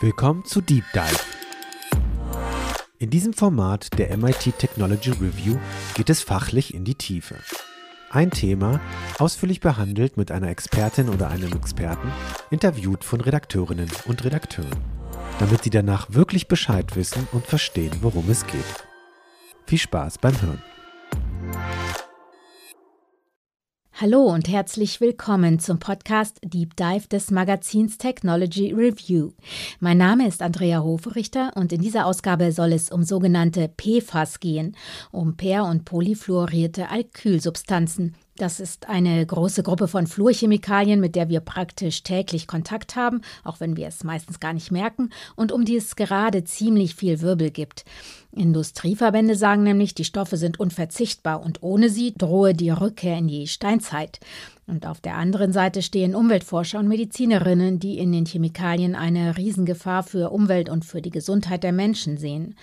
Willkommen 0.00 0.44
zu 0.44 0.60
Deep 0.60 0.84
Dive. 0.94 1.18
In 3.00 3.10
diesem 3.10 3.32
Format 3.32 3.98
der 3.98 4.16
MIT 4.16 4.56
Technology 4.56 5.10
Review 5.10 5.58
geht 5.94 6.08
es 6.08 6.22
fachlich 6.22 6.72
in 6.72 6.84
die 6.84 6.94
Tiefe. 6.94 7.34
Ein 8.08 8.30
Thema, 8.30 8.80
ausführlich 9.18 9.58
behandelt 9.58 10.16
mit 10.16 10.30
einer 10.30 10.50
Expertin 10.50 11.08
oder 11.08 11.30
einem 11.30 11.52
Experten, 11.52 12.12
interviewt 12.52 13.02
von 13.02 13.20
Redakteurinnen 13.20 13.90
und 14.04 14.22
Redakteuren, 14.22 14.84
damit 15.40 15.64
sie 15.64 15.70
danach 15.70 16.06
wirklich 16.10 16.46
Bescheid 16.46 16.94
wissen 16.94 17.26
und 17.32 17.44
verstehen, 17.44 17.96
worum 18.00 18.30
es 18.30 18.46
geht. 18.46 18.86
Viel 19.66 19.78
Spaß 19.78 20.18
beim 20.18 20.40
Hören. 20.40 20.62
Hallo 24.00 24.20
und 24.32 24.46
herzlich 24.46 25.00
willkommen 25.00 25.58
zum 25.58 25.80
Podcast 25.80 26.38
Deep 26.44 26.76
Dive 26.76 27.08
des 27.08 27.32
Magazins 27.32 27.98
Technology 27.98 28.72
Review. 28.72 29.32
Mein 29.80 29.98
Name 29.98 30.28
ist 30.28 30.40
Andrea 30.40 30.84
Hofrichter 30.84 31.50
und 31.56 31.72
in 31.72 31.80
dieser 31.80 32.06
Ausgabe 32.06 32.52
soll 32.52 32.74
es 32.74 32.92
um 32.92 33.02
sogenannte 33.02 33.68
PFAS 33.76 34.38
gehen, 34.38 34.76
um 35.10 35.36
per- 35.36 35.64
und 35.64 35.84
polyfluorierte 35.84 36.90
Alkylsubstanzen, 36.90 38.14
das 38.38 38.60
ist 38.60 38.88
eine 38.88 39.24
große 39.24 39.62
Gruppe 39.62 39.88
von 39.88 40.06
Fluorchemikalien, 40.06 41.00
mit 41.00 41.14
der 41.16 41.28
wir 41.28 41.40
praktisch 41.40 42.02
täglich 42.02 42.46
Kontakt 42.46 42.96
haben, 42.96 43.20
auch 43.44 43.60
wenn 43.60 43.76
wir 43.76 43.88
es 43.88 44.04
meistens 44.04 44.40
gar 44.40 44.52
nicht 44.52 44.70
merken, 44.70 45.10
und 45.36 45.52
um 45.52 45.64
die 45.64 45.76
es 45.76 45.96
gerade 45.96 46.44
ziemlich 46.44 46.94
viel 46.94 47.20
Wirbel 47.20 47.50
gibt. 47.50 47.84
Industrieverbände 48.32 49.34
sagen 49.34 49.62
nämlich, 49.62 49.94
die 49.94 50.04
Stoffe 50.04 50.36
sind 50.36 50.60
unverzichtbar 50.60 51.42
und 51.42 51.62
ohne 51.62 51.90
sie 51.90 52.14
drohe 52.16 52.54
die 52.54 52.70
Rückkehr 52.70 53.18
in 53.18 53.28
die 53.28 53.48
Steinzeit. 53.48 54.20
Und 54.66 54.86
auf 54.86 55.00
der 55.00 55.16
anderen 55.16 55.52
Seite 55.52 55.80
stehen 55.80 56.14
Umweltforscher 56.14 56.78
und 56.78 56.88
Medizinerinnen, 56.88 57.80
die 57.80 57.98
in 57.98 58.12
den 58.12 58.26
Chemikalien 58.26 58.94
eine 58.94 59.36
Riesengefahr 59.36 60.02
für 60.02 60.30
Umwelt 60.30 60.68
und 60.68 60.84
für 60.84 61.00
die 61.00 61.10
Gesundheit 61.10 61.64
der 61.64 61.72
Menschen 61.72 62.18
sehen. 62.18 62.54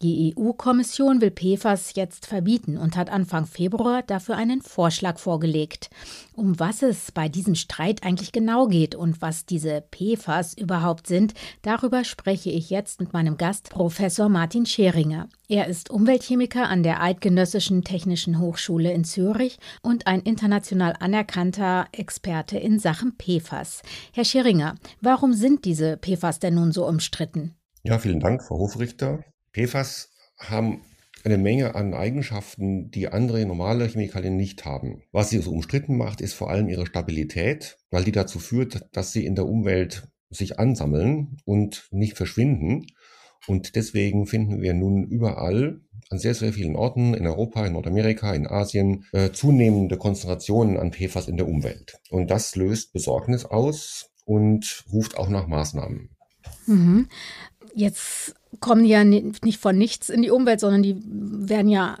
Die 0.00 0.32
EU-Kommission 0.38 1.20
will 1.20 1.32
PFAS 1.32 1.96
jetzt 1.96 2.26
verbieten 2.26 2.76
und 2.76 2.96
hat 2.96 3.10
Anfang 3.10 3.46
Februar 3.46 4.02
dafür 4.02 4.36
einen 4.36 4.62
Vorschlag 4.62 5.18
vorgelegt. 5.18 5.90
Um 6.36 6.60
was 6.60 6.82
es 6.82 7.10
bei 7.10 7.28
diesem 7.28 7.56
Streit 7.56 8.04
eigentlich 8.04 8.30
genau 8.30 8.68
geht 8.68 8.94
und 8.94 9.20
was 9.20 9.44
diese 9.44 9.82
PFAS 9.90 10.56
überhaupt 10.56 11.08
sind, 11.08 11.34
darüber 11.62 12.04
spreche 12.04 12.48
ich 12.48 12.70
jetzt 12.70 13.00
mit 13.00 13.12
meinem 13.12 13.38
Gast, 13.38 13.70
Professor 13.70 14.28
Martin 14.28 14.66
Scheringer. 14.66 15.28
Er 15.48 15.66
ist 15.66 15.90
Umweltchemiker 15.90 16.68
an 16.68 16.84
der 16.84 17.02
Eidgenössischen 17.02 17.82
Technischen 17.82 18.38
Hochschule 18.38 18.92
in 18.92 19.02
Zürich 19.02 19.58
und 19.82 20.06
ein 20.06 20.20
international 20.20 20.94
anerkannter 21.00 21.88
Experte 21.90 22.56
in 22.56 22.78
Sachen 22.78 23.14
PFAS. 23.18 23.82
Herr 24.12 24.24
Scheringer, 24.24 24.76
warum 25.00 25.32
sind 25.32 25.64
diese 25.64 25.96
PFAS 25.96 26.38
denn 26.38 26.54
nun 26.54 26.70
so 26.70 26.86
umstritten? 26.86 27.56
Ja, 27.82 27.98
vielen 27.98 28.20
Dank, 28.20 28.44
Frau 28.44 28.58
Hofrichter. 28.58 29.24
PFAS 29.58 30.10
haben 30.38 30.82
eine 31.24 31.38
Menge 31.38 31.74
an 31.74 31.94
Eigenschaften, 31.94 32.90
die 32.90 33.08
andere 33.08 33.44
normale 33.44 33.86
Chemikalien 33.86 34.36
nicht 34.36 34.64
haben. 34.64 35.02
Was 35.10 35.30
sie 35.30 35.38
so 35.38 35.50
umstritten 35.50 35.96
macht, 35.96 36.20
ist 36.20 36.34
vor 36.34 36.48
allem 36.48 36.68
ihre 36.68 36.86
Stabilität, 36.86 37.76
weil 37.90 38.04
die 38.04 38.12
dazu 38.12 38.38
führt, 38.38 38.86
dass 38.92 39.12
sie 39.12 39.26
in 39.26 39.34
der 39.34 39.46
Umwelt 39.46 40.08
sich 40.30 40.58
ansammeln 40.58 41.38
und 41.44 41.88
nicht 41.90 42.16
verschwinden. 42.16 42.86
Und 43.46 43.74
deswegen 43.76 44.26
finden 44.26 44.60
wir 44.60 44.74
nun 44.74 45.04
überall 45.04 45.80
an 46.10 46.18
sehr, 46.18 46.34
sehr 46.34 46.52
vielen 46.52 46.76
Orten 46.76 47.14
in 47.14 47.26
Europa, 47.26 47.66
in 47.66 47.72
Nordamerika, 47.72 48.32
in 48.34 48.46
Asien 48.46 49.04
äh, 49.12 49.30
zunehmende 49.32 49.96
Konzentrationen 49.96 50.76
an 50.76 50.92
PFAS 50.92 51.28
in 51.28 51.36
der 51.36 51.48
Umwelt. 51.48 51.98
Und 52.10 52.30
das 52.30 52.54
löst 52.56 52.92
Besorgnis 52.92 53.44
aus 53.44 54.10
und 54.24 54.84
ruft 54.92 55.18
auch 55.18 55.28
nach 55.28 55.46
Maßnahmen. 55.46 56.10
Mhm. 56.66 57.08
Jetzt 57.74 58.34
kommen 58.60 58.84
ja 58.84 59.04
nicht 59.04 59.58
von 59.58 59.76
nichts 59.76 60.08
in 60.08 60.22
die 60.22 60.30
Umwelt, 60.30 60.60
sondern 60.60 60.82
die 60.82 60.96
werden 61.04 61.68
ja 61.68 61.98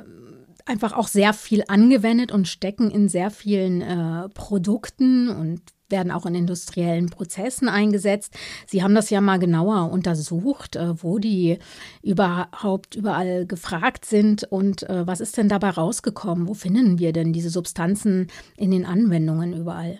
einfach 0.68 0.92
auch 0.92 1.08
sehr 1.08 1.32
viel 1.32 1.64
angewendet 1.66 2.30
und 2.30 2.46
stecken 2.46 2.90
in 2.90 3.08
sehr 3.08 3.30
vielen 3.30 3.80
äh, 3.80 4.28
Produkten 4.28 5.28
und 5.28 5.62
werden 5.90 6.12
auch 6.12 6.26
in 6.26 6.34
industriellen 6.34 7.08
Prozessen 7.08 7.68
eingesetzt. 7.68 8.34
Sie 8.66 8.82
haben 8.82 8.94
das 8.94 9.08
ja 9.08 9.22
mal 9.22 9.38
genauer 9.38 9.90
untersucht, 9.90 10.76
äh, 10.76 11.02
wo 11.02 11.18
die 11.18 11.58
überhaupt 12.02 12.94
überall 12.94 13.46
gefragt 13.46 14.04
sind 14.04 14.44
und 14.44 14.82
äh, 14.82 15.06
was 15.06 15.20
ist 15.20 15.36
denn 15.38 15.48
dabei 15.48 15.70
rausgekommen? 15.70 16.46
Wo 16.46 16.54
finden 16.54 16.98
wir 16.98 17.12
denn 17.12 17.32
diese 17.32 17.50
Substanzen 17.50 18.28
in 18.56 18.70
den 18.70 18.84
Anwendungen 18.84 19.54
überall? 19.54 19.98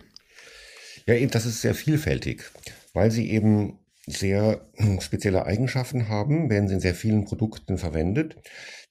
Ja, 1.07 1.15
eben, 1.15 1.31
das 1.31 1.47
ist 1.47 1.61
sehr 1.61 1.73
vielfältig, 1.73 2.43
weil 2.93 3.09
sie 3.09 3.31
eben 3.31 3.78
sehr 4.09 4.67
hm, 4.75 5.01
spezielle 5.01 5.45
Eigenschaften 5.45 6.09
haben, 6.09 6.49
werden 6.49 6.67
sie 6.67 6.75
in 6.75 6.79
sehr 6.79 6.95
vielen 6.95 7.25
Produkten 7.25 7.77
verwendet. 7.77 8.35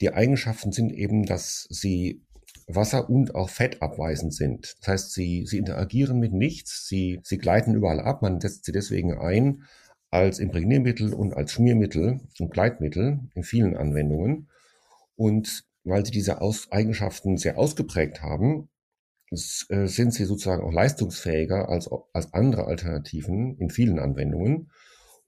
Die 0.01 0.13
Eigenschaften 0.13 0.73
sind 0.73 0.93
eben, 0.93 1.25
dass 1.25 1.67
sie 1.71 2.25
Wasser- 2.67 3.09
und 3.09 3.35
auch 3.35 3.49
fettabweisend 3.49 4.35
sind. 4.35 4.77
Das 4.81 4.89
heißt, 4.89 5.13
sie, 5.13 5.47
sie 5.47 5.59
interagieren 5.59 6.19
mit 6.21 6.33
nichts, 6.33 6.87
sie, 6.87 7.21
sie 7.25 7.39
gleiten 7.39 7.75
überall 7.75 8.01
ab, 8.01 8.23
man 8.23 8.41
setzt 8.41 8.65
sie 8.65 8.73
deswegen 8.73 9.19
ein 9.19 9.65
als 10.11 10.39
Imprägniermittel 10.39 11.13
und 11.13 11.35
als 11.35 11.53
Schmiermittel 11.53 12.21
und 12.39 12.51
Gleitmittel 12.51 13.21
in 13.35 13.43
vielen 13.43 13.77
Anwendungen. 13.77 14.49
Und 15.17 15.65
weil 15.85 16.05
sie 16.05 16.13
diese 16.13 16.41
Aus 16.41 16.71
Eigenschaften 16.71 17.37
sehr 17.37 17.59
ausgeprägt 17.59 18.23
haben, 18.23 18.69
äh, 19.31 19.87
sind 19.87 20.15
sie 20.15 20.25
sozusagen 20.25 20.63
auch 20.63 20.73
leistungsfähiger 20.73 21.69
als, 21.69 21.91
als 22.13 22.33
andere 22.33 22.65
Alternativen 22.65 23.57
in 23.59 23.71
vielen 23.71 23.99
Anwendungen. 23.99 24.71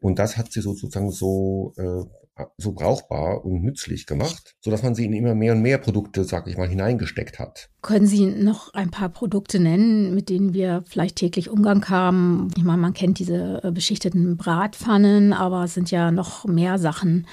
Und 0.01 0.19
das 0.19 0.37
hat 0.37 0.51
sie 0.51 0.63
sozusagen 0.63 1.11
so, 1.11 1.75
äh, 1.77 2.45
so 2.57 2.73
brauchbar 2.73 3.45
und 3.45 3.63
nützlich 3.63 4.07
gemacht, 4.07 4.57
so 4.61 4.71
dass 4.71 4.83
man 4.83 4.95
sie 4.95 5.05
in 5.05 5.13
immer 5.13 5.35
mehr 5.35 5.53
und 5.53 5.61
mehr 5.61 5.77
Produkte, 5.77 6.25
sag 6.25 6.47
ich 6.47 6.57
mal, 6.57 6.69
hineingesteckt 6.69 7.39
hat. 7.39 7.69
Können 7.83 8.07
Sie 8.07 8.25
noch 8.27 8.73
ein 8.73 8.91
paar 8.91 9.11
Produkte 9.11 9.61
nennen, 9.61 10.15
mit 10.15 10.31
denen 10.31 10.55
wir 10.55 10.83
vielleicht 10.87 11.17
täglich 11.17 11.51
Umgang 11.51 11.87
haben? 11.91 12.49
Ich 12.57 12.65
meine, 12.65 12.81
man 12.81 12.95
kennt 12.95 13.19
diese 13.19 13.61
äh, 13.63 13.71
beschichteten 13.71 14.39
Bratpfannen, 14.39 15.35
aber 15.35 15.65
es 15.65 15.75
sind 15.75 15.91
ja 15.91 16.11
noch 16.11 16.47
mehr 16.47 16.79
Sachen, 16.79 17.27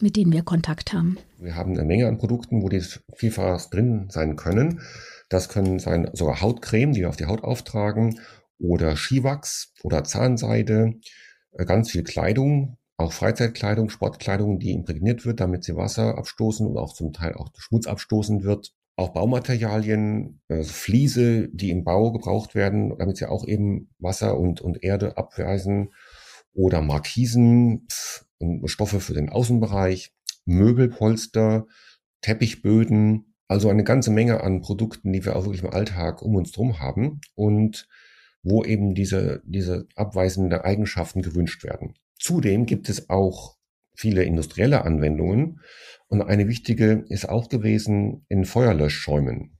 mit 0.00 0.16
denen 0.16 0.32
wir 0.32 0.42
Kontakt 0.42 0.92
haben. 0.92 1.18
Wir 1.38 1.54
haben 1.54 1.72
eine 1.72 1.84
Menge 1.84 2.08
an 2.08 2.18
Produkten, 2.18 2.62
wo 2.62 2.68
die 2.68 2.82
vielfach 3.14 3.64
drin 3.70 4.08
sein 4.10 4.34
können. 4.34 4.80
Das 5.28 5.48
können 5.48 5.78
sein 5.78 6.10
sogar 6.14 6.40
Hautcreme, 6.40 6.92
die 6.92 7.00
wir 7.02 7.08
auf 7.08 7.16
die 7.16 7.26
Haut 7.26 7.44
auftragen, 7.44 8.18
oder 8.58 8.96
Skiwachs 8.96 9.72
oder 9.82 10.04
Zahnseide 10.04 10.94
ganz 11.56 11.90
viel 11.90 12.02
Kleidung, 12.02 12.76
auch 12.96 13.12
Freizeitkleidung, 13.12 13.88
Sportkleidung, 13.88 14.58
die 14.58 14.72
imprägniert 14.72 15.24
wird, 15.26 15.40
damit 15.40 15.64
sie 15.64 15.76
Wasser 15.76 16.16
abstoßen 16.16 16.66
und 16.66 16.76
auch 16.76 16.94
zum 16.94 17.12
Teil 17.12 17.34
auch 17.34 17.50
Schmutz 17.56 17.86
abstoßen 17.86 18.44
wird. 18.44 18.72
Auch 18.96 19.08
Baumaterialien, 19.12 20.40
also 20.48 20.72
Fliese, 20.72 21.48
die 21.48 21.70
im 21.70 21.82
Bau 21.82 22.12
gebraucht 22.12 22.54
werden, 22.54 22.96
damit 22.96 23.16
sie 23.16 23.28
auch 23.28 23.44
eben 23.44 23.90
Wasser 23.98 24.38
und, 24.38 24.60
und 24.60 24.84
Erde 24.84 25.16
abweisen. 25.16 25.92
Oder 26.52 26.80
Markisen, 26.82 27.88
Stoffe 28.66 29.00
für 29.00 29.14
den 29.14 29.28
Außenbereich, 29.28 30.12
Möbelpolster, 30.44 31.66
Teppichböden. 32.20 33.34
Also 33.48 33.68
eine 33.68 33.82
ganze 33.82 34.12
Menge 34.12 34.42
an 34.44 34.60
Produkten, 34.60 35.12
die 35.12 35.24
wir 35.24 35.34
auch 35.34 35.44
wirklich 35.44 35.64
im 35.64 35.70
Alltag 35.70 36.22
um 36.22 36.36
uns 36.36 36.52
drum 36.52 36.78
haben. 36.78 37.20
Und 37.34 37.88
wo 38.44 38.62
eben 38.62 38.94
diese, 38.94 39.42
diese 39.44 39.88
abweisenden 39.96 40.60
Eigenschaften 40.60 41.22
gewünscht 41.22 41.64
werden. 41.64 41.94
Zudem 42.18 42.66
gibt 42.66 42.88
es 42.88 43.10
auch 43.10 43.56
viele 43.96 44.22
industrielle 44.22 44.84
Anwendungen 44.84 45.60
und 46.08 46.22
eine 46.22 46.46
wichtige 46.46 47.04
ist 47.08 47.28
auch 47.28 47.48
gewesen 47.48 48.24
in 48.28 48.44
Feuerlöschschäumen 48.44 49.58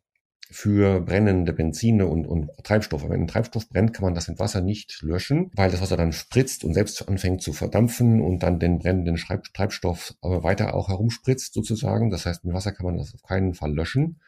für 0.50 1.00
brennende 1.00 1.53
Benzine 1.53 2.06
und, 2.06 2.27
und 2.27 2.49
Treibstoffe. 2.62 3.09
Wenn 3.09 3.23
ein 3.23 3.27
Treibstoff 3.27 3.69
brennt, 3.69 3.93
kann 3.93 4.05
man 4.05 4.15
das 4.15 4.28
mit 4.28 4.39
Wasser 4.39 4.61
nicht 4.61 5.03
löschen, 5.03 5.50
weil 5.55 5.71
das 5.71 5.81
Wasser 5.81 5.97
dann 5.97 6.12
spritzt 6.12 6.64
und 6.64 6.75
selbst 6.75 7.09
anfängt 7.09 7.43
zu 7.43 7.53
verdampfen 7.53 8.20
und 8.20 8.44
dann 8.44 8.61
den 8.61 8.79
brennenden 8.79 9.17
Treibstoff 9.17 10.14
aber 10.20 10.44
weiter 10.44 10.75
auch 10.75 10.88
herumspritzt 10.88 11.55
sozusagen. 11.55 12.11
Das 12.11 12.26
heißt, 12.26 12.44
mit 12.44 12.55
Wasser 12.55 12.70
kann 12.73 12.87
man 12.87 12.99
das 12.99 13.14
auf 13.14 13.23
keinen 13.23 13.55
Fall 13.55 13.75
löschen. 13.75 14.20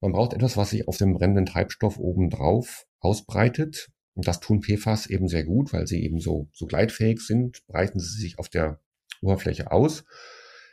Man 0.00 0.12
braucht 0.12 0.32
etwas, 0.32 0.56
was 0.56 0.70
sich 0.70 0.88
auf 0.88 0.96
dem 0.96 1.14
brennenden 1.14 1.46
Treibstoff 1.46 1.98
obendrauf 1.98 2.86
ausbreitet. 3.00 3.88
Und 4.14 4.26
das 4.26 4.40
tun 4.40 4.62
PFAS 4.62 5.06
eben 5.06 5.28
sehr 5.28 5.44
gut, 5.44 5.72
weil 5.72 5.86
sie 5.86 6.02
eben 6.02 6.20
so, 6.20 6.48
so 6.52 6.66
gleitfähig 6.66 7.20
sind, 7.20 7.66
breiten 7.66 7.98
sie 7.98 8.20
sich 8.20 8.38
auf 8.38 8.48
der 8.48 8.80
Oberfläche 9.22 9.70
aus. 9.70 10.04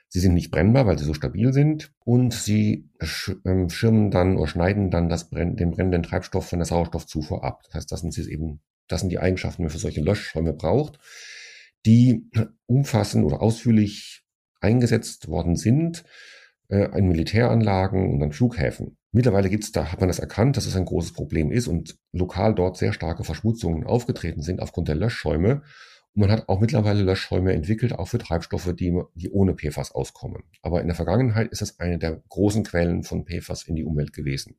Sie 0.10 0.20
sind 0.20 0.34
nicht 0.34 0.52
brennbar, 0.52 0.86
weil 0.86 0.98
sie 0.98 1.06
so 1.06 1.14
stabil 1.14 1.52
sind 1.52 1.92
und 2.00 2.34
sie 2.34 2.90
ähm, 3.46 3.70
schirmen 3.70 4.10
dann 4.10 4.38
oder 4.38 4.48
schneiden 4.48 4.90
dann 4.90 5.10
das 5.10 5.30
Brenn 5.30 5.58
den 5.58 5.72
brennenden 5.72 6.04
Treibstoff 6.04 6.48
von 6.48 6.60
der 6.60 6.66
Sauerstoffzufuhr 6.66 7.44
ab. 7.44 7.64
Das 7.66 7.76
heißt, 7.76 7.92
das 7.92 8.02
sind 8.02 8.14
sie 8.14 8.32
eben, 8.32 8.62
das 8.88 9.02
sind 9.02 9.10
die 9.10 9.20
Eigenschaften, 9.20 9.62
die 9.62 9.64
man 9.66 9.72
für 9.72 9.80
solche 9.80 10.02
Löschräume 10.02 10.54
braucht, 10.54 10.98
die 11.86 12.30
umfassend 12.68 13.26
oder 13.26 13.42
ausführlich 13.42 14.24
eingesetzt 14.62 15.28
worden 15.28 15.56
sind 15.56 16.06
äh, 16.70 16.98
in 16.98 17.08
Militäranlagen 17.08 18.14
und 18.14 18.24
an 18.24 18.32
Flughäfen. 18.32 18.98
Mittlerweile 19.12 19.50
gibt's 19.50 19.72
da, 19.72 19.92
hat 19.92 20.00
man 20.00 20.10
das 20.10 20.20
erkannt, 20.20 20.58
dass 20.58 20.66
es 20.66 20.76
ein 20.76 20.86
großes 20.86 21.14
Problem 21.14 21.52
ist 21.52 21.68
und 21.68 21.98
lokal 22.12 22.54
dort 22.54 22.78
sehr 22.78 22.94
starke 22.94 23.24
Verschmutzungen 23.24 23.86
aufgetreten 23.86 24.42
sind 24.42 24.62
aufgrund 24.62 24.88
der 24.88 24.96
Löschschäume. 24.96 25.64
Und 26.14 26.22
man 26.22 26.32
hat 26.32 26.50
auch 26.50 26.60
mittlerweile 26.60 27.04
Löschräume 27.04 27.54
entwickelt, 27.54 27.94
auch 27.94 28.08
für 28.08 28.18
Treibstoffe, 28.18 28.74
die, 28.74 29.00
die 29.16 29.30
ohne 29.30 29.56
PFAS 29.56 29.92
auskommen. 29.92 30.44
Aber 30.62 30.82
in 30.82 30.88
der 30.88 30.96
Vergangenheit 30.96 31.52
ist 31.52 31.62
es 31.62 31.80
eine 31.80 31.98
der 31.98 32.22
großen 32.30 32.64
Quellen 32.64 33.04
von 33.04 33.26
PFAS 33.26 33.64
in 33.64 33.76
die 33.76 33.84
Umwelt 33.84 34.14
gewesen. 34.14 34.56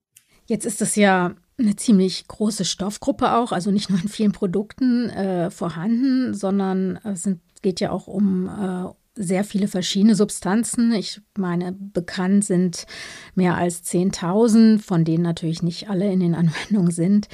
Jetzt 0.46 0.64
ist 0.64 0.80
das 0.80 0.96
ja 0.96 1.34
eine 1.58 1.76
ziemlich 1.76 2.26
große 2.26 2.64
Stoffgruppe 2.64 3.34
auch, 3.34 3.52
also 3.52 3.70
nicht 3.70 3.90
nur 3.90 4.00
in 4.00 4.08
vielen 4.08 4.32
Produkten 4.32 5.10
äh, 5.10 5.50
vorhanden, 5.50 6.32
sondern 6.32 6.98
es 7.04 7.24
sind, 7.24 7.40
geht 7.60 7.80
ja 7.80 7.90
auch 7.90 8.06
um 8.06 8.46
äh, 8.46 8.90
sehr 9.18 9.44
viele 9.44 9.68
verschiedene 9.68 10.14
Substanzen. 10.14 10.92
Ich 10.92 11.20
meine, 11.36 11.72
bekannt 11.72 12.44
sind 12.44 12.86
mehr 13.34 13.56
als 13.56 13.84
10.000, 13.84 14.78
von 14.78 15.04
denen 15.04 15.22
natürlich 15.22 15.62
nicht 15.62 15.90
alle 15.90 16.10
in 16.10 16.20
den 16.20 16.34
Anwendungen 16.36 16.92
sind. 16.92 17.28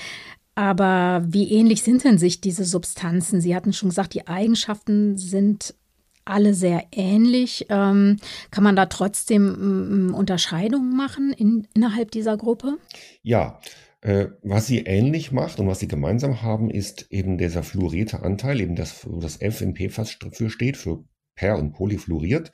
Aber 0.56 1.24
wie 1.26 1.50
ähnlich 1.52 1.82
sind 1.82 2.04
denn 2.04 2.18
sich 2.18 2.40
diese 2.40 2.64
Substanzen? 2.64 3.40
Sie 3.40 3.54
hatten 3.54 3.72
schon 3.72 3.88
gesagt, 3.88 4.14
die 4.14 4.26
Eigenschaften 4.28 5.16
sind 5.16 5.74
alle 6.24 6.54
sehr 6.54 6.84
ähnlich. 6.92 7.66
Ähm, 7.68 8.16
kann 8.50 8.64
man 8.64 8.76
da 8.76 8.86
trotzdem 8.86 10.10
äh, 10.10 10.14
Unterscheidungen 10.14 10.96
machen 10.96 11.32
in, 11.32 11.66
innerhalb 11.74 12.12
dieser 12.12 12.36
Gruppe? 12.36 12.78
Ja, 13.22 13.60
äh, 14.00 14.28
was 14.42 14.66
sie 14.66 14.80
ähnlich 14.80 15.32
macht 15.32 15.58
und 15.58 15.66
was 15.66 15.80
sie 15.80 15.88
gemeinsam 15.88 16.42
haben, 16.42 16.70
ist 16.70 17.06
eben 17.10 17.36
dieser 17.36 17.62
fluorierte 17.62 18.22
Anteil, 18.22 18.60
eben 18.60 18.76
das, 18.76 19.06
wo 19.06 19.18
das 19.18 19.40
F 19.40 19.60
in 19.60 19.74
PFAS 19.74 20.16
für 20.32 20.50
steht, 20.50 20.76
für 20.76 21.04
per- 21.34 21.58
und 21.58 21.72
polyfluoriert. 21.72 22.52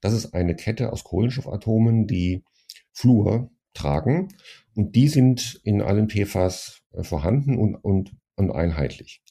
Das 0.00 0.12
ist 0.12 0.34
eine 0.34 0.54
Kette 0.54 0.92
aus 0.92 1.04
Kohlenstoffatomen, 1.04 2.06
die 2.06 2.44
Fluor 2.92 3.50
tragen 3.74 4.28
und 4.74 4.96
die 4.96 5.08
sind 5.08 5.60
in 5.64 5.82
allen 5.82 6.08
PFAS 6.08 6.82
äh, 6.92 7.02
vorhanden 7.02 7.56
und, 7.58 7.76
und, 7.76 8.16
und 8.36 8.50
einheitlich. 8.50 9.22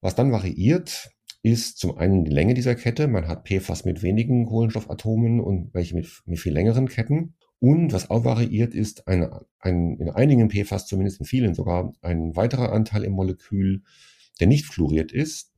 Was 0.00 0.14
dann 0.14 0.32
variiert, 0.32 1.10
ist 1.42 1.78
zum 1.78 1.98
einen 1.98 2.24
die 2.24 2.30
Länge 2.30 2.54
dieser 2.54 2.74
Kette. 2.74 3.06
Man 3.06 3.28
hat 3.28 3.46
PFAS 3.46 3.84
mit 3.84 4.02
wenigen 4.02 4.46
Kohlenstoffatomen 4.46 5.40
und 5.40 5.74
welche 5.74 5.94
mit, 5.94 6.08
mit 6.24 6.38
viel 6.38 6.52
längeren 6.52 6.88
Ketten. 6.88 7.34
Und 7.58 7.92
was 7.92 8.10
auch 8.10 8.24
variiert, 8.24 8.74
ist 8.74 9.08
ein, 9.08 9.28
ein, 9.58 9.96
in 9.98 10.10
einigen 10.10 10.50
PFAS, 10.50 10.86
zumindest 10.86 11.20
in 11.20 11.26
vielen 11.26 11.54
sogar, 11.54 11.92
ein 12.02 12.34
weiterer 12.36 12.72
Anteil 12.72 13.04
im 13.04 13.12
Molekül, 13.12 13.82
der 14.40 14.46
nicht 14.46 14.66
fluoriert 14.66 15.12
ist 15.12 15.53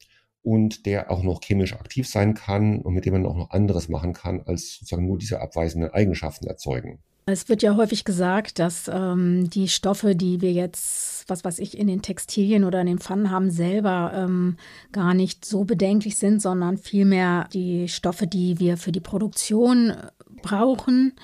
und 0.47 0.87
der 0.87 1.11
auch 1.11 1.25
noch 1.25 1.41
chemisch 1.43 1.73
aktiv 1.73 2.09
sein 2.09 2.35
kann 2.35 2.81
und 2.81 2.95
mit 2.95 3.05
dem 3.05 3.15
man 3.15 3.27
auch 3.27 3.35
noch 3.35 3.51
anderes 3.51 3.89
machen 3.89 4.13
kann, 4.13 4.43
als 4.47 4.77
sozusagen 4.77 5.05
nur 5.05 5.19
diese 5.19 5.41
abweisenden 5.41 5.91
Eigenschaften 5.91 6.47
erzeugen. 6.47 7.01
Es 7.29 7.49
wird 7.49 7.65
ja 7.65 7.75
häufig 7.75 8.05
gesagt, 8.05 8.61
dass 8.61 8.87
ähm, 8.87 9.51
die 9.51 9.67
Stoffe, 9.67 10.15
die 10.15 10.41
wir 10.41 10.53
jetzt, 10.53 11.29
was 11.29 11.45
weiß 11.45 11.59
ich, 11.59 11.77
in 11.77 11.89
den 11.89 12.01
Textilien 12.01 12.63
oder 12.63 12.81
in 12.81 12.87
den 12.87 13.01
Pfannen 13.01 13.33
haben, 13.33 13.51
selber 13.51 14.13
ähm, 14.15 14.57
gar 14.93 15.15
nicht 15.15 15.45
so 15.45 15.65
bedenklich 15.65 16.17
sind, 16.17 16.41
sondern 16.41 16.79
vielmehr 16.79 17.49
die 17.53 17.89
Stoffe, 17.89 18.29
die 18.29 18.61
wir 18.61 18.77
für 18.77 18.93
die 18.93 19.01
Produktion 19.01 19.91
äh, 19.91 19.97
brauchen. 20.43 21.15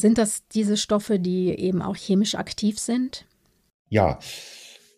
Sind 0.00 0.16
das 0.16 0.48
diese 0.48 0.78
Stoffe, 0.78 1.18
die 1.18 1.50
eben 1.50 1.82
auch 1.82 1.96
chemisch 1.96 2.34
aktiv 2.34 2.78
sind? 2.78 3.26
Ja, 3.90 4.18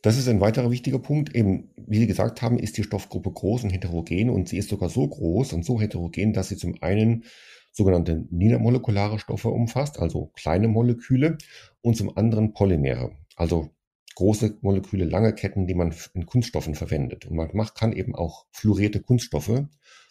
das 0.06 0.18
ist 0.18 0.28
ein 0.28 0.40
weiterer 0.40 0.70
wichtiger 0.70 1.00
Punkt. 1.00 1.34
Eben, 1.34 1.70
wie 1.84 1.98
Sie 1.98 2.06
gesagt 2.06 2.40
haben, 2.40 2.60
ist 2.60 2.76
die 2.76 2.84
Stoffgruppe 2.84 3.32
groß 3.32 3.64
und 3.64 3.70
heterogen 3.70 4.30
und 4.30 4.48
sie 4.48 4.56
ist 4.56 4.68
sogar 4.68 4.88
so 4.88 5.08
groß 5.08 5.52
und 5.52 5.64
so 5.64 5.80
heterogen, 5.80 6.32
dass 6.32 6.48
sie 6.48 6.56
zum 6.56 6.80
einen 6.80 7.24
sogenannte 7.72 8.24
niedermolekulare 8.30 9.18
Stoffe 9.18 9.48
umfasst, 9.48 9.98
also 9.98 10.26
kleine 10.36 10.68
Moleküle, 10.68 11.38
und 11.80 11.96
zum 11.96 12.16
anderen 12.16 12.52
Polymere, 12.52 13.16
also 13.34 13.70
große 14.14 14.58
Moleküle, 14.60 15.06
lange 15.06 15.34
Ketten, 15.34 15.66
die 15.66 15.74
man 15.74 15.92
in 16.14 16.24
Kunststoffen 16.24 16.76
verwendet. 16.76 17.26
Und 17.26 17.34
man 17.34 17.50
macht, 17.54 17.74
kann 17.74 17.92
eben 17.92 18.14
auch 18.14 18.46
fluorierte 18.52 19.00
Kunststoffe, 19.00 19.64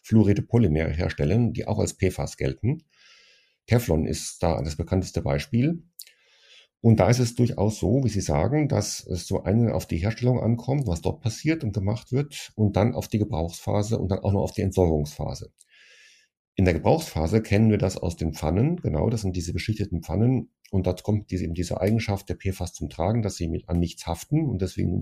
fluorierte 0.03 0.41
Polymere 0.41 0.91
herstellen, 0.91 1.53
die 1.53 1.67
auch 1.67 1.79
als 1.79 1.93
PFAS 1.93 2.35
gelten. 2.35 2.83
Teflon 3.65 4.05
ist 4.05 4.43
da 4.43 4.61
das 4.61 4.75
bekannteste 4.75 5.21
Beispiel. 5.21 5.83
Und 6.85 6.99
da 6.99 7.09
ist 7.09 7.17
es 7.17 7.33
durchaus 7.33 7.79
so, 7.79 8.03
wie 8.03 8.09
Sie 8.09 8.21
sagen, 8.21 8.67
dass 8.67 9.03
es 9.07 9.25
so 9.25 9.41
einen 9.41 9.71
auf 9.71 9.87
die 9.87 9.97
Herstellung 9.97 10.39
ankommt, 10.39 10.85
was 10.85 11.01
dort 11.01 11.19
passiert 11.19 11.63
und 11.63 11.73
gemacht 11.73 12.11
wird, 12.11 12.51
und 12.53 12.75
dann 12.75 12.93
auf 12.93 13.07
die 13.07 13.17
Gebrauchsphase 13.17 13.97
und 13.97 14.09
dann 14.09 14.19
auch 14.19 14.33
noch 14.33 14.41
auf 14.41 14.51
die 14.51 14.61
Entsorgungsphase. 14.61 15.51
In 16.53 16.63
der 16.63 16.75
Gebrauchsphase 16.75 17.41
kennen 17.41 17.71
wir 17.71 17.79
das 17.79 17.97
aus 17.97 18.17
den 18.17 18.33
Pfannen, 18.33 18.75
genau, 18.75 19.09
das 19.09 19.21
sind 19.21 19.35
diese 19.35 19.51
beschichteten 19.51 20.03
Pfannen. 20.03 20.51
Und 20.69 20.85
dort 20.85 21.01
kommt 21.01 21.31
diese, 21.31 21.45
eben 21.45 21.55
diese 21.55 21.81
Eigenschaft 21.81 22.29
der 22.29 22.35
PFAS 22.35 22.73
zum 22.73 22.87
Tragen, 22.87 23.23
dass 23.23 23.35
sie 23.35 23.47
mit 23.47 23.67
an 23.67 23.79
nichts 23.79 24.05
haften 24.05 24.47
und 24.47 24.61
deswegen 24.61 25.01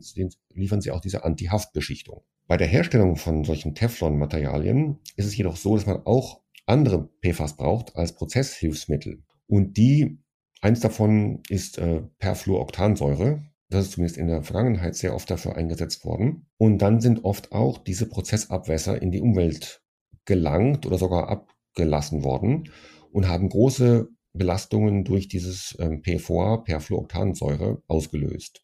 liefern 0.53 0.79
sie 0.79 0.91
auch 0.91 1.01
diese 1.01 1.25
Anti-Haftbeschichtung. 1.25 2.21
Bei 2.47 2.55
der 2.55 2.67
Herstellung 2.67 3.17
von 3.17 3.43
solchen 3.43 3.75
Teflon-Materialien 3.75 4.99
ist 5.17 5.25
es 5.25 5.35
jedoch 5.35 5.57
so, 5.57 5.75
dass 5.75 5.85
man 5.85 6.05
auch 6.05 6.39
andere 6.65 7.09
PFAS 7.21 7.57
braucht 7.57 7.97
als 7.97 8.13
Prozesshilfsmittel. 8.13 9.25
Und 9.47 9.75
die, 9.75 10.22
eins 10.63 10.79
davon 10.79 11.41
ist 11.49 11.77
äh, 11.77 12.01
Perfluoroktansäure. 12.19 13.43
Das 13.69 13.85
ist 13.85 13.91
zumindest 13.93 14.17
in 14.17 14.27
der 14.27 14.43
Vergangenheit 14.43 14.95
sehr 14.95 15.13
oft 15.13 15.29
dafür 15.29 15.55
eingesetzt 15.55 16.05
worden. 16.05 16.47
Und 16.57 16.79
dann 16.79 17.01
sind 17.01 17.25
oft 17.25 17.51
auch 17.51 17.77
diese 17.77 18.07
Prozessabwässer 18.07 19.01
in 19.01 19.11
die 19.11 19.21
Umwelt 19.21 19.81
gelangt 20.25 20.85
oder 20.85 20.97
sogar 20.97 21.29
abgelassen 21.29 22.23
worden 22.23 22.69
und 23.11 23.27
haben 23.27 23.49
große 23.49 24.07
Belastungen 24.33 25.03
durch 25.03 25.27
dieses 25.27 25.75
ähm, 25.79 26.01
PFOA, 26.01 26.57
Perfluoroktansäure, 26.57 27.83
ausgelöst. 27.87 28.63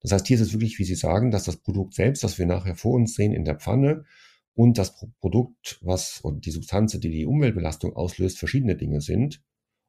Das 0.00 0.12
heißt, 0.12 0.26
hier 0.26 0.36
ist 0.36 0.42
es 0.42 0.52
wirklich, 0.52 0.78
wie 0.78 0.84
Sie 0.84 0.94
sagen, 0.94 1.30
dass 1.30 1.44
das 1.44 1.58
Produkt 1.58 1.94
selbst, 1.94 2.24
das 2.24 2.38
wir 2.38 2.46
nachher 2.46 2.76
vor 2.76 2.94
uns 2.94 3.14
sehen 3.14 3.32
in 3.32 3.44
der 3.44 3.56
Pfanne, 3.56 4.04
und 4.54 4.78
das 4.78 4.96
Produkt, 5.20 5.78
was 5.82 6.20
und 6.22 6.46
die 6.46 6.50
Substanz, 6.50 6.98
die 6.98 7.10
die 7.10 7.26
Umweltbelastung 7.26 7.94
auslöst, 7.94 8.38
verschiedene 8.38 8.74
Dinge 8.74 9.02
sind, 9.02 9.42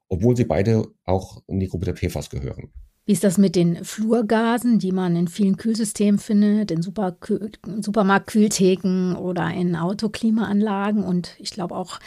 obwohl 0.09 0.35
sie 0.35 0.45
beide 0.45 0.87
auch 1.05 1.43
in 1.47 1.59
die 1.59 1.67
Gruppe 1.67 1.85
der 1.85 1.95
PFAS 1.95 2.29
gehören. 2.29 2.69
Wie 3.05 3.13
ist 3.13 3.23
das 3.23 3.37
mit 3.37 3.55
den 3.55 3.85
Flurgasen, 3.85 4.79
die 4.79 4.91
man 4.91 5.15
in 5.15 5.29
vielen 5.29 5.55
Kühlsystemen 5.55 6.19
findet, 6.19 6.71
in 6.71 6.81
Supermarktkühltheken 6.81 9.15
oder 9.15 9.53
in 9.53 9.77
Autoklimaanlagen 9.77 11.03
und 11.03 11.37
ich 11.39 11.51
glaube 11.51 11.75
auch 11.75 11.99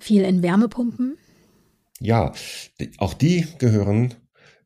viel 0.00 0.22
in 0.22 0.42
Wärmepumpen? 0.42 1.18
Ja, 2.00 2.32
auch 2.98 3.14
die 3.14 3.46
gehören 3.58 4.14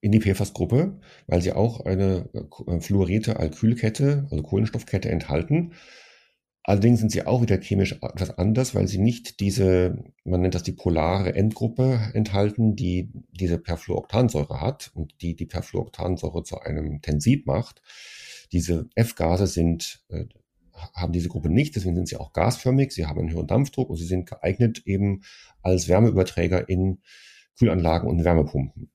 in 0.01 0.13
die 0.13 0.21
PFAS-Gruppe, 0.21 0.99
weil 1.27 1.43
sie 1.43 1.53
auch 1.53 1.85
eine 1.85 2.31
äh, 2.33 2.81
fluorierte 2.81 3.39
Alkylkette, 3.39 4.27
also 4.31 4.43
Kohlenstoffkette 4.43 5.11
enthalten. 5.11 5.75
Allerdings 6.69 6.99
sind 6.99 7.13
sie 7.13 7.25
auch 7.25 7.43
wieder 7.43 7.61
chemisch 7.61 7.93
etwas 7.93 8.37
anders, 8.39 8.75
weil 8.75 8.89
sie 8.89 8.99
nicht 8.99 9.39
diese, 9.39 10.03
man 10.25 10.41
nennt 10.41 10.57
das 10.57 10.65
die 10.65 10.73
polare 10.73 11.33
Endgruppe 11.33 12.11
enthalten, 12.13 12.75
die 12.75 13.09
diese 13.31 13.57
Perfluoroktansäure 13.59 14.61
hat 14.61 14.91
und 14.93 15.15
die 15.23 15.37
die 15.37 15.47
Perfluoroktansäure 15.47 16.43
zu 16.43 16.59
einem 16.59 17.01
Tensid 17.03 17.47
macht. 17.47 17.83
Diese 18.51 18.89
F-Gase 18.97 19.47
sind, 19.47 20.05
äh, 20.09 20.25
haben 20.93 21.13
diese 21.13 21.29
Gruppe 21.29 21.51
nicht, 21.51 21.77
deswegen 21.77 21.95
sind 21.95 22.09
sie 22.09 22.17
auch 22.17 22.33
gasförmig, 22.33 22.91
sie 22.91 23.07
haben 23.07 23.21
einen 23.21 23.31
höheren 23.31 23.47
Dampfdruck 23.47 23.89
und 23.89 23.97
sie 23.97 24.05
sind 24.05 24.27
geeignet 24.27 24.83
eben 24.87 25.23
als 25.63 25.87
Wärmeüberträger 25.87 26.69
in 26.69 26.99
Kühlanlagen 27.57 28.11
und 28.11 28.25
Wärmepumpen. 28.25 28.91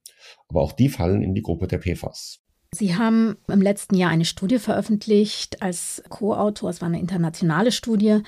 Aber 0.46 0.60
auch 0.60 0.72
die 0.72 0.90
fallen 0.90 1.22
in 1.22 1.34
die 1.34 1.42
Gruppe 1.42 1.68
der 1.68 1.78
PFAS. 1.78 2.41
Sie 2.74 2.96
haben 2.96 3.36
im 3.48 3.60
letzten 3.60 3.96
Jahr 3.96 4.10
eine 4.10 4.24
Studie 4.24 4.58
veröffentlicht 4.58 5.60
als 5.60 6.02
Co-Autor. 6.08 6.70
Es 6.70 6.80
war 6.80 6.88
eine 6.88 7.00
internationale 7.00 7.70
Studie, 7.70 8.20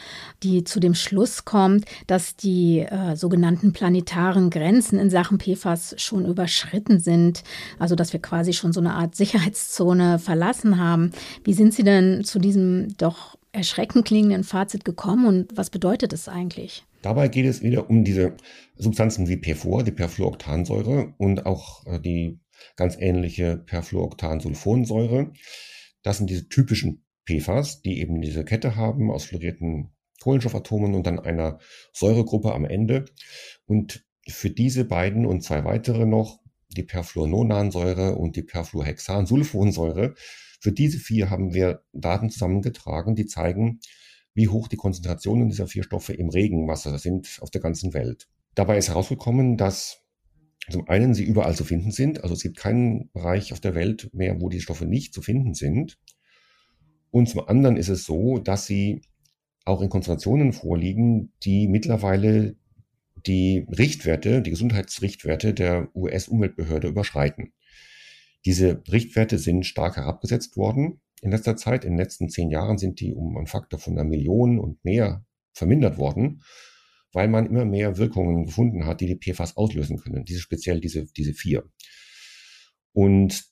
die 0.43 0.65
zu 0.65 0.81
dem 0.81 0.95
Schluss 0.95 1.47
kommt, 1.47 1.87
dass 2.09 2.37
die 2.37 2.81
äh, 2.81 3.17
sogenannten 3.17 3.73
planetaren 3.73 4.51
Grenzen 4.51 4.99
in 4.99 5.09
Sachen 5.09 5.39
PFAS 5.39 5.95
schon 5.97 6.27
überschritten 6.27 7.01
sind. 7.01 7.43
Also, 7.79 7.95
dass 7.95 8.13
wir 8.13 8.21
quasi 8.21 8.53
schon 8.53 8.75
so 8.75 8.81
eine 8.81 8.93
Art 8.93 9.15
Sicherheitszone 9.17 10.19
verlassen 10.19 10.79
haben. 10.79 11.13
Wie 11.43 11.55
sind 11.55 11.73
Sie 11.73 11.83
denn 11.83 12.23
zu 12.23 12.39
diesem 12.39 12.95
doch 12.99 13.39
erschreckend 13.53 14.05
klingenden 14.05 14.45
Fazit 14.45 14.85
gekommen 14.85 15.27
und 15.27 15.57
was 15.57 15.71
bedeutet 15.71 16.13
es 16.13 16.29
eigentlich? 16.29 16.85
Dabei 17.01 17.29
geht 17.29 17.47
es 17.47 17.63
wieder 17.63 17.89
um 17.89 18.05
diese 18.05 18.35
Substanzen 18.77 19.27
wie 19.27 19.39
PFOR, 19.39 19.85
die 19.85 19.93
Perfluoroktansäure 19.93 21.15
und 21.17 21.47
auch 21.47 21.87
äh, 21.87 21.99
die 21.99 22.41
ganz 22.77 22.97
ähnliche 22.99 23.57
Perfluoroktansulfonsäure. 23.57 25.33
Das 26.03 26.19
sind 26.19 26.29
diese 26.31 26.49
typischen 26.49 27.05
PFAS, 27.27 27.83
die 27.83 28.01
eben 28.01 28.21
diese 28.21 28.45
Kette 28.45 28.77
haben 28.77 29.11
aus 29.11 29.25
fluorierten 29.25 29.91
Kohlenstoffatomen 30.21 30.95
und 30.95 31.07
dann 31.07 31.19
einer 31.19 31.59
Säuregruppe 31.93 32.53
am 32.53 32.65
Ende. 32.65 33.05
Und 33.67 34.05
für 34.29 34.51
diese 34.51 34.85
beiden 34.85 35.27
und 35.27 35.43
zwei 35.43 35.65
weitere 35.65 36.07
noch, 36.07 36.41
die 36.69 36.83
Perfluoronansäure 36.83 38.17
und 38.17 38.37
die 38.37 38.43
Perfluorhexansulfonsäure, 38.43 40.15
für 40.61 40.73
diese 40.73 40.99
vier 40.99 41.31
haben 41.31 41.53
wir 41.53 41.83
Daten 41.93 42.31
zusammengetragen, 42.31 43.15
die 43.15 43.27
zeigen, 43.27 43.81
wie 44.33 44.49
hoch 44.49 44.67
die 44.67 44.77
Konzentrationen 44.77 45.49
dieser 45.49 45.67
vier 45.67 45.85
Stoffe 45.85 46.15
im 46.15 46.31
Regenwasser 46.31 46.99
sind 46.99 47.39
auf 47.41 47.51
der 47.51 47.61
ganzen 47.61 47.95
Welt. 47.95 48.29
Dabei 48.55 48.79
ist 48.79 48.89
herausgekommen, 48.89 49.57
dass 49.57 50.04
zum 50.71 50.89
einen 50.89 51.15
sie 51.15 51.25
überall 51.25 51.55
zu 51.55 51.65
finden 51.65 51.91
sind. 51.91 52.23
Also 52.23 52.35
es 52.35 52.43
gibt 52.43 52.57
keinen 52.57 53.11
Bereich 53.13 53.53
auf 53.53 53.61
der 53.61 53.75
Welt 53.75 54.11
mehr, 54.13 54.41
wo 54.41 54.49
die 54.49 54.61
Stoffe 54.61 54.87
nicht 54.87 55.13
zu 55.13 55.23
finden 55.23 55.55
sind. 55.55 55.99
Und 57.11 57.29
zum 57.29 57.47
anderen 57.47 57.77
ist 57.77 57.89
es 57.89 58.05
so, 58.05 58.39
dass 58.39 58.67
sie 58.67 59.03
auch 59.65 59.81
in 59.81 59.89
Konzentrationen 59.89 60.53
vorliegen, 60.53 61.33
die 61.43 61.69
mittlerweile 61.69 62.57
die 63.27 63.67
Richtwerte, 63.71 64.43
die 64.43 64.51
Gesundheitsrichtwerte 64.51 65.55
der 65.55 65.89
US-Umweltbehörde 65.95 66.89
überschreiten. 66.89 67.53
Diese 68.45 68.83
Richtwerte 68.91 69.39
sind 69.39 69.65
stark 69.65 69.97
herabgesetzt 69.97 70.57
worden 70.57 71.01
in 71.23 71.31
letzter 71.31 71.57
Zeit. 71.57 71.85
In 71.85 71.93
den 71.93 71.99
letzten 71.99 72.29
zehn 72.29 72.51
Jahren 72.51 72.77
sind 72.77 73.01
die 73.01 73.15
um 73.15 73.37
einen 73.37 73.47
Faktor 73.47 73.79
von 73.79 73.95
einer 73.95 74.09
Million 74.09 74.59
und 74.59 74.85
mehr 74.85 75.25
vermindert 75.53 75.97
worden, 75.97 76.43
weil 77.15 77.29
man 77.29 77.47
immer 77.47 77.65
mehr 77.65 77.97
Wirkungen 77.99 78.47
gefunden 78.47 78.87
hat, 78.87 79.01
die 79.01 79.07
die 79.07 79.17
PFAS 79.33 79.57
auslösen 79.57 79.99
können. 79.99 80.25
Diese 80.25 80.41
speziell 80.41 80.81
diese, 80.81 81.07
diese 81.07 81.33
vier. 81.33 81.65
Und 82.93 83.45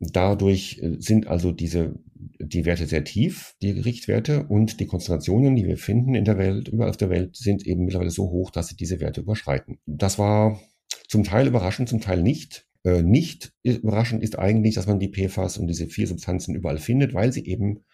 dadurch 0.00 0.80
äh, 0.82 0.96
sind 0.98 1.26
also 1.28 1.52
diese, 1.52 1.94
die 2.14 2.64
Werte 2.64 2.86
sehr 2.86 3.04
tief, 3.04 3.54
die 3.62 3.70
Richtwerte 3.70 4.46
und 4.46 4.80
die 4.80 4.86
Konzentrationen, 4.86 5.56
die 5.56 5.66
wir 5.66 5.78
finden 5.78 6.14
in 6.14 6.24
der 6.24 6.38
Welt, 6.38 6.68
überall 6.68 6.90
auf 6.90 6.96
der 6.96 7.10
Welt, 7.10 7.36
sind 7.36 7.66
eben 7.66 7.84
mittlerweile 7.84 8.10
so 8.10 8.30
hoch, 8.30 8.50
dass 8.50 8.68
sie 8.68 8.76
diese 8.76 9.00
Werte 9.00 9.20
überschreiten. 9.20 9.78
Das 9.86 10.18
war 10.18 10.60
zum 11.08 11.24
Teil 11.24 11.46
überraschend, 11.46 11.88
zum 11.88 12.00
Teil 12.00 12.22
nicht. 12.22 12.66
Äh, 12.84 13.02
nicht 13.02 13.52
überraschend 13.62 14.22
ist 14.22 14.38
eigentlich, 14.38 14.74
dass 14.74 14.86
man 14.86 14.98
die 14.98 15.08
PFAS 15.08 15.58
und 15.58 15.68
diese 15.68 15.86
vier 15.86 16.08
Substanzen 16.08 16.54
überall 16.54 16.78
findet, 16.78 17.14
weil 17.14 17.32
sie 17.32 17.46
eben 17.46 17.84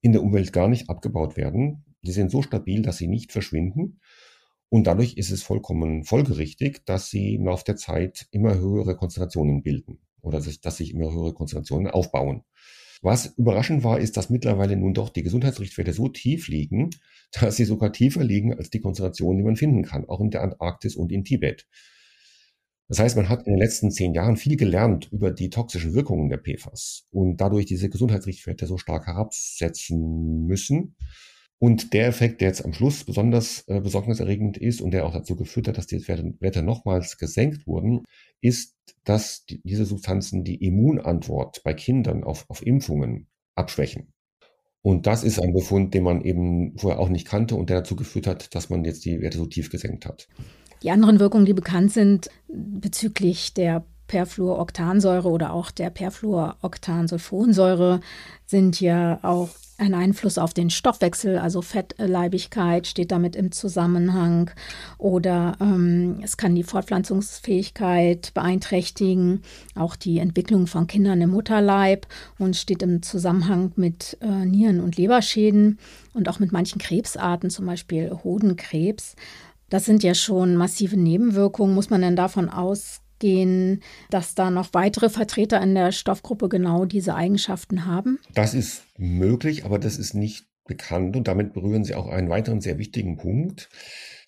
in 0.00 0.12
der 0.12 0.22
Umwelt 0.22 0.52
gar 0.52 0.68
nicht 0.68 0.88
abgebaut 0.88 1.36
werden. 1.36 1.84
Sie 2.02 2.12
sind 2.12 2.30
so 2.30 2.42
stabil, 2.42 2.82
dass 2.82 2.98
sie 2.98 3.08
nicht 3.08 3.32
verschwinden. 3.32 4.00
Und 4.68 4.86
dadurch 4.86 5.16
ist 5.16 5.30
es 5.30 5.42
vollkommen 5.42 6.04
folgerichtig, 6.04 6.84
dass 6.84 7.08
sie 7.08 7.34
im 7.34 7.46
Laufe 7.46 7.64
der 7.64 7.76
Zeit 7.76 8.26
immer 8.30 8.56
höhere 8.56 8.96
Konzentrationen 8.96 9.62
bilden 9.62 10.00
oder 10.20 10.40
sich, 10.40 10.60
dass 10.60 10.78
sich 10.78 10.92
immer 10.92 11.12
höhere 11.12 11.34
Konzentrationen 11.34 11.90
aufbauen. 11.90 12.42
Was 13.02 13.26
überraschend 13.36 13.84
war, 13.84 14.00
ist, 14.00 14.16
dass 14.16 14.30
mittlerweile 14.30 14.76
nun 14.76 14.94
doch 14.94 15.10
die 15.10 15.22
Gesundheitsrichtwerte 15.22 15.92
so 15.92 16.08
tief 16.08 16.48
liegen, 16.48 16.90
dass 17.32 17.56
sie 17.56 17.64
sogar 17.64 17.92
tiefer 17.92 18.24
liegen 18.24 18.54
als 18.54 18.70
die 18.70 18.80
Konzentrationen, 18.80 19.38
die 19.38 19.44
man 19.44 19.56
finden 19.56 19.84
kann, 19.84 20.08
auch 20.08 20.20
in 20.20 20.30
der 20.30 20.42
Antarktis 20.42 20.96
und 20.96 21.12
in 21.12 21.24
Tibet. 21.24 21.68
Das 22.88 23.00
heißt, 23.00 23.16
man 23.16 23.28
hat 23.28 23.46
in 23.46 23.52
den 23.52 23.58
letzten 23.58 23.90
zehn 23.90 24.14
Jahren 24.14 24.36
viel 24.36 24.56
gelernt 24.56 25.08
über 25.10 25.32
die 25.32 25.50
toxischen 25.50 25.94
Wirkungen 25.94 26.28
der 26.28 26.38
PFAS 26.38 27.06
und 27.10 27.36
dadurch 27.40 27.66
diese 27.66 27.90
Gesundheitsrichtwerte 27.90 28.66
so 28.66 28.78
stark 28.78 29.06
herabsetzen 29.06 30.46
müssen. 30.46 30.94
Und 31.58 31.94
der 31.94 32.06
Effekt, 32.06 32.40
der 32.40 32.48
jetzt 32.48 32.64
am 32.64 32.74
Schluss 32.74 33.04
besonders 33.04 33.64
äh, 33.66 33.80
besorgniserregend 33.80 34.58
ist 34.58 34.82
und 34.82 34.90
der 34.90 35.06
auch 35.06 35.12
dazu 35.12 35.36
geführt 35.36 35.68
hat, 35.68 35.78
dass 35.78 35.86
die 35.86 36.06
Werte, 36.06 36.62
nochmals 36.62 37.16
gesenkt 37.16 37.66
wurden, 37.66 38.04
ist, 38.42 38.76
dass 39.04 39.46
die, 39.46 39.62
diese 39.62 39.86
Substanzen 39.86 40.44
die 40.44 40.56
Immunantwort 40.56 41.62
bei 41.64 41.72
Kindern 41.72 42.24
auf, 42.24 42.44
auf 42.48 42.64
Impfungen 42.64 43.28
abschwächen. 43.54 44.12
Und 44.82 45.06
das 45.06 45.24
ist 45.24 45.40
ein 45.40 45.52
Befund, 45.52 45.94
den 45.94 46.04
man 46.04 46.20
eben 46.20 46.76
vorher 46.78 47.00
auch 47.00 47.08
nicht 47.08 47.26
kannte 47.26 47.56
und 47.56 47.70
der 47.70 47.78
dazu 47.78 47.96
geführt 47.96 48.26
hat, 48.26 48.54
dass 48.54 48.70
man 48.70 48.84
jetzt 48.84 49.04
die 49.04 49.20
Werte 49.20 49.38
so 49.38 49.46
tief 49.46 49.70
gesenkt 49.70 50.06
hat. 50.06 50.28
Die 50.82 50.90
anderen 50.90 51.18
Wirkungen, 51.18 51.46
die 51.46 51.54
bekannt 51.54 51.90
sind 51.90 52.28
bezüglich 52.48 53.54
der 53.54 53.84
Perfluoroktansäure 54.06 55.28
oder 55.28 55.52
auch 55.52 55.70
der 55.70 55.90
Perfluoroktansulfonsäure, 55.90 58.00
sind 58.46 58.80
ja 58.80 59.18
auch 59.22 59.50
ein 59.78 59.94
Einfluss 59.94 60.38
auf 60.38 60.54
den 60.54 60.70
Stoffwechsel, 60.70 61.38
also 61.38 61.60
Fettleibigkeit 61.60 62.86
steht 62.86 63.12
damit 63.12 63.36
im 63.36 63.52
Zusammenhang 63.52 64.50
oder 64.96 65.56
ähm, 65.60 66.20
es 66.22 66.36
kann 66.36 66.54
die 66.54 66.62
Fortpflanzungsfähigkeit 66.62 68.32
beeinträchtigen, 68.32 69.42
auch 69.74 69.96
die 69.96 70.18
Entwicklung 70.18 70.66
von 70.66 70.86
Kindern 70.86 71.20
im 71.20 71.30
Mutterleib 71.30 72.06
und 72.38 72.56
steht 72.56 72.82
im 72.82 73.02
Zusammenhang 73.02 73.72
mit 73.76 74.16
äh, 74.22 74.46
Nieren- 74.46 74.80
und 74.80 74.96
Leberschäden 74.96 75.78
und 76.14 76.28
auch 76.28 76.38
mit 76.38 76.52
manchen 76.52 76.78
Krebsarten, 76.78 77.50
zum 77.50 77.66
Beispiel 77.66 78.10
Hodenkrebs. 78.24 79.14
Das 79.68 79.84
sind 79.84 80.02
ja 80.02 80.14
schon 80.14 80.56
massive 80.56 80.96
Nebenwirkungen. 80.96 81.74
Muss 81.74 81.90
man 81.90 82.00
denn 82.00 82.16
davon 82.16 82.48
ausgehen, 82.48 83.05
dass 84.10 84.34
da 84.34 84.50
noch 84.50 84.72
weitere 84.72 85.08
Vertreter 85.08 85.60
in 85.60 85.74
der 85.74 85.92
Stoffgruppe 85.92 86.48
genau 86.48 86.84
diese 86.84 87.14
Eigenschaften 87.14 87.86
haben? 87.86 88.18
Das 88.34 88.54
ist 88.54 88.84
möglich, 88.96 89.64
aber 89.64 89.78
das 89.78 89.98
ist 89.98 90.14
nicht 90.14 90.46
bekannt 90.66 91.16
und 91.16 91.28
damit 91.28 91.52
berühren 91.52 91.84
Sie 91.84 91.94
auch 91.94 92.08
einen 92.08 92.28
weiteren 92.28 92.60
sehr 92.60 92.78
wichtigen 92.78 93.16
Punkt, 93.16 93.68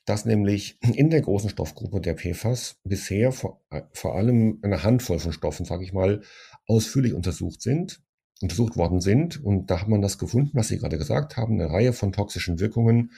dass 0.05 0.25
nämlich 0.25 0.79
in 0.83 1.11
der 1.11 1.21
großen 1.21 1.51
Stoffgruppe 1.51 2.01
der 2.01 2.15
PFAS 2.15 2.81
bisher 2.85 3.33
vor, 3.33 3.61
vor 3.93 4.17
allem 4.17 4.59
eine 4.63 4.83
Handvoll 4.83 5.19
von 5.19 5.33
Stoffen, 5.33 5.67
sage 5.67 5.85
ich 5.85 5.93
mal, 5.93 6.23
ausführlich 6.67 7.13
untersucht 7.13 7.61
sind, 7.61 8.01
untersucht 8.41 8.77
worden 8.77 9.01
sind 9.01 9.43
und 9.45 9.71
da 9.71 9.81
hat 9.81 9.89
man 9.89 10.01
das 10.01 10.19
gefunden, 10.19 10.53
was 10.55 10.69
Sie 10.69 10.79
gerade 10.79 10.99
gesagt 10.99 11.37
haben, 11.37 11.61
eine 11.61 11.71
Reihe 11.71 11.93
von 11.93 12.13
toxischen 12.13 12.61
Wirkungen, 12.61 13.13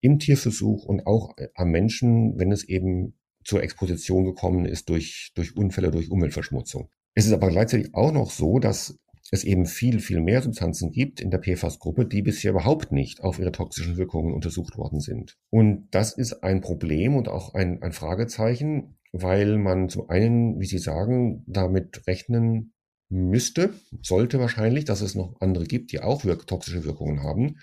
im 0.00 0.18
Tierversuch 0.18 0.84
und 0.84 1.06
auch 1.06 1.36
äh, 1.38 1.48
am 1.54 1.70
Menschen, 1.70 2.38
wenn 2.38 2.52
es 2.52 2.64
eben 2.64 3.14
zur 3.46 3.62
Exposition 3.62 4.24
gekommen 4.24 4.66
ist 4.66 4.88
durch, 4.88 5.30
durch 5.34 5.56
Unfälle, 5.56 5.90
durch 5.90 6.10
Umweltverschmutzung. 6.10 6.90
Es 7.14 7.26
ist 7.26 7.32
aber 7.32 7.48
gleichzeitig 7.48 7.94
auch 7.94 8.12
noch 8.12 8.30
so, 8.30 8.58
dass 8.58 8.98
es 9.30 9.44
eben 9.44 9.66
viel, 9.66 10.00
viel 10.00 10.20
mehr 10.20 10.42
Substanzen 10.42 10.90
gibt 10.90 11.20
in 11.20 11.30
der 11.30 11.38
PFAS-Gruppe, 11.38 12.06
die 12.06 12.22
bisher 12.22 12.52
überhaupt 12.52 12.92
nicht 12.92 13.22
auf 13.22 13.38
ihre 13.38 13.52
toxischen 13.52 13.96
Wirkungen 13.96 14.34
untersucht 14.34 14.76
worden 14.76 15.00
sind. 15.00 15.36
Und 15.50 15.88
das 15.90 16.12
ist 16.12 16.42
ein 16.42 16.60
Problem 16.60 17.16
und 17.16 17.28
auch 17.28 17.54
ein, 17.54 17.82
ein 17.82 17.92
Fragezeichen, 17.92 18.98
weil 19.12 19.58
man 19.58 19.88
zum 19.88 20.10
einen, 20.10 20.60
wie 20.60 20.66
Sie 20.66 20.78
sagen, 20.78 21.44
damit 21.46 22.06
rechnen 22.06 22.72
müsste, 23.08 23.72
sollte 24.02 24.40
wahrscheinlich, 24.40 24.84
dass 24.84 25.00
es 25.00 25.14
noch 25.14 25.36
andere 25.40 25.64
gibt, 25.64 25.92
die 25.92 26.00
auch 26.00 26.24
wirk 26.24 26.46
toxische 26.46 26.84
Wirkungen 26.84 27.22
haben. 27.22 27.56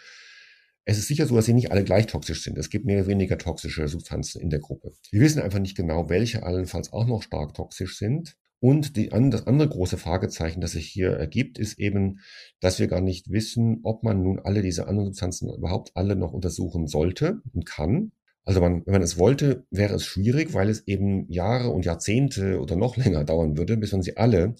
Es 0.85 0.97
ist 0.97 1.07
sicher 1.07 1.25
so, 1.25 1.35
dass 1.35 1.45
sie 1.45 1.53
nicht 1.53 1.71
alle 1.71 1.83
gleich 1.83 2.07
toxisch 2.07 2.43
sind. 2.43 2.57
Es 2.57 2.69
gibt 2.69 2.85
mehr 2.85 2.99
oder 2.99 3.07
weniger 3.07 3.37
toxische 3.37 3.87
Substanzen 3.87 4.41
in 4.41 4.49
der 4.49 4.59
Gruppe. 4.59 4.91
Wir 5.11 5.21
wissen 5.21 5.41
einfach 5.41 5.59
nicht 5.59 5.77
genau, 5.77 6.09
welche 6.09 6.43
allenfalls 6.43 6.91
auch 6.91 7.07
noch 7.07 7.23
stark 7.23 7.53
toxisch 7.53 7.97
sind. 7.97 8.35
Und 8.59 8.95
die, 8.95 9.09
das 9.09 9.45
andere 9.45 9.67
große 9.67 9.97
Fragezeichen, 9.97 10.61
das 10.61 10.71
sich 10.71 10.87
hier 10.87 11.09
ergibt, 11.09 11.57
ist 11.57 11.79
eben, 11.79 12.19
dass 12.61 12.79
wir 12.79 12.87
gar 12.87 13.01
nicht 13.01 13.29
wissen, 13.29 13.79
ob 13.83 14.03
man 14.03 14.23
nun 14.23 14.39
alle 14.39 14.61
diese 14.61 14.87
anderen 14.87 15.07
Substanzen 15.07 15.53
überhaupt 15.53 15.91
alle 15.95 16.15
noch 16.15 16.31
untersuchen 16.31 16.87
sollte 16.87 17.41
und 17.53 17.65
kann. 17.65 18.11
Also 18.45 18.61
man, 18.61 18.85
wenn 18.85 18.93
man 18.93 19.01
es 19.01 19.17
wollte, 19.17 19.65
wäre 19.69 19.95
es 19.95 20.05
schwierig, 20.05 20.53
weil 20.53 20.69
es 20.69 20.87
eben 20.87 21.29
Jahre 21.29 21.69
und 21.69 21.85
Jahrzehnte 21.85 22.59
oder 22.59 22.75
noch 22.75 22.97
länger 22.97 23.23
dauern 23.23 23.57
würde, 23.57 23.77
bis 23.77 23.91
man 23.91 24.01
sie 24.01 24.17
alle 24.17 24.55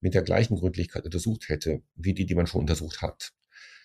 mit 0.00 0.14
der 0.14 0.22
gleichen 0.22 0.56
Gründlichkeit 0.56 1.04
untersucht 1.04 1.48
hätte, 1.48 1.82
wie 1.96 2.14
die, 2.14 2.26
die 2.26 2.34
man 2.34 2.46
schon 2.46 2.60
untersucht 2.60 3.02
hat. 3.02 3.32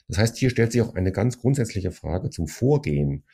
Das 0.08 0.18
heißt, 0.18 0.38
hier 0.38 0.50
stellt 0.50 0.72
sich 0.72 0.82
auch 0.82 0.96
eine 0.96 1.12
ganz 1.12 1.40
grundsätzliche 1.40 1.92
Frage 1.92 2.30
zum 2.30 2.48
Vorgehen 2.48 3.26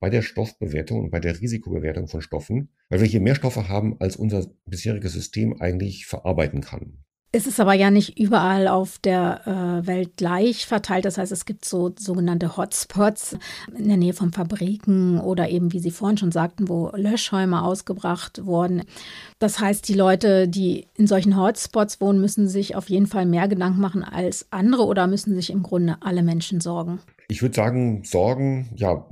bei 0.00 0.10
der 0.10 0.22
Stoffbewertung 0.22 1.00
und 1.00 1.10
bei 1.10 1.20
der 1.20 1.40
Risikobewertung 1.40 2.08
von 2.08 2.22
Stoffen, 2.22 2.70
weil 2.88 3.00
wir 3.00 3.06
hier 3.06 3.20
mehr 3.20 3.34
Stoffe 3.34 3.68
haben, 3.68 4.00
als 4.00 4.16
unser 4.16 4.52
bisheriges 4.66 5.12
System 5.12 5.60
eigentlich 5.60 6.06
verarbeiten 6.06 6.60
kann. 6.60 7.04
Es 7.34 7.46
ist 7.46 7.60
aber 7.60 7.72
ja 7.72 7.90
nicht 7.90 8.18
überall 8.18 8.68
auf 8.68 8.98
der 8.98 9.40
äh, 9.46 9.86
Welt 9.86 10.18
gleich 10.18 10.66
verteilt. 10.66 11.06
Das 11.06 11.16
heißt, 11.16 11.32
es 11.32 11.46
gibt 11.46 11.64
so 11.64 11.90
sogenannte 11.98 12.58
Hotspots 12.58 13.38
in 13.74 13.88
der 13.88 13.96
Nähe 13.96 14.12
von 14.12 14.32
Fabriken 14.32 15.18
oder 15.18 15.48
eben, 15.48 15.72
wie 15.72 15.78
Sie 15.78 15.90
vorhin 15.90 16.18
schon 16.18 16.30
sagten, 16.30 16.68
wo 16.68 16.90
Löschschäume 16.94 17.62
ausgebracht 17.62 18.44
wurden. 18.44 18.82
Das 19.38 19.60
heißt, 19.60 19.88
die 19.88 19.94
Leute, 19.94 20.46
die 20.46 20.88
in 20.94 21.06
solchen 21.06 21.34
Hotspots 21.38 22.02
wohnen, 22.02 22.20
müssen 22.20 22.48
sich 22.48 22.76
auf 22.76 22.90
jeden 22.90 23.06
Fall 23.06 23.24
mehr 23.24 23.48
Gedanken 23.48 23.80
machen 23.80 24.04
als 24.04 24.48
andere 24.50 24.84
oder 24.84 25.06
müssen 25.06 25.34
sich 25.34 25.48
im 25.48 25.62
Grunde 25.62 25.96
alle 26.02 26.22
Menschen 26.22 26.60
sorgen? 26.60 27.00
Ich 27.28 27.40
würde 27.40 27.54
sagen, 27.54 28.04
Sorgen, 28.04 28.68
ja, 28.76 29.08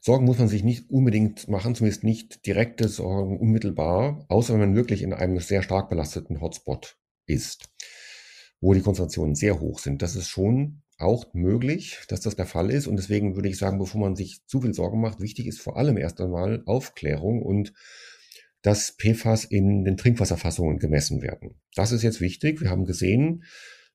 Sorgen 0.00 0.24
muss 0.24 0.38
man 0.38 0.46
sich 0.46 0.62
nicht 0.62 0.88
unbedingt 0.88 1.48
machen, 1.48 1.74
zumindest 1.74 2.04
nicht 2.04 2.46
direkte 2.46 2.86
Sorgen 2.86 3.40
unmittelbar, 3.40 4.24
außer 4.28 4.54
wenn 4.54 4.60
man 4.60 4.76
wirklich 4.76 5.02
in 5.02 5.12
einem 5.12 5.40
sehr 5.40 5.62
stark 5.62 5.88
belasteten 5.88 6.40
Hotspot 6.40 6.99
ist, 7.30 7.70
wo 8.60 8.74
die 8.74 8.82
Konzentrationen 8.82 9.34
sehr 9.34 9.60
hoch 9.60 9.78
sind. 9.78 10.02
Das 10.02 10.16
ist 10.16 10.28
schon 10.28 10.82
auch 10.98 11.32
möglich, 11.32 11.98
dass 12.08 12.20
das 12.20 12.36
der 12.36 12.46
Fall 12.46 12.70
ist. 12.70 12.86
Und 12.86 12.96
deswegen 12.96 13.34
würde 13.34 13.48
ich 13.48 13.58
sagen, 13.58 13.78
bevor 13.78 14.00
man 14.00 14.16
sich 14.16 14.46
zu 14.46 14.60
viel 14.60 14.74
Sorgen 14.74 15.00
macht, 15.00 15.20
wichtig 15.20 15.46
ist 15.46 15.60
vor 15.60 15.76
allem 15.76 15.96
erst 15.96 16.20
einmal 16.20 16.62
Aufklärung 16.66 17.42
und 17.42 17.72
dass 18.62 18.94
PFAS 18.98 19.44
in 19.44 19.84
den 19.84 19.96
Trinkwasserfassungen 19.96 20.78
gemessen 20.78 21.22
werden. 21.22 21.54
Das 21.74 21.92
ist 21.92 22.02
jetzt 22.02 22.20
wichtig. 22.20 22.60
Wir 22.60 22.68
haben 22.68 22.84
gesehen, 22.84 23.44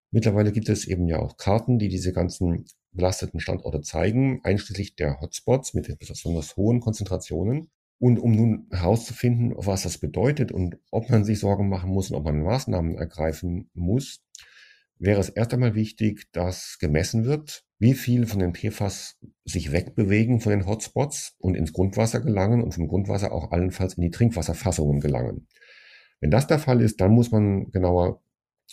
mittlerweile 0.09 0.51
gibt 0.51 0.69
es 0.69 0.87
eben 0.87 1.07
ja 1.07 1.19
auch 1.19 1.37
Karten, 1.37 1.77
die 1.77 1.89
diese 1.89 2.13
ganzen 2.13 2.65
belasteten 2.91 3.39
Standorte 3.39 3.81
zeigen, 3.81 4.39
einschließlich 4.43 4.95
der 4.95 5.19
Hotspots 5.21 5.73
mit 5.75 5.99
besonders 5.99 6.55
hohen 6.55 6.79
Konzentrationen. 6.79 7.69
Und 7.97 8.19
um 8.19 8.33
nun 8.33 8.67
herauszufinden, 8.71 9.53
was 9.55 9.83
das 9.83 9.97
bedeutet 9.97 10.51
und 10.51 10.77
ob 10.91 11.09
man 11.09 11.23
sich 11.23 11.39
Sorgen 11.39 11.69
machen 11.69 11.89
muss 11.89 12.11
und 12.11 12.17
ob 12.17 12.25
man 12.25 12.43
Maßnahmen 12.43 12.95
ergreifen 12.95 13.69
muss, 13.73 14.21
wäre 14.97 15.19
es 15.19 15.29
erst 15.29 15.53
einmal 15.53 15.75
wichtig, 15.75 16.27
dass 16.31 16.77
gemessen 16.79 17.25
wird, 17.25 17.63
wie 17.79 17.93
viel 17.93 18.25
von 18.25 18.39
den 18.39 18.53
PFAS 18.53 19.17
sich 19.43 19.71
wegbewegen 19.71 20.39
von 20.39 20.51
den 20.51 20.65
Hotspots 20.65 21.35
und 21.39 21.55
ins 21.55 21.73
Grundwasser 21.73 22.21
gelangen 22.21 22.63
und 22.63 22.73
vom 22.73 22.87
Grundwasser 22.87 23.31
auch 23.31 23.51
allenfalls 23.51 23.95
in 23.95 24.03
die 24.03 24.11
Trinkwasserfassungen 24.11 24.99
gelangen. 24.99 25.47
Wenn 26.19 26.31
das 26.31 26.47
der 26.47 26.59
Fall 26.59 26.81
ist, 26.81 27.01
dann 27.01 27.11
muss 27.11 27.31
man 27.31 27.71
genauer 27.71 28.21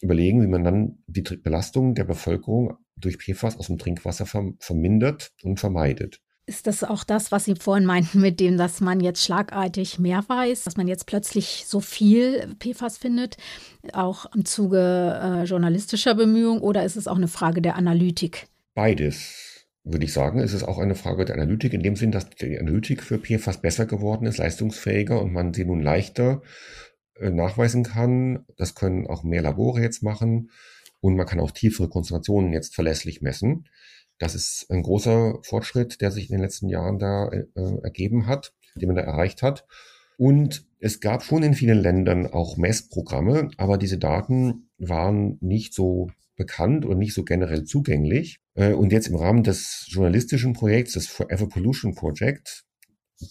überlegen, 0.00 0.42
wie 0.42 0.48
man 0.48 0.64
dann 0.64 0.98
die 1.06 1.22
Belastung 1.22 1.94
der 1.94 2.04
Bevölkerung 2.04 2.76
durch 2.96 3.18
PFAS 3.18 3.56
aus 3.56 3.66
dem 3.66 3.78
Trinkwasser 3.78 4.26
vermindert 4.58 5.32
und 5.42 5.60
vermeidet. 5.60 6.20
Ist 6.44 6.66
das 6.66 6.82
auch 6.82 7.04
das, 7.04 7.30
was 7.30 7.44
Sie 7.44 7.54
vorhin 7.54 7.86
meinten, 7.86 8.20
mit 8.20 8.40
dem, 8.40 8.58
dass 8.58 8.80
man 8.80 8.98
jetzt 8.98 9.22
schlagartig 9.22 10.00
mehr 10.00 10.24
weiß, 10.26 10.64
dass 10.64 10.76
man 10.76 10.88
jetzt 10.88 11.06
plötzlich 11.06 11.64
so 11.68 11.80
viel 11.80 12.56
PFAS 12.58 12.98
findet, 12.98 13.36
auch 13.92 14.26
im 14.34 14.44
Zuge 14.44 15.20
äh, 15.22 15.44
journalistischer 15.44 16.16
Bemühungen, 16.16 16.60
oder 16.60 16.84
ist 16.84 16.96
es 16.96 17.06
auch 17.06 17.16
eine 17.16 17.28
Frage 17.28 17.62
der 17.62 17.76
Analytik? 17.76 18.48
Beides, 18.74 19.66
würde 19.84 20.04
ich 20.04 20.12
sagen. 20.12 20.40
Es 20.40 20.52
ist 20.52 20.64
auch 20.64 20.78
eine 20.78 20.96
Frage 20.96 21.24
der 21.24 21.36
Analytik, 21.36 21.74
in 21.74 21.82
dem 21.84 21.94
Sinn, 21.94 22.10
dass 22.10 22.28
die 22.28 22.58
Analytik 22.58 23.04
für 23.04 23.18
PFAS 23.18 23.62
besser 23.62 23.86
geworden 23.86 24.26
ist, 24.26 24.38
leistungsfähiger 24.38 25.22
und 25.22 25.32
man 25.32 25.54
sie 25.54 25.64
nun 25.64 25.80
leichter 25.80 26.42
äh, 27.20 27.30
nachweisen 27.30 27.84
kann. 27.84 28.46
Das 28.56 28.74
können 28.74 29.06
auch 29.06 29.22
mehr 29.22 29.42
Labore 29.42 29.80
jetzt 29.80 30.02
machen 30.02 30.50
und 31.00 31.14
man 31.14 31.26
kann 31.26 31.38
auch 31.38 31.52
tiefere 31.52 31.88
Konzentrationen 31.88 32.52
jetzt 32.52 32.74
verlässlich 32.74 33.22
messen. 33.22 33.68
Das 34.18 34.34
ist 34.34 34.66
ein 34.70 34.82
großer 34.82 35.38
Fortschritt, 35.42 36.00
der 36.00 36.10
sich 36.10 36.30
in 36.30 36.36
den 36.36 36.42
letzten 36.42 36.68
Jahren 36.68 36.98
da 36.98 37.28
äh, 37.28 37.44
ergeben 37.82 38.26
hat, 38.26 38.52
den 38.76 38.88
man 38.88 38.96
da 38.96 39.02
erreicht 39.02 39.42
hat. 39.42 39.66
Und 40.16 40.66
es 40.78 41.00
gab 41.00 41.22
schon 41.22 41.42
in 41.42 41.54
vielen 41.54 41.78
Ländern 41.78 42.26
auch 42.26 42.56
Messprogramme, 42.56 43.50
aber 43.56 43.78
diese 43.78 43.98
Daten 43.98 44.68
waren 44.78 45.38
nicht 45.40 45.74
so 45.74 46.10
bekannt 46.36 46.84
und 46.84 46.98
nicht 46.98 47.14
so 47.14 47.24
generell 47.24 47.64
zugänglich. 47.64 48.38
Äh, 48.54 48.72
und 48.72 48.92
jetzt 48.92 49.08
im 49.08 49.16
Rahmen 49.16 49.42
des 49.42 49.86
journalistischen 49.88 50.52
Projekts, 50.52 50.94
des 50.94 51.06
Forever 51.06 51.48
Pollution 51.48 51.94
Project, 51.94 52.64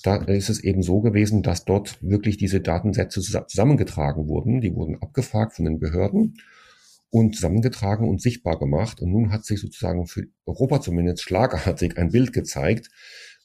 da 0.03 0.15
ist 0.15 0.49
es 0.49 0.63
eben 0.63 0.83
so 0.83 1.01
gewesen, 1.01 1.43
dass 1.43 1.65
dort 1.65 2.01
wirklich 2.01 2.37
diese 2.37 2.61
Datensätze 2.61 3.21
zusammengetragen 3.21 4.27
wurden. 4.27 4.61
Die 4.61 4.73
wurden 4.73 5.01
abgefragt 5.01 5.53
von 5.53 5.65
den 5.65 5.79
Behörden 5.79 6.35
und 7.11 7.35
zusammengetragen 7.35 8.09
und 8.09 8.21
sichtbar 8.21 8.57
gemacht. 8.57 9.01
Und 9.01 9.11
nun 9.11 9.31
hat 9.31 9.45
sich 9.45 9.59
sozusagen 9.59 10.07
für 10.07 10.23
Europa 10.45 10.81
zumindest 10.81 11.21
schlagartig 11.21 11.97
ein 11.97 12.11
Bild 12.11 12.33
gezeigt, 12.33 12.89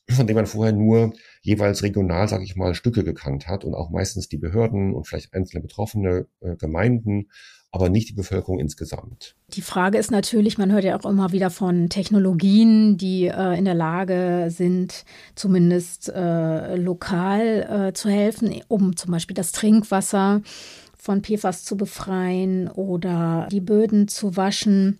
von 0.09 0.27
dem 0.27 0.37
man 0.37 0.47
vorher 0.47 0.73
nur 0.73 1.13
jeweils 1.43 1.83
regional, 1.83 2.29
sage 2.29 2.45
ich 2.45 2.55
mal, 2.55 2.75
Stücke 2.75 3.03
gekannt 3.03 3.49
hat 3.49 3.65
und 3.65 3.75
auch 3.75 3.91
meistens 3.91 4.29
die 4.29 4.39
Behörden 4.39 4.95
und 4.95 5.07
vielleicht 5.07 5.35
einzelne 5.35 5.63
betroffene 5.63 6.27
äh, 6.41 6.55
Gemeinden, 6.57 7.29
aber 7.73 7.89
nicht 7.89 8.09
die 8.09 8.15
Bevölkerung 8.15 8.61
insgesamt. 8.61 9.35
Die 9.49 9.61
Frage 9.61 9.99
ist 9.99 10.13
natürlich, 10.13 10.59
man 10.59 10.73
hört 10.73 10.85
ja 10.85 10.99
auch 10.99 11.05
immer 11.05 11.33
wieder 11.33 11.51
von 11.51 11.89
Technologien, 11.89 12.97
die 12.97 13.27
äh, 13.27 13.59
in 13.59 13.65
der 13.65 13.75
Lage 13.75 14.47
sind, 14.49 15.05
zumindest 15.35 16.09
äh, 16.09 16.77
lokal 16.77 17.89
äh, 17.89 17.93
zu 17.93 18.09
helfen, 18.09 18.63
um 18.69 18.97
zum 18.97 19.11
Beispiel 19.11 19.35
das 19.35 19.53
Trinkwasser 19.53 20.43
von 21.07 21.23
PFAS 21.23 21.65
zu 21.65 21.77
befreien 21.77 22.69
oder 22.69 23.47
die 23.53 23.61
Böden 23.61 24.09
zu 24.09 24.37
waschen 24.37 24.99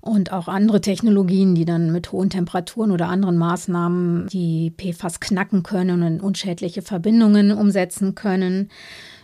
und 0.00 0.32
auch 0.32 0.48
andere 0.48 0.80
Technologien, 0.80 1.54
die 1.54 1.64
dann 1.64 1.92
mit 1.92 2.10
hohen 2.10 2.30
Temperaturen 2.30 2.90
oder 2.90 3.06
anderen 3.08 3.38
Maßnahmen 3.38 4.26
die 4.26 4.72
PFAS 4.76 5.20
knacken 5.20 5.62
können 5.62 6.02
und 6.02 6.20
unschädliche 6.20 6.82
Verbindungen 6.82 7.52
umsetzen 7.52 8.16
können. 8.16 8.70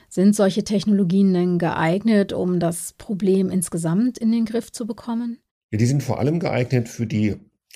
Sind 0.08 0.36
solche 0.36 0.62
Technologien 0.62 1.34
denn 1.34 1.58
geeignet, 1.58 2.32
um 2.32 2.60
das 2.60 2.92
Problem 2.92 3.50
insgesamt 3.50 4.16
in 4.16 4.30
den 4.30 4.44
Griff 4.44 4.70
zu 4.70 4.86
bekommen? 4.86 5.38
Ja, 5.72 5.78
die 5.78 5.86
sind 5.86 6.04
vor 6.04 6.20
allem 6.20 6.38
geeignet 6.38 6.88
für 6.88 7.06
die, 7.06 7.34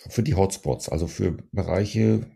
für 0.08 0.22
die 0.22 0.36
Hotspots, 0.36 0.88
also 0.88 1.08
für 1.08 1.36
Bereiche, 1.50 2.26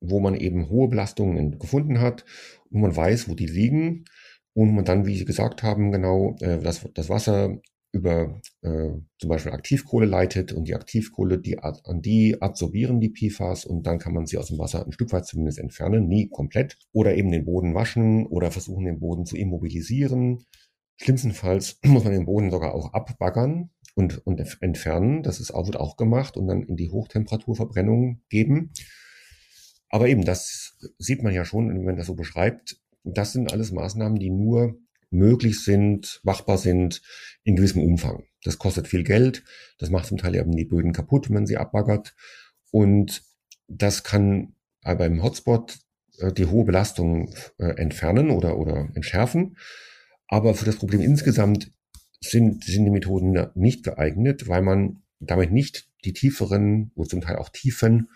wo 0.00 0.18
man 0.18 0.34
eben 0.34 0.68
hohe 0.68 0.88
Belastungen 0.88 1.60
gefunden 1.60 2.00
hat, 2.00 2.24
wo 2.70 2.80
man 2.80 2.96
weiß, 2.96 3.28
wo 3.28 3.34
die 3.34 3.46
liegen 3.46 4.06
und 4.54 4.74
man 4.74 4.84
dann, 4.84 5.06
wie 5.06 5.16
Sie 5.16 5.24
gesagt 5.24 5.62
haben, 5.62 5.92
genau 5.92 6.36
äh, 6.40 6.58
das, 6.58 6.86
das 6.94 7.08
Wasser 7.08 7.60
über 7.92 8.40
äh, 8.62 8.90
zum 9.18 9.28
Beispiel 9.28 9.52
Aktivkohle 9.52 10.06
leitet 10.06 10.52
und 10.52 10.66
die 10.66 10.74
Aktivkohle, 10.74 11.38
die 11.38 11.58
an 11.58 12.00
die 12.00 12.40
absorbieren 12.40 13.00
die 13.00 13.10
PFAS 13.10 13.66
und 13.66 13.86
dann 13.86 13.98
kann 13.98 14.14
man 14.14 14.26
sie 14.26 14.38
aus 14.38 14.48
dem 14.48 14.58
Wasser 14.58 14.84
ein 14.84 14.92
Stück 14.92 15.12
weit 15.12 15.26
zumindest 15.26 15.58
entfernen, 15.58 16.08
nie 16.08 16.28
komplett. 16.28 16.78
Oder 16.92 17.14
eben 17.14 17.30
den 17.30 17.44
Boden 17.44 17.74
waschen 17.74 18.26
oder 18.26 18.50
versuchen 18.50 18.86
den 18.86 18.98
Boden 18.98 19.26
zu 19.26 19.36
immobilisieren. 19.36 20.46
Schlimmstenfalls 20.96 21.80
muss 21.84 22.04
man 22.04 22.14
den 22.14 22.24
Boden 22.24 22.50
sogar 22.50 22.74
auch 22.74 22.94
abbaggern 22.94 23.70
und, 23.94 24.26
und 24.26 24.40
entfernen. 24.62 25.22
Das 25.22 25.38
ist 25.38 25.50
auch, 25.50 25.66
wird 25.66 25.76
auch 25.76 25.96
gemacht 25.98 26.38
und 26.38 26.46
dann 26.46 26.62
in 26.62 26.76
die 26.76 26.90
Hochtemperaturverbrennung 26.90 28.22
geben. 28.30 28.72
Aber 29.90 30.08
eben, 30.08 30.24
das 30.24 30.78
sieht 30.96 31.22
man 31.22 31.34
ja 31.34 31.44
schon, 31.44 31.68
wenn 31.68 31.84
man 31.84 31.96
das 31.96 32.06
so 32.06 32.14
beschreibt, 32.14 32.81
das 33.04 33.32
sind 33.32 33.52
alles 33.52 33.72
Maßnahmen, 33.72 34.18
die 34.18 34.30
nur 34.30 34.76
möglich 35.10 35.62
sind, 35.62 36.20
machbar 36.22 36.58
sind 36.58 37.02
in 37.44 37.56
gewissem 37.56 37.82
Umfang. 37.82 38.24
Das 38.44 38.58
kostet 38.58 38.88
viel 38.88 39.04
Geld, 39.04 39.44
das 39.78 39.90
macht 39.90 40.06
zum 40.06 40.18
Teil 40.18 40.34
eben 40.34 40.56
die 40.56 40.64
Böden 40.64 40.92
kaputt, 40.92 41.28
wenn 41.28 41.34
man 41.34 41.46
sie 41.46 41.58
abbaggert. 41.58 42.14
Und 42.70 43.22
das 43.68 44.02
kann 44.02 44.54
beim 44.82 45.22
Hotspot 45.22 45.78
äh, 46.18 46.32
die 46.32 46.46
hohe 46.46 46.64
Belastung 46.64 47.34
äh, 47.58 47.76
entfernen 47.76 48.30
oder, 48.30 48.58
oder 48.58 48.88
entschärfen. 48.94 49.56
Aber 50.26 50.54
für 50.54 50.64
das 50.64 50.76
Problem 50.76 51.00
insgesamt 51.00 51.70
sind, 52.20 52.64
sind 52.64 52.84
die 52.84 52.90
Methoden 52.90 53.50
nicht 53.54 53.84
geeignet, 53.84 54.48
weil 54.48 54.62
man 54.62 55.02
damit 55.20 55.52
nicht 55.52 55.88
die 56.04 56.12
tieferen 56.12 56.90
oder 56.94 57.08
zum 57.08 57.20
Teil 57.20 57.36
auch 57.36 57.50
tiefen 57.50 58.08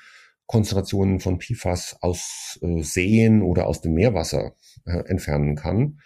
Konzentrationen 0.46 1.20
von 1.20 1.40
PFAS 1.40 1.96
aus 2.00 2.58
äh, 2.62 2.82
Seen 2.82 3.42
oder 3.42 3.66
aus 3.66 3.80
dem 3.80 3.94
Meerwasser 3.94 4.52
äh, 4.84 4.98
entfernen 5.08 5.56
kann 5.56 6.00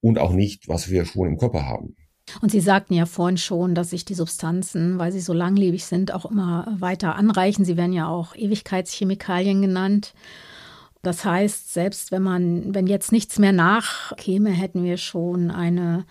und 0.00 0.18
auch 0.18 0.32
nicht, 0.32 0.68
was 0.68 0.90
wir 0.90 1.04
schon 1.04 1.28
im 1.28 1.38
Körper 1.38 1.66
haben. 1.66 1.96
Und 2.40 2.50
Sie 2.50 2.60
sagten 2.60 2.94
ja 2.94 3.06
vorhin 3.06 3.38
schon, 3.38 3.74
dass 3.74 3.90
sich 3.90 4.04
die 4.04 4.14
Substanzen, 4.14 4.98
weil 4.98 5.10
sie 5.10 5.20
so 5.20 5.32
langlebig 5.32 5.84
sind, 5.84 6.14
auch 6.14 6.24
immer 6.24 6.76
weiter 6.78 7.16
anreichen. 7.16 7.64
Sie 7.64 7.76
werden 7.76 7.92
ja 7.92 8.06
auch 8.06 8.36
Ewigkeitschemikalien 8.36 9.60
genannt. 9.60 10.14
Das 11.02 11.24
heißt, 11.24 11.72
selbst 11.72 12.12
wenn 12.12 12.22
man, 12.22 12.74
wenn 12.74 12.86
jetzt 12.86 13.10
nichts 13.10 13.38
mehr 13.38 13.52
nachkäme, 13.52 14.50
hätten 14.50 14.84
wir 14.84 14.96
schon 14.96 15.50
eine 15.50 16.04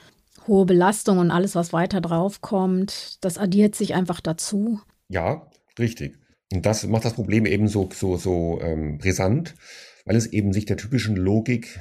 hohe 0.47 0.65
Belastung 0.65 1.19
und 1.19 1.31
alles, 1.31 1.55
was 1.55 1.73
weiter 1.73 2.01
drauf 2.01 2.41
kommt, 2.41 3.23
das 3.23 3.37
addiert 3.37 3.75
sich 3.75 3.93
einfach 3.93 4.19
dazu. 4.19 4.81
Ja, 5.07 5.47
richtig. 5.77 6.17
Und 6.51 6.65
das 6.65 6.85
macht 6.88 7.05
das 7.05 7.13
Problem 7.13 7.45
eben 7.45 7.67
so, 7.67 7.89
so, 7.93 8.17
so 8.17 8.59
ähm, 8.62 8.97
brisant, 8.97 9.55
weil 10.05 10.15
es 10.15 10.27
eben 10.27 10.53
sich 10.53 10.65
der 10.65 10.77
typischen 10.77 11.15
Logik 11.15 11.79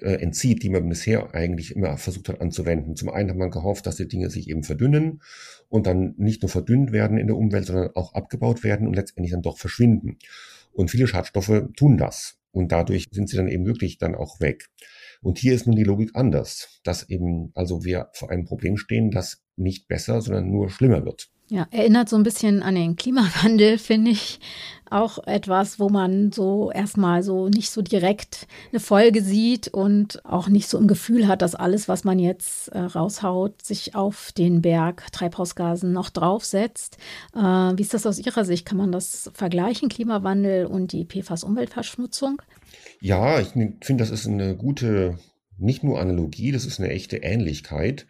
äh, 0.00 0.14
entzieht, 0.14 0.62
die 0.62 0.70
man 0.70 0.88
bisher 0.88 1.34
eigentlich 1.34 1.76
immer 1.76 1.96
versucht 1.96 2.28
hat 2.28 2.40
anzuwenden. 2.40 2.96
Zum 2.96 3.10
einen 3.10 3.30
hat 3.30 3.36
man 3.36 3.50
gehofft, 3.50 3.86
dass 3.86 3.96
die 3.96 4.08
Dinge 4.08 4.30
sich 4.30 4.48
eben 4.48 4.64
verdünnen 4.64 5.22
und 5.68 5.86
dann 5.86 6.14
nicht 6.16 6.42
nur 6.42 6.48
verdünnt 6.48 6.90
werden 6.90 7.18
in 7.18 7.28
der 7.28 7.36
Umwelt, 7.36 7.66
sondern 7.66 7.94
auch 7.94 8.14
abgebaut 8.14 8.64
werden 8.64 8.86
und 8.86 8.94
letztendlich 8.94 9.32
dann 9.32 9.42
doch 9.42 9.58
verschwinden. 9.58 10.18
Und 10.72 10.90
viele 10.90 11.06
Schadstoffe 11.06 11.64
tun 11.76 11.96
das. 11.96 12.38
Und 12.52 12.72
dadurch 12.72 13.06
sind 13.12 13.28
sie 13.28 13.36
dann 13.36 13.48
eben 13.48 13.66
wirklich 13.66 13.98
dann 13.98 14.16
auch 14.16 14.40
weg. 14.40 14.70
Und 15.22 15.38
hier 15.38 15.54
ist 15.54 15.66
nun 15.66 15.76
die 15.76 15.84
Logik 15.84 16.10
anders, 16.14 16.80
dass 16.82 17.08
eben 17.08 17.52
also 17.54 17.84
wir 17.84 18.08
vor 18.12 18.30
einem 18.30 18.44
Problem 18.44 18.76
stehen, 18.76 19.10
das 19.10 19.42
nicht 19.56 19.86
besser, 19.86 20.20
sondern 20.20 20.50
nur 20.50 20.70
schlimmer 20.70 21.04
wird. 21.04 21.30
Ja, 21.50 21.66
erinnert 21.72 22.08
so 22.08 22.14
ein 22.14 22.22
bisschen 22.22 22.62
an 22.62 22.76
den 22.76 22.94
Klimawandel, 22.94 23.76
finde 23.78 24.12
ich. 24.12 24.38
Auch 24.88 25.24
etwas, 25.26 25.78
wo 25.78 25.88
man 25.88 26.32
so 26.32 26.72
erstmal 26.72 27.22
so 27.22 27.48
nicht 27.48 27.70
so 27.70 27.80
direkt 27.80 28.48
eine 28.72 28.80
Folge 28.80 29.22
sieht 29.22 29.68
und 29.68 30.24
auch 30.24 30.48
nicht 30.48 30.68
so 30.68 30.78
im 30.78 30.88
Gefühl 30.88 31.28
hat, 31.28 31.42
dass 31.42 31.54
alles, 31.54 31.88
was 31.88 32.02
man 32.02 32.18
jetzt 32.18 32.68
äh, 32.68 32.78
raushaut, 32.78 33.62
sich 33.62 33.94
auf 33.94 34.32
den 34.32 34.62
Berg 34.62 35.06
Treibhausgasen 35.12 35.92
noch 35.92 36.10
draufsetzt. 36.10 36.98
Äh, 37.34 37.38
wie 37.38 37.82
ist 37.82 37.94
das 37.94 38.06
aus 38.06 38.18
Ihrer 38.18 38.44
Sicht? 38.44 38.66
Kann 38.66 38.78
man 38.78 38.90
das 38.90 39.30
vergleichen, 39.34 39.88
Klimawandel 39.88 40.66
und 40.66 40.92
die 40.92 41.04
PFAS-Umweltverschmutzung? 41.04 42.42
Ja, 43.00 43.40
ich 43.40 43.48
finde, 43.48 43.96
das 43.96 44.10
ist 44.10 44.26
eine 44.26 44.56
gute, 44.56 45.18
nicht 45.56 45.84
nur 45.84 46.00
Analogie, 46.00 46.50
das 46.50 46.64
ist 46.64 46.80
eine 46.80 46.90
echte 46.90 47.18
Ähnlichkeit. 47.18 48.06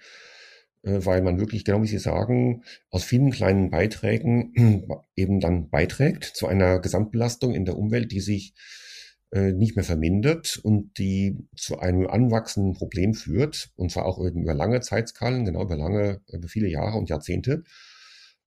Äh, 0.82 1.04
weil 1.04 1.22
man 1.22 1.38
wirklich, 1.38 1.64
genau 1.64 1.82
wie 1.82 1.88
Sie 1.88 1.98
sagen, 1.98 2.62
aus 2.90 3.04
vielen 3.04 3.30
kleinen 3.30 3.70
Beiträgen 3.70 4.86
eben 5.16 5.40
dann 5.40 5.68
beiträgt 5.68 6.24
zu 6.24 6.46
einer 6.46 6.80
Gesamtbelastung 6.80 7.54
in 7.54 7.64
der 7.64 7.76
Umwelt, 7.76 8.12
die 8.12 8.20
sich 8.20 8.54
äh, 9.32 9.52
nicht 9.52 9.76
mehr 9.76 9.84
vermindert 9.84 10.58
und 10.62 10.98
die 10.98 11.46
zu 11.54 11.78
einem 11.78 12.06
anwachsenden 12.06 12.74
Problem 12.74 13.14
führt, 13.14 13.70
und 13.76 13.92
zwar 13.92 14.06
auch 14.06 14.18
über 14.18 14.54
lange 14.54 14.80
Zeitskalen, 14.80 15.44
genau 15.44 15.62
über 15.62 15.76
lange, 15.76 16.20
über 16.32 16.48
viele 16.48 16.68
Jahre 16.68 16.96
und 16.96 17.10
Jahrzehnte 17.10 17.62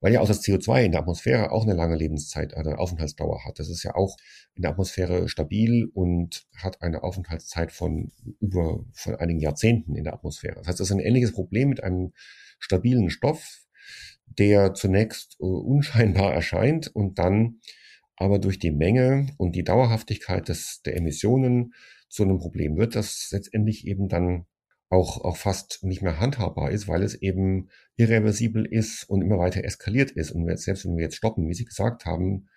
weil 0.03 0.11
ja 0.11 0.19
auch 0.19 0.27
das 0.27 0.43
CO2 0.43 0.83
in 0.83 0.91
der 0.91 0.99
Atmosphäre 0.99 1.53
auch 1.53 1.63
eine 1.63 1.75
lange 1.75 1.95
Lebenszeit, 1.95 2.53
eine 2.55 2.77
Aufenthaltsdauer 2.77 3.45
hat. 3.45 3.57
Das 3.57 3.69
ist 3.69 3.83
ja 3.83 3.95
auch 3.95 4.17
in 4.53 4.63
der 4.63 4.71
Atmosphäre 4.71 5.29
stabil 5.29 5.89
und 5.93 6.45
hat 6.57 6.81
eine 6.81 7.03
Aufenthaltszeit 7.03 7.71
von 7.71 8.11
über 8.41 8.83
von 8.91 9.15
einigen 9.15 9.39
Jahrzehnten 9.39 9.95
in 9.95 10.03
der 10.03 10.13
Atmosphäre. 10.13 10.55
Das 10.55 10.67
heißt, 10.67 10.81
das 10.81 10.87
ist 10.89 10.91
ein 10.91 10.99
ähnliches 10.99 11.31
Problem 11.31 11.69
mit 11.69 11.81
einem 11.81 12.11
stabilen 12.59 13.09
Stoff, 13.09 13.65
der 14.27 14.73
zunächst 14.73 15.37
äh, 15.39 15.45
unscheinbar 15.45 16.33
erscheint 16.33 16.93
und 16.93 17.17
dann 17.17 17.61
aber 18.17 18.39
durch 18.39 18.59
die 18.59 18.71
Menge 18.71 19.27
und 19.37 19.55
die 19.55 19.63
Dauerhaftigkeit 19.63 20.49
des, 20.49 20.81
der 20.81 20.97
Emissionen 20.97 21.75
zu 22.09 22.23
einem 22.23 22.39
Problem 22.39 22.75
wird, 22.75 22.95
das 22.95 23.29
letztendlich 23.31 23.87
eben 23.87 24.09
dann 24.09 24.47
auch, 24.93 25.23
auch 25.25 25.37
fast 25.37 25.83
nicht 25.83 26.01
mehr 26.01 26.19
handhabbar 26.19 26.69
ist, 26.71 26.87
weil 26.87 27.01
es 27.01 27.15
eben 27.15 27.69
irreversibel 27.97 28.65
ist 28.65 29.09
und 29.09 29.21
immer 29.21 29.39
weiter 29.39 29.63
eskaliert 29.63 30.11
ist. 30.11 30.31
Und 30.31 30.45
selbst 30.59 30.85
wenn 30.85 30.95
wir 30.95 31.03
jetzt 31.03 31.15
stoppen, 31.15 31.47
wie 31.49 31.53
Sie 31.53 31.65
gesagt 31.65 32.05
haben, 32.05 32.47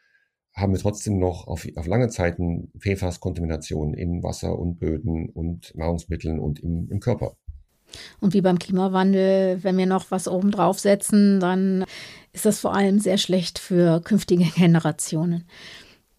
haben 0.54 0.72
wir 0.72 0.80
trotzdem 0.80 1.18
noch 1.18 1.46
auf, 1.46 1.66
auf 1.76 1.86
lange 1.86 2.08
Zeiten 2.08 2.70
PFAS-Kontamination 2.78 3.94
in 3.94 4.22
Wasser 4.22 4.58
und 4.58 4.78
Böden 4.78 5.30
und 5.30 5.74
Nahrungsmitteln 5.74 6.38
und 6.38 6.60
im, 6.60 6.88
im 6.90 7.00
Körper. 7.00 7.36
Und 8.20 8.34
wie 8.34 8.40
beim 8.40 8.58
Klimawandel, 8.58 9.62
wenn 9.62 9.78
wir 9.78 9.86
noch 9.86 10.10
was 10.10 10.28
oben 10.28 10.50
draufsetzen, 10.50 11.40
dann 11.40 11.84
ist 12.32 12.44
das 12.44 12.60
vor 12.60 12.74
allem 12.74 12.98
sehr 12.98 13.18
schlecht 13.18 13.58
für 13.58 14.00
künftige 14.00 14.44
Generationen. 14.56 15.44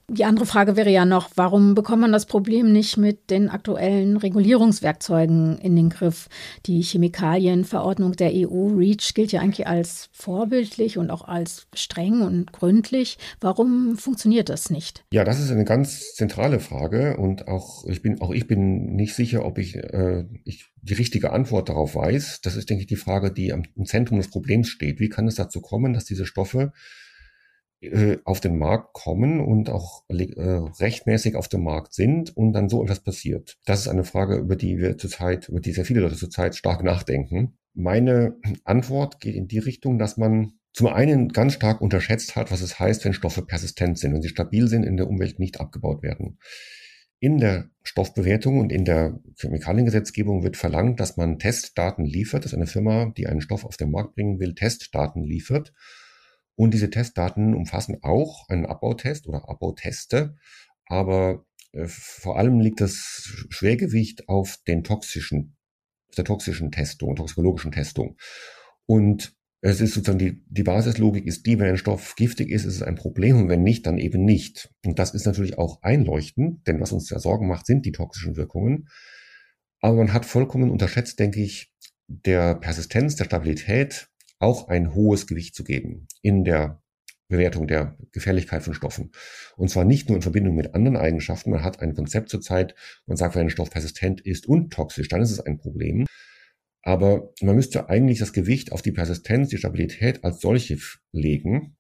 Die 0.10 0.24
andere 0.24 0.46
Frage 0.46 0.78
wäre 0.78 0.90
ja 0.90 1.04
noch, 1.04 1.32
warum 1.36 1.76
bekommt 1.76 2.00
man 2.00 2.14
das 2.14 2.28
Problem 2.28 2.72
nicht 2.72 2.96
mit 2.96 3.30
den 3.30 3.50
aktuellen 3.50 4.16
Regulierungswerkzeugen 4.16 5.58
in 5.58 5.76
den 5.76 5.90
Griff? 5.90 6.30
Die 6.66 6.82
Chemikalienverordnung 6.82 8.14
der 8.14 8.32
EU 8.34 8.70
REACH 8.70 9.14
gilt 9.16 9.34
ja 9.34 9.42
eigentlich 9.42 9.68
als 9.68 10.08
vorbildlich 10.14 10.98
und 10.98 11.12
auch 11.12 11.28
als 11.28 11.68
streng 11.74 12.22
und 12.22 12.54
gründlich. 12.54 13.18
Warum 13.42 13.98
funktioniert 13.98 14.48
das 14.48 14.70
nicht? 14.70 15.04
Ja, 15.12 15.26
das 15.26 15.42
ist 15.42 15.52
eine 15.52 15.66
ganz 15.66 16.14
zentrale 16.14 16.62
Frage 16.62 17.18
und 17.18 17.50
auch 17.50 17.86
ich 17.86 18.02
bin 18.02 18.22
auch 18.22 18.32
ich 18.32 18.48
bin 18.48 18.96
nicht 18.96 19.14
sicher, 19.14 19.44
ob 19.44 19.58
ich, 19.58 19.76
äh, 19.76 20.24
ich 20.46 20.68
die 20.82 20.94
richtige 20.94 21.34
Antwort 21.34 21.68
darauf 21.68 21.96
weiß. 21.96 22.40
Das 22.44 22.56
ist 22.56 22.70
denke 22.70 22.84
ich 22.84 22.88
die 22.88 22.96
Frage, 22.96 23.30
die 23.30 23.52
am, 23.52 23.64
im 23.76 23.84
Zentrum 23.84 24.20
des 24.20 24.30
Problems 24.30 24.70
steht. 24.70 25.02
Wie 25.02 25.10
kann 25.10 25.28
es 25.28 25.36
dazu 25.36 25.60
kommen, 25.60 25.92
dass 25.92 26.06
diese 26.06 26.26
Stoffe 26.26 26.72
äh, 27.80 28.18
auf 28.24 28.40
den 28.40 28.58
Markt 28.58 28.94
kommen 28.94 29.40
und 29.40 29.70
auch 29.70 30.04
äh, 30.10 30.24
rechtmäßig 30.80 31.36
auf 31.36 31.48
dem 31.48 31.64
Markt 31.64 31.94
sind 31.94 32.36
und 32.36 32.54
dann 32.54 32.70
so 32.70 32.84
etwas 32.84 33.02
passiert. 33.02 33.58
Das 33.66 33.82
ist 33.82 33.88
eine 33.88 34.04
Frage, 34.04 34.38
über 34.38 34.56
die 34.56 34.80
wir 34.80 34.98
zurzeit, 34.98 35.50
über 35.50 35.60
die 35.60 35.74
sehr 35.74 35.86
viele 35.86 36.00
Leute 36.00 36.16
zurzeit 36.16 36.56
stark 36.56 36.84
nachdenken. 36.84 37.58
Meine 37.76 38.36
Antwort 38.64 39.20
geht 39.20 39.36
in 39.36 39.48
die 39.48 39.60
Richtung, 39.60 40.00
dass 40.00 40.18
man 40.18 40.54
zum 40.74 40.88
einen 40.88 41.30
ganz 41.30 41.54
stark 41.54 41.80
unterschätzt 41.82 42.36
hat, 42.36 42.52
was 42.52 42.62
es 42.62 42.80
heißt, 42.80 43.06
wenn 43.06 43.14
Stoffe 43.14 43.44
persistent 43.44 44.00
sind, 44.00 44.14
wenn 44.14 44.22
sie 44.24 44.30
stabil 44.30 44.68
sind, 44.68 44.84
in 44.84 44.98
der 44.98 45.08
Umwelt 45.08 45.38
nicht 45.38 45.60
abgebaut 45.60 46.02
werden. 46.02 46.40
In 47.20 47.38
der 47.38 47.70
Stoffbewertung 47.84 48.60
und 48.60 48.72
in 48.72 48.86
der 48.86 49.20
Chemikaliengesetzgebung 49.40 50.44
wird 50.44 50.58
verlangt, 50.58 51.00
dass 51.00 51.18
man 51.18 51.40
Testdaten 51.40 52.06
liefert, 52.06 52.46
dass 52.46 52.54
eine 52.54 52.68
Firma, 52.68 53.12
die 53.18 53.28
einen 53.28 53.42
Stoff 53.42 53.66
auf 53.66 53.78
den 53.78 53.92
Markt 53.92 54.16
bringen 54.16 54.40
will, 54.40 54.56
Testdaten 54.56 55.24
liefert 55.24 55.74
und 56.58 56.74
diese 56.74 56.90
Testdaten 56.90 57.54
umfassen 57.54 58.00
auch 58.02 58.50
einen 58.50 58.66
Abbautest 58.66 59.28
oder 59.28 59.48
Abbauteste, 59.48 60.36
aber 60.88 61.46
äh, 61.72 61.86
vor 61.88 62.38
allem 62.38 62.60
liegt 62.60 62.82
das 62.82 63.46
Schwergewicht 63.50 64.28
auf 64.28 64.58
den 64.68 64.84
toxischen, 64.84 65.56
der 66.18 66.26
toxischen 66.26 66.72
Testung, 66.72 67.16
toxikologischen 67.16 67.72
Testung. 67.72 68.18
Und 68.88 69.36
es 69.62 69.82
ist 69.82 69.94
sozusagen 69.94 70.20
die, 70.20 70.44
die 70.48 70.64
Basislogik 70.64 71.26
ist 71.26 71.46
die, 71.46 71.60
wenn 71.60 71.70
ein 71.70 71.78
Stoff 71.78 72.16
giftig 72.16 72.50
ist, 72.50 72.66
ist 72.66 72.76
es 72.76 72.82
ein 72.82 72.96
Problem 72.96 73.38
und 73.38 73.50
wenn 73.50 73.64
nicht, 73.64 73.86
dann 73.86 74.00
eben 74.00 74.26
nicht. 74.26 74.74
Und 74.84 74.98
das 74.98 75.14
ist 75.14 75.26
natürlich 75.26 75.60
auch 75.60 75.84
einleuchtend, 75.84 76.68
denn 76.68 76.80
was 76.80 76.92
uns 76.92 77.10
ja 77.10 77.20
Sorgen 77.20 77.48
macht, 77.48 77.68
sind 77.68 77.86
die 77.86 77.92
toxischen 77.92 78.36
Wirkungen. 78.36 78.90
Aber 79.80 79.98
man 79.98 80.14
hat 80.14 80.26
vollkommen 80.26 80.72
unterschätzt, 80.72 81.20
denke 81.20 81.42
ich, 81.42 81.72
der 82.08 82.56
Persistenz, 82.56 83.16
der 83.16 83.26
Stabilität 83.26 84.10
auch 84.40 84.68
ein 84.68 84.94
hohes 84.94 85.28
Gewicht 85.28 85.56
zu 85.56 85.64
geben 85.64 86.08
in 86.22 86.44
der 86.44 86.82
Bewertung 87.28 87.68
der 87.68 87.98
Gefährlichkeit 88.12 88.64
von 88.64 88.74
Stoffen. 88.74 89.12
Und 89.58 89.70
zwar 89.70 89.84
nicht 89.84 90.08
nur 90.08 90.16
in 90.16 90.22
Verbindung 90.22 90.56
mit 90.56 90.74
anderen 90.76 90.98
Eigenschaften. 90.98 91.52
Man 91.52 91.64
hat 91.64 91.82
ein 91.82 91.94
Konzept 91.94 92.30
zurzeit, 92.30 92.74
man 93.06 93.18
sagt, 93.18 93.36
wenn 93.36 93.44
ein 93.44 93.50
Stoff 93.50 93.70
persistent 93.70 94.22
ist 94.22 94.48
und 94.48 94.72
toxisch, 94.72 95.10
dann 95.10 95.22
ist 95.22 95.32
es 95.32 95.40
ein 95.40 95.58
Problem. 95.58 96.06
Aber 96.82 97.34
man 97.42 97.56
müsste 97.56 97.90
eigentlich 97.90 98.20
das 98.20 98.32
Gewicht 98.32 98.72
auf 98.72 98.82
die 98.82 98.94
Persistenz, 98.94 99.50
die 99.50 99.58
Stabilität 99.58 100.24
als 100.24 100.40
solche 100.40 100.78
legen 101.12 101.76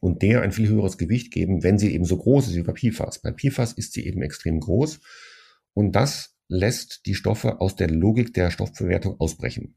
und 0.00 0.22
der 0.22 0.40
ein 0.40 0.52
viel 0.52 0.68
höheres 0.68 0.96
Gewicht 0.96 1.30
geben, 1.30 1.62
wenn 1.62 1.78
sie 1.78 1.92
eben 1.92 2.06
so 2.06 2.16
groß 2.16 2.48
ist 2.48 2.56
wie 2.56 2.62
bei 2.62 2.72
PFAS. 2.72 3.20
Bei 3.20 3.32
PFAS 3.32 3.74
ist 3.74 3.92
sie 3.92 4.06
eben 4.06 4.22
extrem 4.22 4.60
groß 4.60 5.00
und 5.74 5.94
das 5.94 6.38
lässt 6.48 7.04
die 7.04 7.14
Stoffe 7.14 7.60
aus 7.60 7.76
der 7.76 7.90
Logik 7.90 8.32
der 8.32 8.50
Stoffbewertung 8.50 9.20
ausbrechen 9.20 9.76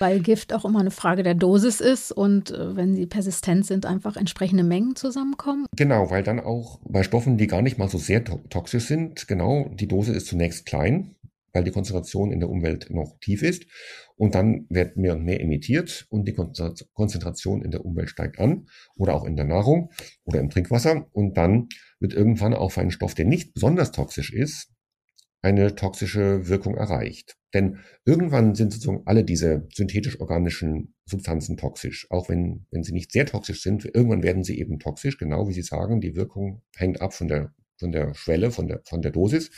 weil 0.00 0.20
Gift 0.20 0.52
auch 0.52 0.64
immer 0.64 0.80
eine 0.80 0.90
Frage 0.90 1.22
der 1.22 1.34
Dosis 1.34 1.80
ist 1.80 2.10
und 2.10 2.50
äh, 2.50 2.74
wenn 2.74 2.94
sie 2.94 3.06
persistent 3.06 3.66
sind, 3.66 3.86
einfach 3.86 4.16
entsprechende 4.16 4.64
Mengen 4.64 4.96
zusammenkommen. 4.96 5.66
Genau, 5.76 6.10
weil 6.10 6.22
dann 6.22 6.40
auch 6.40 6.80
bei 6.84 7.02
Stoffen, 7.02 7.36
die 7.36 7.46
gar 7.46 7.62
nicht 7.62 7.78
mal 7.78 7.88
so 7.88 7.98
sehr 7.98 8.24
to 8.24 8.40
toxisch 8.48 8.86
sind, 8.86 9.28
genau, 9.28 9.70
die 9.74 9.86
Dose 9.86 10.12
ist 10.12 10.26
zunächst 10.26 10.66
klein, 10.66 11.14
weil 11.52 11.64
die 11.64 11.70
Konzentration 11.70 12.32
in 12.32 12.40
der 12.40 12.48
Umwelt 12.48 12.90
noch 12.90 13.18
tief 13.20 13.42
ist 13.42 13.66
und 14.16 14.34
dann 14.34 14.66
wird 14.70 14.96
mehr 14.96 15.14
und 15.14 15.24
mehr 15.24 15.40
emittiert 15.40 16.06
und 16.10 16.26
die 16.26 16.34
Konzentration 16.34 17.62
in 17.62 17.70
der 17.70 17.84
Umwelt 17.84 18.10
steigt 18.10 18.38
an 18.38 18.66
oder 18.96 19.14
auch 19.14 19.24
in 19.24 19.36
der 19.36 19.44
Nahrung 19.44 19.90
oder 20.24 20.40
im 20.40 20.50
Trinkwasser 20.50 21.06
und 21.12 21.36
dann 21.36 21.68
wird 21.98 22.14
irgendwann 22.14 22.54
auch 22.54 22.72
für 22.72 22.80
einen 22.80 22.90
Stoff, 22.90 23.14
der 23.14 23.26
nicht 23.26 23.52
besonders 23.52 23.92
toxisch 23.92 24.32
ist, 24.32 24.70
eine 25.42 25.74
toxische 25.74 26.48
Wirkung 26.48 26.76
erreicht. 26.76 27.36
Denn 27.54 27.78
irgendwann 28.04 28.54
sind 28.54 28.72
sozusagen 28.72 29.02
alle 29.06 29.24
diese 29.24 29.66
synthetisch-organischen 29.74 30.94
Substanzen 31.04 31.56
toxisch. 31.56 32.06
Auch 32.10 32.28
wenn, 32.28 32.66
wenn 32.70 32.84
sie 32.84 32.92
nicht 32.92 33.12
sehr 33.12 33.26
toxisch 33.26 33.62
sind, 33.62 33.84
irgendwann 33.84 34.22
werden 34.22 34.44
sie 34.44 34.58
eben 34.58 34.78
toxisch, 34.78 35.18
genau 35.18 35.48
wie 35.48 35.52
Sie 35.52 35.62
sagen. 35.62 36.00
Die 36.00 36.14
Wirkung 36.14 36.62
hängt 36.76 37.00
ab 37.00 37.12
von 37.12 37.28
der, 37.28 37.52
von 37.76 37.92
der 37.92 38.14
Schwelle, 38.14 38.50
von 38.50 38.68
der, 38.68 38.82
von 38.84 39.02
der 39.02 39.10
Dosis. 39.10 39.50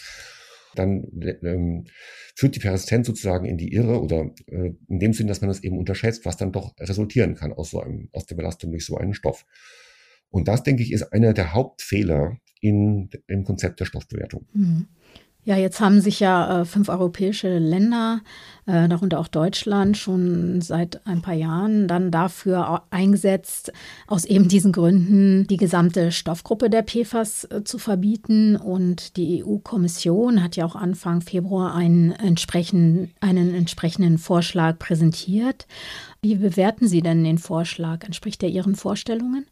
Dann 0.74 1.06
ähm, 1.42 1.84
führt 2.34 2.56
die 2.56 2.60
Persistenz 2.60 3.06
sozusagen 3.06 3.44
in 3.44 3.58
die 3.58 3.72
Irre 3.72 4.00
oder 4.00 4.30
äh, 4.46 4.72
in 4.88 4.98
dem 4.98 5.12
Sinn, 5.12 5.26
dass 5.26 5.42
man 5.42 5.48
das 5.48 5.62
eben 5.62 5.76
unterschätzt, 5.76 6.24
was 6.24 6.38
dann 6.38 6.52
doch 6.52 6.74
resultieren 6.78 7.34
kann 7.34 7.52
aus 7.52 7.70
so 7.70 7.80
einem, 7.80 8.08
aus 8.12 8.24
der 8.24 8.36
Belastung 8.36 8.70
durch 8.70 8.86
so 8.86 8.96
einen 8.96 9.12
Stoff. 9.12 9.44
Und 10.30 10.48
das, 10.48 10.62
denke 10.62 10.82
ich, 10.82 10.92
ist 10.92 11.12
einer 11.12 11.34
der 11.34 11.52
Hauptfehler 11.52 12.38
in, 12.60 13.10
im 13.26 13.44
Konzept 13.44 13.80
der 13.80 13.84
Stoffbewertung. 13.84 14.46
Mhm. 14.54 14.86
Ja, 15.44 15.56
jetzt 15.56 15.80
haben 15.80 16.00
sich 16.00 16.20
ja 16.20 16.60
äh, 16.60 16.64
fünf 16.64 16.88
europäische 16.88 17.58
Länder, 17.58 18.20
äh, 18.66 18.88
darunter 18.88 19.18
auch 19.18 19.26
Deutschland, 19.26 19.96
schon 19.96 20.60
seit 20.60 21.04
ein 21.04 21.20
paar 21.20 21.34
Jahren 21.34 21.88
dann 21.88 22.12
dafür 22.12 22.84
eingesetzt, 22.90 23.72
aus 24.06 24.24
eben 24.24 24.46
diesen 24.46 24.70
Gründen 24.70 25.48
die 25.48 25.56
gesamte 25.56 26.12
Stoffgruppe 26.12 26.70
der 26.70 26.84
PFAS 26.84 27.44
äh, 27.50 27.64
zu 27.64 27.78
verbieten. 27.78 28.54
Und 28.54 29.16
die 29.16 29.42
EU-Kommission 29.44 30.44
hat 30.44 30.54
ja 30.54 30.64
auch 30.64 30.76
Anfang 30.76 31.22
Februar 31.22 31.74
einen 31.74 32.12
entsprechenden, 32.12 33.10
einen 33.18 33.52
entsprechenden 33.52 34.18
Vorschlag 34.18 34.78
präsentiert. 34.78 35.66
Wie 36.22 36.36
bewerten 36.36 36.86
Sie 36.86 37.02
denn 37.02 37.24
den 37.24 37.38
Vorschlag? 37.38 38.04
Entspricht 38.04 38.44
er 38.44 38.48
Ihren 38.48 38.76
Vorstellungen? 38.76 39.46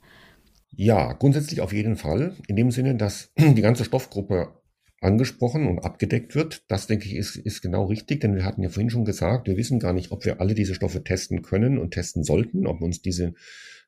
Ja, 0.76 1.14
grundsätzlich 1.14 1.60
auf 1.60 1.72
jeden 1.72 1.96
Fall. 1.96 2.36
In 2.46 2.54
dem 2.54 2.70
Sinne, 2.70 2.94
dass 2.94 3.32
die 3.36 3.60
ganze 3.60 3.84
Stoffgruppe 3.84 4.59
angesprochen 5.00 5.66
und 5.66 5.80
abgedeckt 5.80 6.34
wird. 6.34 6.64
Das, 6.68 6.86
denke 6.86 7.06
ich, 7.06 7.14
ist, 7.14 7.36
ist 7.36 7.62
genau 7.62 7.86
richtig, 7.86 8.20
denn 8.20 8.34
wir 8.34 8.44
hatten 8.44 8.62
ja 8.62 8.68
vorhin 8.68 8.90
schon 8.90 9.04
gesagt, 9.04 9.46
wir 9.46 9.56
wissen 9.56 9.80
gar 9.80 9.92
nicht, 9.92 10.12
ob 10.12 10.24
wir 10.24 10.40
alle 10.40 10.54
diese 10.54 10.74
Stoffe 10.74 11.02
testen 11.02 11.42
können 11.42 11.78
und 11.78 11.92
testen 11.92 12.22
sollten, 12.22 12.66
ob 12.66 12.80
wir 12.80 12.84
uns 12.84 13.00
diese 13.00 13.34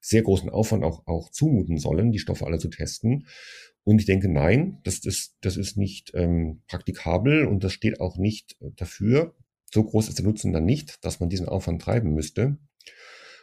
sehr 0.01 0.23
großen 0.23 0.49
Aufwand 0.51 0.85
auch, 0.85 1.07
auch 1.07 1.31
zumuten 1.31 1.79
sollen, 1.79 2.13
die 2.13 2.19
Stoffe 2.19 2.47
alle 2.47 2.59
zu 2.59 2.69
testen. 2.69 3.27
Und 3.85 3.99
ich 4.01 4.07
denke, 4.07 4.29
nein, 4.29 4.79
das, 4.85 5.01
das, 5.01 5.37
das 5.41 5.57
ist 5.57 5.77
nicht 5.77 6.13
ähm, 6.15 6.63
praktikabel 6.67 7.47
und 7.47 7.63
das 7.63 7.73
steht 7.73 8.01
auch 8.01 8.17
nicht 8.17 8.57
dafür. 8.61 9.35
So 9.73 9.85
groß 9.85 10.09
ist 10.09 10.19
der 10.19 10.25
Nutzen 10.25 10.53
dann 10.53 10.65
nicht, 10.65 11.05
dass 11.05 11.21
man 11.21 11.29
diesen 11.29 11.49
Aufwand 11.49 11.83
treiben 11.83 12.15
müsste. 12.15 12.59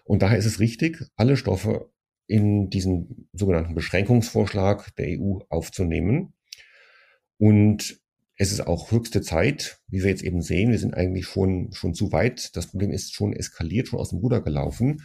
Und 0.04 0.22
daher 0.22 0.38
ist 0.38 0.46
es 0.46 0.60
richtig, 0.60 1.04
alle 1.16 1.38
Stoffe 1.38 1.92
in 2.26 2.70
diesen 2.70 3.30
sogenannten 3.34 3.76
Beschränkungsvorschlag 3.76 4.96
der 4.96 5.20
EU 5.20 5.40
aufzunehmen. 5.50 6.34
Und 7.40 8.00
es 8.36 8.52
ist 8.52 8.68
auch 8.68 8.92
höchste 8.92 9.22
Zeit, 9.22 9.80
wie 9.88 10.04
wir 10.04 10.10
jetzt 10.10 10.24
eben 10.24 10.42
sehen, 10.42 10.72
wir 10.72 10.80
sind 10.80 10.94
eigentlich 10.94 11.26
schon, 11.26 11.74
schon 11.74 11.94
zu 11.94 12.12
weit. 12.12 12.56
Das 12.56 12.68
Problem 12.68 12.92
ist 12.92 13.14
schon 13.14 13.34
eskaliert, 13.34 13.88
schon 13.88 14.00
aus 14.00 14.12
dem 14.12 14.20
Ruder 14.20 14.42
gelaufen, 14.42 15.02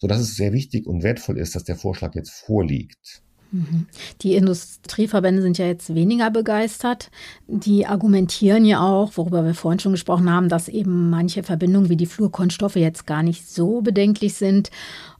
sodass 0.00 0.20
es 0.20 0.36
sehr 0.36 0.52
wichtig 0.52 0.86
und 0.86 1.02
wertvoll 1.02 1.38
ist, 1.38 1.54
dass 1.54 1.64
der 1.64 1.76
Vorschlag 1.76 2.14
jetzt 2.14 2.30
vorliegt. 2.30 3.22
Mhm. 3.52 3.86
Die 4.22 4.34
Industrieverbände 4.34 5.40
sind 5.40 5.58
ja 5.58 5.66
jetzt 5.66 5.94
weniger 5.94 6.30
begeistert. 6.30 7.10
Die 7.46 7.86
argumentieren 7.86 8.64
ja 8.64 8.80
auch, 8.80 9.16
worüber 9.16 9.44
wir 9.44 9.54
vorhin 9.54 9.78
schon 9.78 9.92
gesprochen 9.92 10.28
haben, 10.28 10.48
dass 10.48 10.68
eben 10.68 11.10
manche 11.10 11.44
Verbindungen 11.44 11.88
wie 11.88 11.96
die 11.96 12.06
Fluorkonstoffe 12.06 12.76
jetzt 12.76 13.06
gar 13.06 13.22
nicht 13.22 13.48
so 13.48 13.80
bedenklich 13.82 14.34
sind 14.34 14.70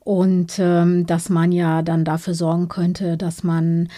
und 0.00 0.58
ähm, 0.58 1.06
dass 1.06 1.28
man 1.28 1.52
ja 1.52 1.82
dann 1.82 2.04
dafür 2.04 2.34
sorgen 2.34 2.68
könnte, 2.68 3.16
dass 3.16 3.44
man 3.44 3.88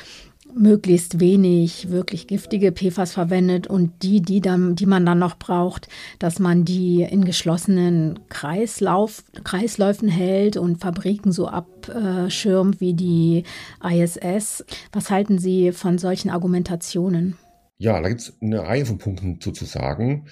möglichst 0.57 1.21
wenig 1.21 1.91
wirklich 1.91 2.27
giftige 2.27 2.73
PFAS 2.73 3.13
verwendet 3.13 3.67
und 3.67 4.03
die, 4.03 4.23
die, 4.23 4.41
dann, 4.41 4.75
die 4.75 4.87
man 4.87 5.05
dann 5.05 5.19
noch 5.19 5.39
braucht, 5.39 5.89
dass 6.19 6.39
man 6.39 6.65
die 6.65 7.03
in 7.03 7.25
geschlossenen 7.25 8.19
Kreislauf, 8.29 9.23
Kreisläufen 9.45 10.09
hält 10.09 10.57
und 10.57 10.81
Fabriken 10.81 11.33
so 11.33 11.49
abschirmt 11.49 12.81
wie 12.81 12.95
die 12.95 13.45
ISS. 13.85 14.65
Was 14.93 15.11
halten 15.11 15.39
Sie 15.39 15.73
von 15.73 15.99
solchen 15.99 16.31
Argumentationen? 16.31 17.37
Ja, 17.79 18.01
da 18.01 18.09
gibt 18.09 18.23
es 18.23 18.33
eine 18.41 18.61
Reihe 18.61 18.87
von 18.87 18.99
Punkten 18.99 19.41
zu, 19.41 19.53
zu 19.53 19.67
sagen. 19.67 20.27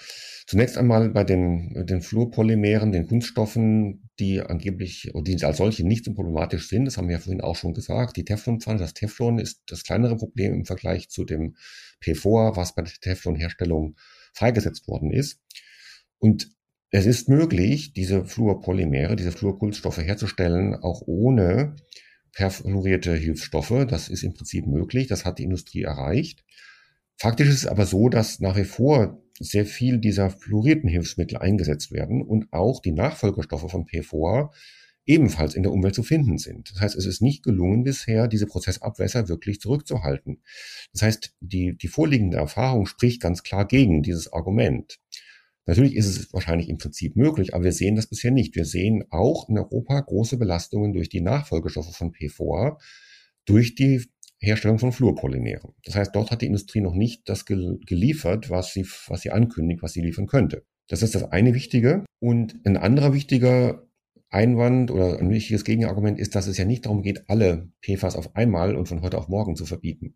Zunächst 0.46 0.78
einmal 0.78 1.10
bei 1.10 1.24
den, 1.24 1.86
den 1.86 2.00
Fluorpolymeren, 2.00 2.92
den 2.92 3.06
Kunststoffen, 3.06 4.03
die 4.20 4.40
angeblich, 4.40 5.14
oder 5.14 5.24
die 5.24 5.44
als 5.44 5.56
solche 5.56 5.86
nicht 5.86 6.04
so 6.04 6.14
problematisch 6.14 6.68
sind, 6.68 6.84
das 6.84 6.96
haben 6.96 7.08
wir 7.08 7.16
ja 7.16 7.20
vorhin 7.20 7.40
auch 7.40 7.56
schon 7.56 7.74
gesagt. 7.74 8.16
Die 8.16 8.24
Teflonpfanne, 8.24 8.78
das 8.78 8.94
Teflon 8.94 9.38
ist 9.38 9.62
das 9.66 9.82
kleinere 9.82 10.16
Problem 10.16 10.54
im 10.54 10.64
Vergleich 10.64 11.08
zu 11.08 11.24
dem 11.24 11.56
PFOA, 12.00 12.56
was 12.56 12.74
bei 12.74 12.82
der 12.82 12.92
Teflonherstellung 12.92 13.96
freigesetzt 14.32 14.86
worden 14.88 15.10
ist. 15.10 15.40
Und 16.18 16.50
es 16.90 17.06
ist 17.06 17.28
möglich, 17.28 17.92
diese 17.92 18.24
Fluorpolymere, 18.24 19.16
diese 19.16 19.32
Fluorkunststoffe 19.32 19.98
herzustellen, 19.98 20.74
auch 20.74 21.02
ohne 21.06 21.74
perfluorierte 22.32 23.14
Hilfsstoffe. 23.14 23.86
Das 23.88 24.08
ist 24.08 24.22
im 24.22 24.34
Prinzip 24.34 24.66
möglich. 24.66 25.08
Das 25.08 25.24
hat 25.24 25.38
die 25.38 25.44
Industrie 25.44 25.82
erreicht. 25.82 26.44
Faktisch 27.16 27.48
ist 27.48 27.64
es 27.64 27.66
aber 27.66 27.86
so, 27.86 28.08
dass 28.08 28.40
nach 28.40 28.56
wie 28.56 28.64
vor 28.64 29.23
sehr 29.40 29.66
viel 29.66 29.98
dieser 29.98 30.30
fluorierten 30.30 30.88
Hilfsmittel 30.88 31.38
eingesetzt 31.38 31.92
werden 31.92 32.22
und 32.22 32.52
auch 32.52 32.80
die 32.80 32.92
Nachfolgerstoffe 32.92 33.70
von 33.70 33.86
PFOA 33.86 34.52
ebenfalls 35.06 35.54
in 35.54 35.62
der 35.62 35.72
Umwelt 35.72 35.94
zu 35.94 36.02
finden 36.02 36.38
sind. 36.38 36.70
Das 36.70 36.80
heißt, 36.80 36.96
es 36.96 37.06
ist 37.06 37.20
nicht 37.20 37.42
gelungen 37.42 37.84
bisher, 37.84 38.26
diese 38.26 38.46
Prozessabwässer 38.46 39.28
wirklich 39.28 39.60
zurückzuhalten. 39.60 40.40
Das 40.92 41.02
heißt, 41.02 41.34
die, 41.40 41.76
die 41.76 41.88
vorliegende 41.88 42.38
Erfahrung 42.38 42.86
spricht 42.86 43.20
ganz 43.20 43.42
klar 43.42 43.66
gegen 43.66 44.02
dieses 44.02 44.32
Argument. 44.32 44.98
Natürlich 45.66 45.94
ist 45.94 46.06
es 46.06 46.32
wahrscheinlich 46.32 46.68
im 46.68 46.78
Prinzip 46.78 47.16
möglich, 47.16 47.54
aber 47.54 47.64
wir 47.64 47.72
sehen 47.72 47.96
das 47.96 48.06
bisher 48.06 48.30
nicht. 48.30 48.54
Wir 48.54 48.64
sehen 48.64 49.04
auch 49.10 49.48
in 49.48 49.58
Europa 49.58 50.00
große 50.00 50.36
Belastungen 50.36 50.92
durch 50.92 51.08
die 51.08 51.22
Nachfolgestoffe 51.22 51.94
von 51.94 52.12
PFOA, 52.12 52.78
durch 53.46 53.74
die 53.74 54.04
Herstellung 54.44 54.78
von 54.78 54.92
Fluorpolymeren. 54.92 55.72
Das 55.84 55.96
heißt, 55.96 56.14
dort 56.14 56.30
hat 56.30 56.42
die 56.42 56.46
Industrie 56.46 56.80
noch 56.80 56.94
nicht 56.94 57.28
das 57.28 57.44
geliefert, 57.46 58.50
was 58.50 58.72
sie, 58.72 58.86
was 59.08 59.22
sie 59.22 59.30
ankündigt, 59.30 59.82
was 59.82 59.92
sie 59.92 60.02
liefern 60.02 60.26
könnte. 60.26 60.64
Das 60.88 61.02
ist 61.02 61.14
das 61.14 61.24
eine 61.24 61.54
Wichtige. 61.54 62.04
Und 62.20 62.60
ein 62.64 62.76
anderer 62.76 63.12
wichtiger 63.12 63.86
Einwand 64.30 64.90
oder 64.90 65.18
ein 65.18 65.30
wichtiges 65.30 65.64
Gegenargument 65.64 66.18
ist, 66.18 66.34
dass 66.34 66.46
es 66.46 66.58
ja 66.58 66.64
nicht 66.64 66.86
darum 66.86 67.02
geht, 67.02 67.28
alle 67.28 67.70
PFAS 67.82 68.16
auf 68.16 68.34
einmal 68.34 68.74
und 68.76 68.86
von 68.86 69.00
heute 69.02 69.18
auf 69.18 69.28
morgen 69.28 69.56
zu 69.56 69.64
verbieten. 69.64 70.14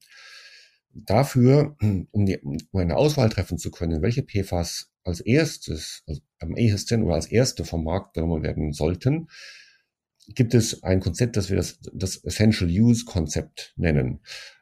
Dafür, 0.92 1.76
um, 2.10 2.26
die, 2.26 2.38
um 2.38 2.58
eine 2.72 2.96
Auswahl 2.96 3.28
treffen 3.28 3.58
zu 3.58 3.70
können, 3.70 4.02
welche 4.02 4.22
PFAS 4.22 4.90
als 5.04 5.20
erstes, 5.20 6.02
also 6.06 6.20
am 6.40 6.56
ehesten 6.56 7.02
oder 7.02 7.14
als 7.14 7.26
erste 7.26 7.64
vom 7.64 7.84
Markt 7.84 8.14
genommen 8.14 8.42
werden 8.42 8.72
sollten, 8.72 9.28
gibt 10.34 10.54
es 10.54 10.82
ein 10.82 11.00
Konzept, 11.00 11.36
das 11.36 11.50
wir 11.50 11.56
das, 11.56 11.80
das 11.92 12.16
Essential 12.24 12.70
Use 12.70 13.04
Konzept 13.04 13.72
nennen. 13.76 14.20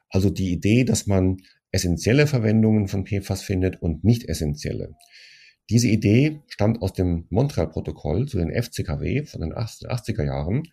Also 0.09 0.29
die 0.29 0.51
Idee, 0.51 0.83
dass 0.83 1.07
man 1.07 1.37
essentielle 1.71 2.27
Verwendungen 2.27 2.87
von 2.87 3.05
PFAS 3.05 3.41
findet 3.41 3.81
und 3.81 4.03
nicht 4.03 4.23
essentielle. 4.27 4.95
Diese 5.69 5.89
Idee 5.89 6.41
stammt 6.47 6.81
aus 6.81 6.93
dem 6.93 7.25
Montreal-Protokoll 7.29 8.27
zu 8.27 8.37
den 8.37 8.51
FCKW 8.51 9.25
von 9.25 9.41
den 9.41 9.53
80er 9.53 10.23
Jahren. 10.23 10.63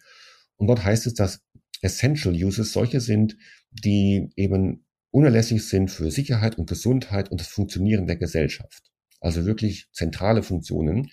Und 0.56 0.68
dort 0.68 0.84
heißt 0.84 1.06
es, 1.06 1.14
dass 1.14 1.42
Essential 1.82 2.34
Uses 2.34 2.72
solche 2.72 3.00
sind, 3.00 3.36
die 3.72 4.30
eben 4.36 4.86
unerlässlich 5.10 5.66
sind 5.66 5.90
für 5.90 6.10
Sicherheit 6.10 6.58
und 6.58 6.68
Gesundheit 6.68 7.30
und 7.30 7.40
das 7.40 7.48
Funktionieren 7.48 8.06
der 8.06 8.16
Gesellschaft. 8.16 8.92
Also 9.20 9.44
wirklich 9.44 9.88
zentrale 9.92 10.42
Funktionen. 10.42 11.10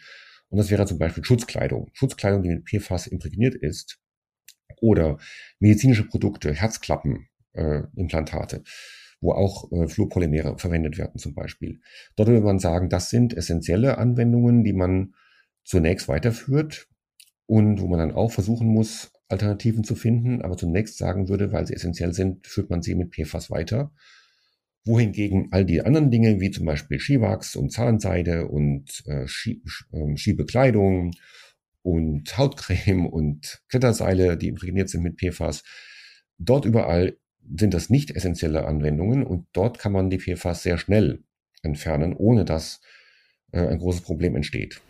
Und 0.52 0.58
das 0.58 0.70
wäre 0.70 0.86
zum 0.86 1.00
Beispiel 1.00 1.24
Schutzkleidung. 1.24 1.90
Schutzkleidung, 1.94 2.44
die 2.44 2.50
mit 2.50 2.66
PFAS 2.66 3.08
imprägniert 3.08 3.56
ist. 3.56 4.00
Oder 4.82 5.18
medizinische 5.60 6.06
Produkte, 6.06 6.54
Herzklappen, 6.54 7.30
äh, 7.54 7.84
Implantate, 7.96 8.64
wo 9.22 9.32
auch 9.32 9.72
äh, 9.72 9.88
Fluorpolymere 9.88 10.58
verwendet 10.58 10.98
werden 10.98 11.18
zum 11.20 11.36
Beispiel. 11.36 11.80
Dort 12.18 12.28
würde 12.28 12.46
man 12.46 12.60
sagen, 12.60 12.90
das 12.90 13.10
sind 13.10 13.34
essentielle 13.34 13.98
Anwendungen, 13.98 14.66
die 14.66 14.74
man 14.74 15.14
zunächst 15.64 16.10
weiterführt 16.10 16.90
und 17.46 17.80
wo 17.80 17.88
man 17.88 18.00
dann 18.00 18.12
auch 18.12 18.32
versuchen 18.32 18.68
muss, 18.68 19.14
Alternativen 19.30 19.86
zu 19.86 19.96
finden, 19.96 20.42
aber 20.42 20.58
zunächst 20.58 20.98
sagen 20.98 21.30
würde, 21.30 21.54
weil 21.54 21.66
sie 21.66 21.76
essentiell 21.76 22.14
sind, 22.14 22.46
führt 22.46 22.70
man 22.70 22.82
sie 22.82 22.96
mit 22.96 23.12
PFAS 23.12 23.50
weiter 23.50 23.94
wohingegen 24.86 25.50
all 25.52 25.66
die 25.66 25.82
anderen 25.82 26.12
Dinge, 26.12 26.40
wie 26.40 26.52
zum 26.52 26.66
Beispiel 26.66 27.00
Skiwachs 27.00 27.56
und 27.56 27.72
Zahnseide 27.72 28.48
und 28.48 29.04
äh, 29.06 29.28
Ski, 29.28 29.62
äh, 29.92 30.18
Skibekleidung 30.18 31.12
und 31.84 32.38
Hautcreme 32.38 33.06
und 33.12 33.62
Kletterseile, 33.70 34.38
die 34.38 34.48
imprägniert 34.48 34.90
sind 34.90 35.04
mit 35.04 35.18
PFAS, 35.18 35.64
dort 36.38 36.66
überall 36.66 37.18
sind 37.56 37.74
das 37.74 37.90
nicht 37.90 38.12
essentielle 38.12 38.66
Anwendungen 38.66 39.24
und 39.24 39.48
dort 39.54 39.80
kann 39.80 39.92
man 39.92 40.10
die 40.10 40.20
PFAS 40.20 40.64
sehr 40.64 40.78
schnell 40.78 41.24
entfernen, 41.64 42.14
ohne 42.14 42.46
dass 42.46 42.82
äh, 43.52 43.60
ein 43.60 43.80
großes 43.80 44.02
Problem 44.02 44.36
entsteht. 44.36 44.82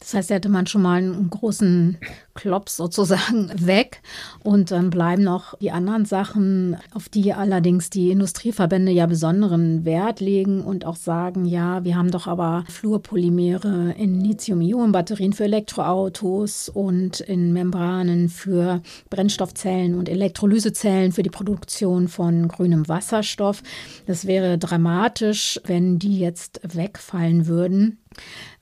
Das 0.00 0.14
heißt, 0.14 0.30
da 0.30 0.36
hätte 0.36 0.48
man 0.48 0.66
schon 0.66 0.80
mal 0.80 0.96
einen 0.96 1.28
großen 1.28 1.98
Klops 2.34 2.78
sozusagen 2.78 3.50
weg 3.66 4.00
und 4.42 4.70
dann 4.70 4.88
bleiben 4.88 5.22
noch 5.22 5.58
die 5.58 5.70
anderen 5.70 6.06
Sachen, 6.06 6.78
auf 6.94 7.10
die 7.10 7.34
allerdings 7.34 7.90
die 7.90 8.10
Industrieverbände 8.10 8.92
ja 8.92 9.06
besonderen 9.06 9.84
Wert 9.84 10.20
legen 10.20 10.62
und 10.62 10.86
auch 10.86 10.96
sagen, 10.96 11.44
ja, 11.44 11.84
wir 11.84 11.96
haben 11.96 12.10
doch 12.10 12.26
aber 12.26 12.64
Fluorpolymere 12.68 13.94
in 13.98 14.20
Lithium-Ionen-Batterien 14.20 15.34
für 15.34 15.44
Elektroautos 15.44 16.70
und 16.70 17.20
in 17.20 17.52
Membranen 17.52 18.30
für 18.30 18.80
Brennstoffzellen 19.10 19.94
und 19.94 20.08
Elektrolysezellen 20.08 21.12
für 21.12 21.22
die 21.22 21.30
Produktion 21.30 22.08
von 22.08 22.48
grünem 22.48 22.88
Wasserstoff. 22.88 23.62
Das 24.06 24.26
wäre 24.26 24.56
dramatisch, 24.56 25.60
wenn 25.64 25.98
die 25.98 26.18
jetzt 26.18 26.60
wegfallen 26.74 27.46
würden. 27.46 27.98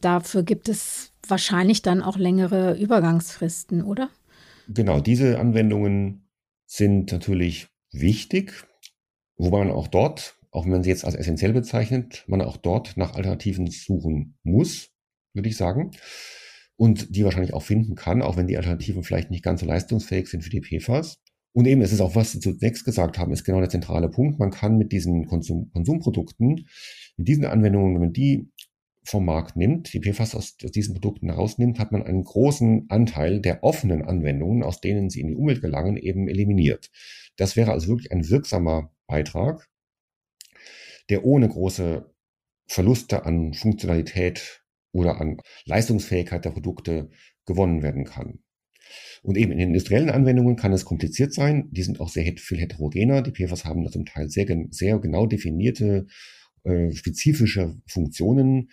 Dafür 0.00 0.42
gibt 0.42 0.68
es 0.68 1.12
wahrscheinlich 1.26 1.82
dann 1.82 2.02
auch 2.02 2.16
längere 2.16 2.78
Übergangsfristen, 2.78 3.82
oder? 3.82 4.11
Genau, 4.68 5.00
diese 5.00 5.38
Anwendungen 5.38 6.28
sind 6.66 7.11
natürlich 7.12 7.68
wichtig, 7.90 8.52
wobei 9.37 9.58
man 9.64 9.70
auch 9.70 9.88
dort, 9.88 10.37
auch 10.50 10.64
wenn 10.64 10.72
man 10.72 10.82
sie 10.82 10.90
jetzt 10.90 11.04
als 11.04 11.14
essentiell 11.14 11.52
bezeichnet, 11.52 12.24
man 12.26 12.42
auch 12.42 12.56
dort 12.56 12.96
nach 12.96 13.14
Alternativen 13.14 13.70
suchen 13.70 14.38
muss, 14.42 14.90
würde 15.32 15.48
ich 15.48 15.56
sagen. 15.56 15.92
Und 16.76 17.16
die 17.16 17.24
wahrscheinlich 17.24 17.54
auch 17.54 17.62
finden 17.62 17.96
kann, 17.96 18.22
auch 18.22 18.37
wenn 18.37 18.46
die 18.46 18.56
Alternativen 18.56 19.02
vielleicht 19.02 19.30
nicht 19.30 19.42
ganz 19.42 19.61
so 19.61 19.66
leistungsfähig 19.66 20.28
sind 20.28 20.42
für 20.42 20.50
die 20.50 20.61
PFAS. 20.61 21.18
Und 21.52 21.66
eben, 21.66 21.80
es 21.80 21.92
ist 21.92 22.00
auch, 22.00 22.14
was 22.14 22.32
Sie 22.32 22.40
zunächst 22.40 22.84
gesagt 22.84 23.18
haben, 23.18 23.32
ist 23.32 23.44
genau 23.44 23.58
der 23.58 23.68
zentrale 23.68 24.08
Punkt. 24.08 24.38
Man 24.38 24.50
kann 24.50 24.76
mit 24.76 24.92
diesen 24.92 25.26
Konsum 25.26 25.70
Konsumprodukten, 25.72 26.68
mit 27.16 27.26
diesen 27.26 27.46
Anwendungen, 27.46 27.94
wenn 27.94 28.00
man 28.00 28.12
die 28.12 28.52
vom 29.09 29.25
Markt 29.25 29.57
nimmt, 29.57 29.92
die 29.92 30.01
PFAS 30.01 30.35
aus, 30.35 30.57
aus 30.62 30.71
diesen 30.71 30.94
Produkten 30.94 31.31
herausnimmt, 31.31 31.79
hat 31.79 31.92
man 31.92 32.03
einen 32.03 32.25
großen 32.25 32.87
Anteil 32.90 33.40
der 33.40 33.64
offenen 33.64 34.03
Anwendungen, 34.03 34.62
aus 34.62 34.81
denen 34.81 35.09
sie 35.09 35.21
in 35.21 35.29
die 35.29 35.35
Umwelt 35.35 35.62
gelangen, 35.62 35.97
eben 35.97 36.29
eliminiert. 36.29 36.90
Das 37.37 37.57
wäre 37.57 37.73
also 37.73 37.88
wirklich 37.88 38.12
ein 38.12 38.29
wirksamer 38.29 38.92
Beitrag, 39.07 39.68
der 41.09 41.25
ohne 41.25 41.49
große 41.49 42.12
Verluste 42.66 43.25
an 43.25 43.55
Funktionalität 43.55 44.62
oder 44.92 45.21
an 45.21 45.38
Leistungsfähigkeit 45.64 46.44
der 46.44 46.51
Produkte 46.51 47.11
gewonnen 47.47 47.83
werden 47.83 48.05
kann. 48.05 48.40
Und 49.23 49.37
eben 49.37 49.53
in 49.53 49.59
den 49.59 49.68
industriellen 49.68 50.11
Anwendungen 50.11 50.57
kann 50.57 50.73
es 50.73 50.85
kompliziert 50.85 51.33
sein. 51.33 51.68
Die 51.71 51.83
sind 51.83 52.01
auch 52.01 52.09
sehr 52.09 52.25
viel 52.37 52.59
heterogener. 52.59 53.23
Die 53.23 53.33
PFAS 53.33 53.64
haben 53.64 53.85
da 53.85 53.90
zum 53.90 54.05
Teil 54.05 54.29
sehr, 54.29 54.47
sehr 54.71 54.99
genau 54.99 55.27
definierte 55.27 56.07
äh, 56.68 56.92
spezifische 56.92 57.76
Funktionen, 57.87 58.70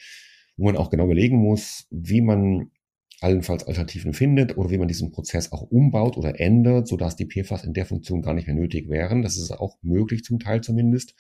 wo 0.58 0.66
man 0.66 0.78
auch 0.78 0.90
genau 0.90 1.06
überlegen 1.06 1.38
muss, 1.38 1.88
wie 1.92 2.22
man 2.22 2.72
allenfalls 3.22 3.66
Alternativen 3.66 4.14
findet 4.14 4.58
oder 4.58 4.70
wie 4.70 4.78
man 4.78 4.88
diesen 4.88 5.12
Prozess 5.12 5.52
auch 5.52 5.64
umbaut 5.64 6.18
oder 6.18 6.40
ändert, 6.40 6.88
sodass 6.88 7.16
die 7.16 7.26
PFAS 7.26 7.64
in 7.64 7.74
der 7.74 7.86
Funktion 7.86 8.22
gar 8.22 8.34
nicht 8.34 8.48
mehr 8.48 8.56
nötig 8.56 8.90
wären. 8.90 9.22
Das 9.22 9.38
ist 9.38 9.52
auch 9.52 9.78
möglich 9.82 10.24
zum 10.24 10.40
Teil 10.40 10.62
zumindest. 10.62 11.16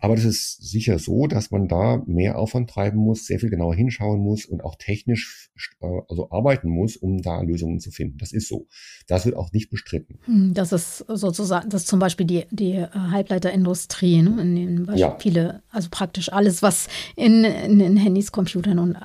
Aber 0.00 0.16
das 0.16 0.24
ist 0.24 0.56
sicher 0.62 0.98
so, 0.98 1.26
dass 1.26 1.50
man 1.50 1.68
da 1.68 2.02
mehr 2.06 2.38
Aufwand 2.38 2.70
treiben 2.70 2.98
muss, 2.98 3.26
sehr 3.26 3.38
viel 3.38 3.50
genauer 3.50 3.74
hinschauen 3.74 4.20
muss 4.20 4.46
und 4.46 4.64
auch 4.64 4.76
technisch 4.76 5.50
äh, 5.80 5.86
also 6.08 6.30
arbeiten 6.30 6.70
muss, 6.70 6.96
um 6.96 7.20
da 7.22 7.42
Lösungen 7.42 7.80
zu 7.80 7.90
finden. 7.90 8.16
Das 8.18 8.32
ist 8.32 8.48
so. 8.48 8.66
Das 9.06 9.26
wird 9.26 9.36
auch 9.36 9.52
nicht 9.52 9.70
bestritten. 9.70 10.18
Hm, 10.24 10.54
das 10.54 10.72
ist 10.72 11.04
sozusagen, 11.08 11.68
das 11.68 11.82
ist 11.82 11.88
zum 11.88 11.98
Beispiel 11.98 12.26
die, 12.26 12.46
die 12.50 12.72
äh, 12.72 12.88
Halbleiterindustrie, 12.88 14.22
ne? 14.22 14.40
in 14.40 14.56
denen 14.56 14.96
ja. 14.96 15.16
viele, 15.18 15.62
also 15.70 15.88
praktisch 15.90 16.32
alles, 16.32 16.62
was 16.62 16.88
in, 17.16 17.44
in, 17.44 17.80
in 17.80 17.96
Handys, 17.96 18.32
Computern 18.32 18.78
und 18.78 18.96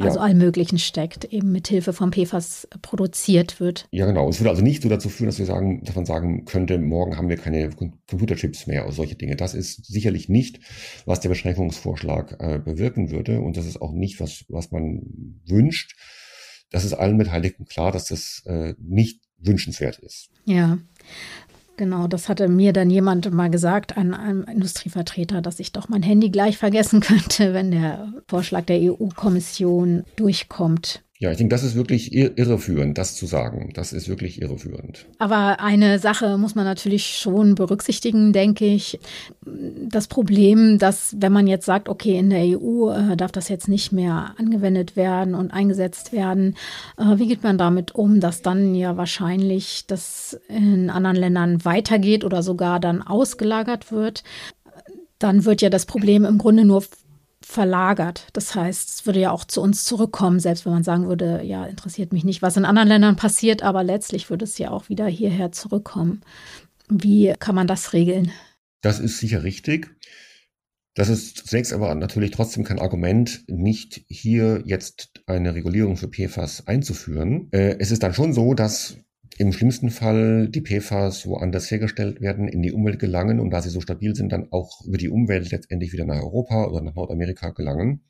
also 0.00 0.18
ja. 0.18 0.24
allem 0.24 0.38
Möglichen 0.38 0.78
steckt, 0.78 1.24
eben 1.26 1.52
mit 1.52 1.68
Hilfe 1.68 1.92
von 1.92 2.12
PFAS 2.12 2.66
produziert 2.82 3.60
wird. 3.60 3.86
Ja, 3.92 4.06
genau. 4.06 4.28
Es 4.28 4.40
würde 4.40 4.50
also 4.50 4.62
nicht 4.62 4.82
so 4.82 4.88
dazu 4.88 5.08
führen, 5.08 5.26
dass 5.26 5.38
wir 5.38 5.46
sagen, 5.46 5.82
dass 5.84 5.94
man 5.94 6.04
sagen 6.04 6.44
könnte, 6.44 6.78
morgen 6.78 7.16
haben 7.16 7.28
wir 7.28 7.36
keine 7.36 7.70
Computerchips 7.70 8.66
mehr 8.66 8.84
oder 8.84 8.92
solche 8.92 9.14
Dinge. 9.14 9.36
Das 9.36 9.54
ist 9.54 9.86
sicherlich 9.86 10.28
nicht, 10.28 10.58
was 11.06 11.20
der 11.20 11.28
Beschränkungsvorschlag 11.28 12.36
äh, 12.40 12.58
bewirken 12.58 13.10
würde. 13.10 13.40
Und 13.40 13.56
das 13.56 13.66
ist 13.66 13.80
auch 13.80 13.92
nicht, 13.92 14.18
was, 14.20 14.44
was 14.48 14.72
man 14.72 15.02
wünscht. 15.46 15.96
Das 16.70 16.84
ist 16.84 16.94
allen 16.94 17.18
Beteiligten 17.18 17.66
klar, 17.66 17.92
dass 17.92 18.06
das 18.06 18.42
äh, 18.46 18.74
nicht 18.78 19.22
wünschenswert 19.38 19.98
ist. 19.98 20.30
Ja. 20.44 20.78
Genau, 21.76 22.06
das 22.06 22.28
hatte 22.28 22.48
mir 22.48 22.72
dann 22.72 22.88
jemand 22.88 23.32
mal 23.32 23.50
gesagt, 23.50 23.96
ein, 23.96 24.14
ein 24.14 24.44
Industrievertreter, 24.44 25.42
dass 25.42 25.58
ich 25.58 25.72
doch 25.72 25.88
mein 25.88 26.02
Handy 26.02 26.30
gleich 26.30 26.56
vergessen 26.56 27.00
könnte, 27.00 27.52
wenn 27.52 27.70
der 27.70 28.12
Vorschlag 28.28 28.64
der 28.64 28.80
EU-Kommission 28.80 30.04
durchkommt. 30.16 31.02
Ja, 31.20 31.30
ich 31.30 31.36
denke, 31.36 31.54
das 31.54 31.62
ist 31.62 31.76
wirklich 31.76 32.12
irreführend, 32.12 32.98
das 32.98 33.14
zu 33.14 33.26
sagen. 33.26 33.70
Das 33.74 33.92
ist 33.92 34.08
wirklich 34.08 34.42
irreführend. 34.42 35.06
Aber 35.20 35.60
eine 35.60 36.00
Sache 36.00 36.38
muss 36.38 36.56
man 36.56 36.64
natürlich 36.64 37.18
schon 37.18 37.54
berücksichtigen, 37.54 38.32
denke 38.32 38.66
ich. 38.66 38.98
Das 39.88 40.08
Problem, 40.08 40.78
dass 40.78 41.14
wenn 41.20 41.32
man 41.32 41.46
jetzt 41.46 41.66
sagt, 41.66 41.88
okay, 41.88 42.18
in 42.18 42.30
der 42.30 42.58
EU 42.58 42.90
äh, 42.90 43.16
darf 43.16 43.30
das 43.30 43.48
jetzt 43.48 43.68
nicht 43.68 43.92
mehr 43.92 44.34
angewendet 44.38 44.96
werden 44.96 45.36
und 45.36 45.52
eingesetzt 45.52 46.12
werden, 46.12 46.56
äh, 46.98 47.16
wie 47.16 47.28
geht 47.28 47.44
man 47.44 47.58
damit 47.58 47.94
um, 47.94 48.18
dass 48.18 48.42
dann 48.42 48.74
ja 48.74 48.96
wahrscheinlich 48.96 49.86
das 49.86 50.40
in 50.48 50.90
anderen 50.90 51.16
Ländern 51.16 51.64
weitergeht 51.64 52.24
oder 52.24 52.42
sogar 52.42 52.80
dann 52.80 53.02
ausgelagert 53.02 53.92
wird? 53.92 54.24
Dann 55.20 55.44
wird 55.44 55.62
ja 55.62 55.70
das 55.70 55.86
Problem 55.86 56.24
im 56.24 56.38
Grunde 56.38 56.64
nur 56.64 56.82
verlagert. 57.54 58.26
Das 58.32 58.54
heißt, 58.54 58.88
es 58.90 59.06
würde 59.06 59.20
ja 59.20 59.30
auch 59.30 59.44
zu 59.44 59.62
uns 59.62 59.84
zurückkommen, 59.84 60.40
selbst 60.40 60.66
wenn 60.66 60.72
man 60.72 60.82
sagen 60.82 61.08
würde, 61.08 61.42
ja, 61.42 61.64
interessiert 61.64 62.12
mich 62.12 62.24
nicht, 62.24 62.42
was 62.42 62.56
in 62.56 62.64
anderen 62.64 62.88
Ländern 62.88 63.16
passiert, 63.16 63.62
aber 63.62 63.84
letztlich 63.84 64.28
würde 64.28 64.44
es 64.44 64.58
ja 64.58 64.70
auch 64.70 64.88
wieder 64.88 65.06
hierher 65.06 65.52
zurückkommen. 65.52 66.22
Wie 66.88 67.32
kann 67.38 67.54
man 67.54 67.66
das 67.66 67.92
regeln? 67.92 68.32
Das 68.82 69.00
ist 69.00 69.18
sicher 69.18 69.44
richtig. 69.44 69.96
Das 70.94 71.08
ist 71.08 71.48
zunächst 71.48 71.72
aber 71.72 71.94
natürlich 71.94 72.32
trotzdem 72.32 72.64
kein 72.64 72.78
Argument, 72.78 73.44
nicht 73.48 74.04
hier 74.08 74.62
jetzt 74.64 75.22
eine 75.26 75.54
Regulierung 75.54 75.96
für 75.96 76.08
PFAS 76.08 76.66
einzuführen. 76.66 77.48
Äh, 77.52 77.76
es 77.78 77.90
ist 77.90 78.02
dann 78.02 78.14
schon 78.14 78.32
so, 78.32 78.54
dass 78.54 78.98
im 79.38 79.52
schlimmsten 79.52 79.90
Fall 79.90 80.48
die 80.48 80.60
PFAS 80.60 81.26
woanders 81.26 81.70
hergestellt 81.70 82.20
werden, 82.20 82.46
in 82.46 82.62
die 82.62 82.72
Umwelt 82.72 82.98
gelangen 82.98 83.40
und 83.40 83.50
da 83.50 83.60
sie 83.62 83.70
so 83.70 83.80
stabil 83.80 84.14
sind, 84.14 84.32
dann 84.32 84.52
auch 84.52 84.84
über 84.84 84.96
die 84.96 85.08
Umwelt 85.08 85.50
letztendlich 85.50 85.92
wieder 85.92 86.04
nach 86.04 86.22
Europa 86.22 86.66
oder 86.66 86.82
nach 86.82 86.94
Nordamerika 86.94 87.50
gelangen, 87.50 88.04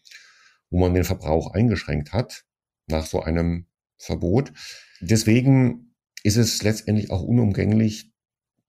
wo 0.71 0.79
man 0.79 0.95
den 0.95 1.05
Verbrauch 1.05 1.55
eingeschränkt 1.55 2.13
hat 2.13 2.45
nach 2.87 3.07
so 3.07 3.23
einem 3.23 3.67
Verbot. 3.97 4.53
Deswegen 5.01 5.95
ist 6.23 6.37
es 6.37 6.63
letztendlich 6.63 7.11
auch 7.11 7.23
unumgänglich, 7.23 8.13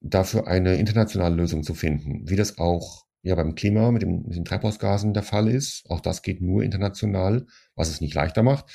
dafür 0.01 0.47
eine 0.47 0.75
internationale 0.75 1.35
Lösung 1.35 1.63
zu 1.63 1.73
finden, 1.73 2.29
wie 2.29 2.35
das 2.35 2.57
auch 2.57 3.05
ja 3.23 3.33
beim 3.35 3.55
Klima 3.55 3.91
mit, 3.91 4.03
dem, 4.03 4.23
mit 4.23 4.35
den 4.35 4.45
Treibhausgasen 4.45 5.13
der 5.13 5.23
Fall 5.23 5.49
ist. 5.49 5.89
Auch 5.89 5.99
das 5.99 6.21
geht 6.21 6.41
nur 6.41 6.63
international, 6.63 7.47
was 7.75 7.89
es 7.89 8.01
nicht 8.01 8.13
leichter 8.13 8.43
macht. 8.43 8.71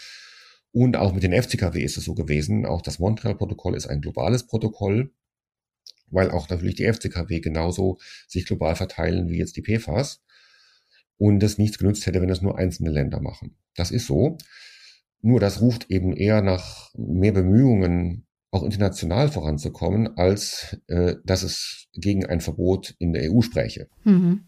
Und 0.73 0.97
auch 0.97 1.13
mit 1.13 1.23
den 1.23 1.33
FCKW 1.33 1.83
ist 1.83 1.97
es 1.97 2.05
so 2.05 2.15
gewesen. 2.15 2.65
Auch 2.65 2.83
das 2.83 2.99
Montreal-Protokoll 2.99 3.75
ist 3.75 3.87
ein 3.87 4.01
globales 4.01 4.47
Protokoll, 4.47 5.13
weil 6.07 6.31
auch 6.31 6.49
natürlich 6.49 6.77
die 6.77 6.93
FCKW 6.93 7.41
genauso 7.41 7.99
sich 8.29 8.47
global 8.47 8.77
verteilen 8.77 9.29
wie 9.29 9.39
jetzt 9.39 9.57
die 9.57 9.63
PFAS. 9.63 10.23
Und 11.17 11.43
es 11.43 11.59
nichts 11.59 11.79
genützt 11.79 12.07
hätte, 12.07 12.23
wenn 12.23 12.31
es 12.31 12.41
nur 12.41 12.57
einzelne 12.57 12.91
Länder 12.91 13.21
machen. 13.21 13.57
Das 13.75 13.91
ist 13.91 14.07
so. 14.07 14.39
Nur 15.23 15.41
das 15.41 15.61
ruft 15.61 15.91
eben 15.91 16.17
eher 16.17 16.41
nach 16.41 16.95
mehr 16.97 17.33
Bemühungen, 17.33 18.27
auch 18.51 18.63
international 18.63 19.29
voranzukommen, 19.29 20.17
als 20.17 20.79
äh, 20.89 21.17
dass 21.25 21.43
es 21.43 21.89
gegen 21.93 22.27
ein 22.27 22.41
Verbot 22.41 22.95
in 22.99 23.13
der 23.13 23.31
EU 23.31 23.43
spräche. 23.43 23.89
Mhm. 24.05 24.45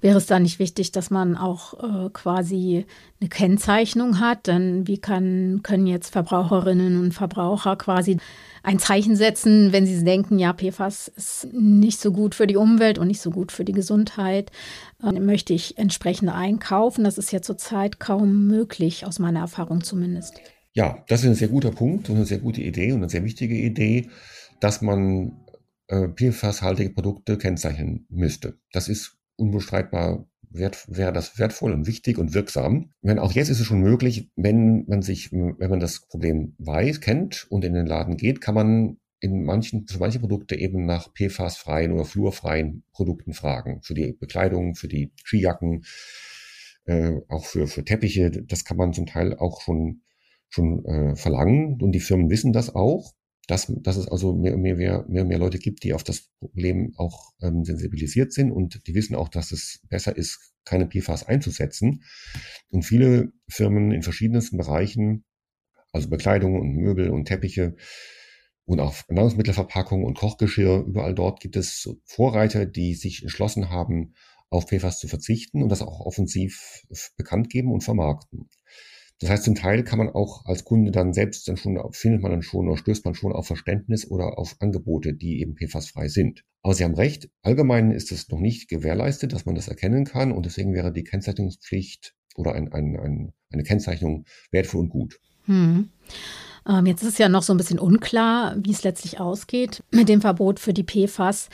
Wäre 0.00 0.18
es 0.18 0.26
da 0.26 0.38
nicht 0.38 0.58
wichtig, 0.58 0.92
dass 0.92 1.10
man 1.10 1.36
auch 1.36 1.74
äh, 2.06 2.10
quasi 2.10 2.86
eine 3.20 3.28
Kennzeichnung 3.28 4.20
hat? 4.20 4.46
Denn 4.46 4.86
wie 4.86 4.98
kann, 4.98 5.60
können 5.62 5.86
jetzt 5.86 6.12
Verbraucherinnen 6.12 7.00
und 7.00 7.12
Verbraucher 7.12 7.76
quasi 7.76 8.18
ein 8.62 8.78
Zeichen 8.78 9.16
setzen, 9.16 9.72
wenn 9.72 9.86
sie 9.86 10.04
denken, 10.04 10.38
ja, 10.38 10.52
PFAS 10.52 11.08
ist 11.08 11.48
nicht 11.52 12.00
so 12.00 12.12
gut 12.12 12.34
für 12.34 12.46
die 12.46 12.56
Umwelt 12.56 12.98
und 12.98 13.06
nicht 13.06 13.20
so 13.20 13.30
gut 13.30 13.52
für 13.52 13.64
die 13.64 13.72
Gesundheit, 13.72 14.50
äh, 15.02 15.12
möchte 15.12 15.52
ich 15.52 15.78
entsprechend 15.78 16.30
einkaufen. 16.30 17.04
Das 17.04 17.18
ist 17.18 17.32
ja 17.32 17.42
zurzeit 17.42 18.00
kaum 18.00 18.46
möglich, 18.46 19.06
aus 19.06 19.18
meiner 19.18 19.40
Erfahrung 19.40 19.82
zumindest. 19.82 20.40
Ja, 20.72 21.04
das 21.08 21.22
ist 21.22 21.26
ein 21.26 21.34
sehr 21.34 21.48
guter 21.48 21.70
Punkt 21.70 22.08
und 22.08 22.16
eine 22.16 22.24
sehr 22.24 22.38
gute 22.38 22.60
Idee 22.60 22.92
und 22.92 22.98
eine 22.98 23.08
sehr 23.08 23.24
wichtige 23.24 23.56
Idee, 23.56 24.08
dass 24.60 24.82
man 24.82 25.32
äh, 25.88 26.08
PFAS-haltige 26.08 26.90
Produkte 26.90 27.38
kennzeichnen 27.38 28.06
müsste. 28.10 28.58
Das 28.72 28.88
ist 28.88 29.17
unbestreitbar 29.38 30.26
wert, 30.50 30.84
wäre 30.88 31.12
das 31.12 31.38
wertvoll 31.38 31.72
und 31.72 31.86
wichtig 31.86 32.18
und 32.18 32.34
wirksam. 32.34 32.90
Wenn 33.02 33.18
auch 33.18 33.32
jetzt 33.32 33.48
ist 33.48 33.60
es 33.60 33.66
schon 33.66 33.80
möglich, 33.80 34.30
wenn 34.36 34.84
man 34.86 35.02
sich, 35.02 35.32
wenn 35.32 35.70
man 35.70 35.80
das 35.80 36.00
Problem 36.00 36.54
weiß, 36.58 37.00
kennt 37.00 37.46
und 37.50 37.64
in 37.64 37.74
den 37.74 37.86
Laden 37.86 38.16
geht, 38.16 38.40
kann 38.40 38.54
man 38.54 38.98
in 39.20 39.44
manchen, 39.44 39.86
für 39.88 39.98
manche 39.98 40.20
Produkte 40.20 40.54
eben 40.54 40.86
nach 40.86 41.12
PFAS-freien 41.12 41.92
oder 41.92 42.04
fluorfreien 42.04 42.84
Produkten 42.92 43.32
fragen. 43.32 43.82
Für 43.82 43.94
die 43.94 44.12
Bekleidung, 44.12 44.74
für 44.74 44.88
die 44.88 45.12
Skijacken, 45.24 45.84
äh, 46.84 47.12
auch 47.28 47.44
für, 47.44 47.66
für 47.66 47.84
Teppiche. 47.84 48.30
Das 48.30 48.64
kann 48.64 48.76
man 48.76 48.92
zum 48.92 49.06
Teil 49.06 49.34
auch 49.34 49.60
schon, 49.60 50.02
schon 50.48 50.84
äh, 50.84 51.16
verlangen 51.16 51.80
und 51.82 51.92
die 51.92 52.00
Firmen 52.00 52.30
wissen 52.30 52.52
das 52.52 52.74
auch 52.74 53.12
dass, 53.48 53.72
dass 53.80 53.96
es 53.96 54.06
also 54.06 54.36
mehr 54.36 54.54
und 54.54 54.60
mehr, 54.60 54.76
mehr, 54.76 55.04
mehr, 55.08 55.24
mehr 55.24 55.38
Leute 55.38 55.58
gibt, 55.58 55.82
die 55.82 55.94
auf 55.94 56.04
das 56.04 56.28
Problem 56.38 56.92
auch 56.98 57.32
ähm, 57.42 57.64
sensibilisiert 57.64 58.32
sind 58.32 58.52
und 58.52 58.86
die 58.86 58.94
wissen 58.94 59.16
auch, 59.16 59.30
dass 59.30 59.52
es 59.52 59.80
besser 59.88 60.14
ist, 60.14 60.52
keine 60.66 60.86
PFAS 60.86 61.24
einzusetzen. 61.24 62.04
Und 62.68 62.82
viele 62.82 63.32
Firmen 63.48 63.90
in 63.90 64.02
verschiedensten 64.02 64.58
Bereichen, 64.58 65.24
also 65.92 66.10
Bekleidung 66.10 66.60
und 66.60 66.76
Möbel 66.76 67.08
und 67.08 67.24
Teppiche 67.24 67.74
und 68.66 68.80
auch 68.80 68.94
Nahrungsmittelverpackung 69.08 70.04
und 70.04 70.18
Kochgeschirr, 70.18 70.84
überall 70.86 71.14
dort 71.14 71.40
gibt 71.40 71.56
es 71.56 71.88
Vorreiter, 72.04 72.66
die 72.66 72.94
sich 72.94 73.22
entschlossen 73.22 73.70
haben, 73.70 74.12
auf 74.50 74.66
PFAS 74.66 75.00
zu 75.00 75.08
verzichten 75.08 75.62
und 75.62 75.70
das 75.70 75.80
auch 75.80 76.00
offensiv 76.00 76.84
bekannt 77.16 77.48
geben 77.48 77.72
und 77.72 77.82
vermarkten. 77.82 78.50
Das 79.20 79.30
heißt, 79.30 79.44
zum 79.44 79.54
Teil 79.56 79.82
kann 79.82 79.98
man 79.98 80.10
auch 80.10 80.44
als 80.44 80.64
Kunde 80.64 80.92
dann 80.92 81.12
selbst 81.12 81.48
dann 81.48 81.56
schon, 81.56 81.78
findet 81.92 82.22
man 82.22 82.30
dann 82.30 82.42
schon 82.42 82.68
oder 82.68 82.76
stößt 82.76 83.04
man 83.04 83.14
schon 83.14 83.32
auf 83.32 83.46
Verständnis 83.46 84.08
oder 84.08 84.38
auf 84.38 84.56
Angebote, 84.60 85.14
die 85.14 85.40
eben 85.40 85.56
PFAS-frei 85.56 86.08
sind. 86.08 86.44
Aber 86.62 86.74
Sie 86.74 86.84
haben 86.84 86.94
recht, 86.94 87.28
allgemein 87.42 87.90
ist 87.90 88.12
es 88.12 88.28
noch 88.28 88.38
nicht 88.38 88.68
gewährleistet, 88.68 89.32
dass 89.32 89.44
man 89.44 89.56
das 89.56 89.68
erkennen 89.68 90.04
kann 90.04 90.30
und 90.30 90.46
deswegen 90.46 90.72
wäre 90.72 90.92
die 90.92 91.04
Kennzeichnungspflicht 91.04 92.14
oder 92.36 92.52
ein, 92.52 92.72
ein, 92.72 92.96
ein, 92.96 93.32
eine 93.50 93.64
Kennzeichnung 93.64 94.24
wertvoll 94.52 94.82
und 94.82 94.88
gut. 94.90 95.18
Hm. 95.46 95.88
Ähm, 96.68 96.86
jetzt 96.86 97.02
ist 97.02 97.08
es 97.08 97.18
ja 97.18 97.28
noch 97.28 97.42
so 97.42 97.52
ein 97.52 97.56
bisschen 97.56 97.78
unklar, 97.78 98.56
wie 98.62 98.70
es 98.70 98.84
letztlich 98.84 99.18
ausgeht 99.18 99.82
mit 99.90 100.08
dem 100.08 100.20
Verbot 100.20 100.60
für 100.60 100.72
die 100.72 100.84
PFAS. 100.84 101.48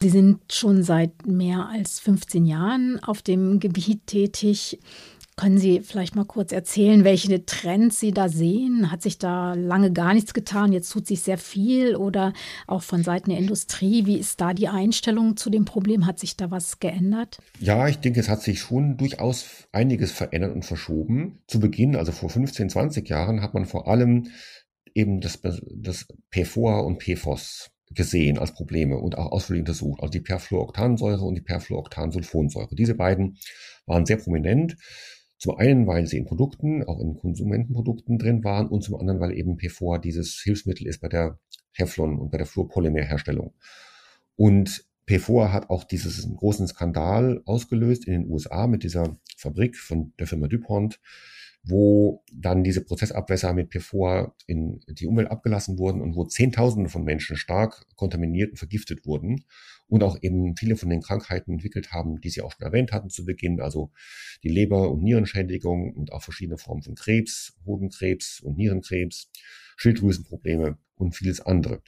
Sie 0.00 0.10
sind 0.10 0.52
schon 0.52 0.82
seit 0.82 1.26
mehr 1.26 1.68
als 1.68 2.00
15 2.00 2.44
Jahren 2.44 3.02
auf 3.02 3.22
dem 3.22 3.60
Gebiet 3.60 4.06
tätig. 4.06 4.78
Können 5.38 5.58
Sie 5.58 5.80
vielleicht 5.80 6.16
mal 6.16 6.24
kurz 6.24 6.50
erzählen, 6.50 7.04
welche 7.04 7.44
Trends 7.44 8.00
Sie 8.00 8.10
da 8.10 8.30
sehen? 8.30 8.90
Hat 8.90 9.02
sich 9.02 9.18
da 9.18 9.52
lange 9.52 9.92
gar 9.92 10.14
nichts 10.14 10.32
getan? 10.32 10.72
Jetzt 10.72 10.90
tut 10.90 11.06
sich 11.06 11.20
sehr 11.20 11.36
viel 11.36 11.94
oder 11.94 12.32
auch 12.66 12.82
von 12.82 13.02
Seiten 13.02 13.28
der 13.28 13.38
Industrie. 13.38 14.06
Wie 14.06 14.16
ist 14.16 14.40
da 14.40 14.54
die 14.54 14.68
Einstellung 14.68 15.36
zu 15.36 15.50
dem 15.50 15.66
Problem? 15.66 16.06
Hat 16.06 16.18
sich 16.18 16.38
da 16.38 16.50
was 16.50 16.80
geändert? 16.80 17.36
Ja, 17.60 17.86
ich 17.86 17.98
denke, 17.98 18.18
es 18.18 18.30
hat 18.30 18.40
sich 18.40 18.60
schon 18.60 18.96
durchaus 18.96 19.68
einiges 19.72 20.10
verändert 20.10 20.54
und 20.54 20.64
verschoben. 20.64 21.42
Zu 21.48 21.60
Beginn, 21.60 21.96
also 21.96 22.12
vor 22.12 22.30
15, 22.30 22.70
20 22.70 23.06
Jahren, 23.06 23.42
hat 23.42 23.52
man 23.52 23.66
vor 23.66 23.88
allem 23.88 24.28
eben 24.94 25.20
das, 25.20 25.42
das 25.42 26.06
PFOA 26.30 26.80
und 26.80 27.02
PFOS 27.02 27.72
gesehen 27.90 28.38
als 28.38 28.54
Probleme 28.54 28.96
und 28.96 29.18
auch 29.18 29.32
ausführlich 29.32 29.60
untersucht. 29.60 30.00
Also 30.00 30.12
die 30.12 30.20
Perfluoroktansäure 30.20 31.22
und 31.22 31.34
die 31.34 31.42
Perfluoroktansulfonsäure. 31.42 32.74
Diese 32.74 32.94
beiden 32.94 33.36
waren 33.84 34.06
sehr 34.06 34.16
prominent 34.16 34.76
zum 35.46 35.58
einen, 35.58 35.86
weil 35.86 36.06
sie 36.06 36.18
in 36.18 36.24
Produkten, 36.24 36.82
auch 36.82 36.98
in 36.98 37.16
Konsumentenprodukten 37.16 38.18
drin 38.18 38.42
waren 38.42 38.66
und 38.66 38.82
zum 38.82 38.96
anderen, 38.96 39.20
weil 39.20 39.32
eben 39.32 39.56
PFOA 39.56 39.98
dieses 39.98 40.40
Hilfsmittel 40.42 40.88
ist 40.88 41.00
bei 41.00 41.08
der 41.08 41.38
Teflon 41.74 42.18
und 42.18 42.30
bei 42.30 42.38
der 42.38 42.46
Fluorpolymerherstellung. 42.46 43.54
Und 44.34 44.84
PFOA 45.06 45.52
hat 45.52 45.70
auch 45.70 45.84
diesen 45.84 46.34
großen 46.36 46.66
Skandal 46.66 47.42
ausgelöst 47.44 48.06
in 48.06 48.12
den 48.14 48.28
USA 48.28 48.66
mit 48.66 48.82
dieser 48.82 49.16
Fabrik 49.36 49.76
von 49.76 50.12
der 50.18 50.26
Firma 50.26 50.48
DuPont, 50.48 50.98
wo 51.68 52.22
dann 52.32 52.62
diese 52.62 52.80
Prozessabwässer 52.80 53.52
mit 53.52 53.70
PFOA 53.70 54.34
in 54.46 54.80
die 54.88 55.06
Umwelt 55.06 55.30
abgelassen 55.30 55.78
wurden 55.78 56.00
und 56.00 56.14
wo 56.14 56.24
Zehntausende 56.24 56.88
von 56.88 57.02
Menschen 57.02 57.36
stark 57.36 57.86
kontaminiert 57.96 58.52
und 58.52 58.56
vergiftet 58.56 59.04
wurden 59.04 59.44
und 59.88 60.04
auch 60.04 60.16
eben 60.22 60.56
viele 60.56 60.76
von 60.76 60.90
den 60.90 61.02
Krankheiten 61.02 61.52
entwickelt 61.52 61.90
haben, 61.90 62.20
die 62.20 62.30
Sie 62.30 62.40
auch 62.40 62.52
schon 62.52 62.66
erwähnt 62.66 62.92
hatten 62.92 63.10
zu 63.10 63.24
Beginn, 63.24 63.60
also 63.60 63.90
die 64.44 64.48
Leber- 64.48 64.90
und 64.90 65.02
Nierenschädigung 65.02 65.92
und 65.94 66.12
auch 66.12 66.22
verschiedene 66.22 66.58
Formen 66.58 66.82
von 66.82 66.94
Krebs, 66.94 67.56
Hodenkrebs 67.66 68.40
und 68.40 68.56
Nierenkrebs, 68.56 69.30
Schilddrüsenprobleme 69.76 70.78
und 70.94 71.16
vieles 71.16 71.40
andere. 71.40 71.82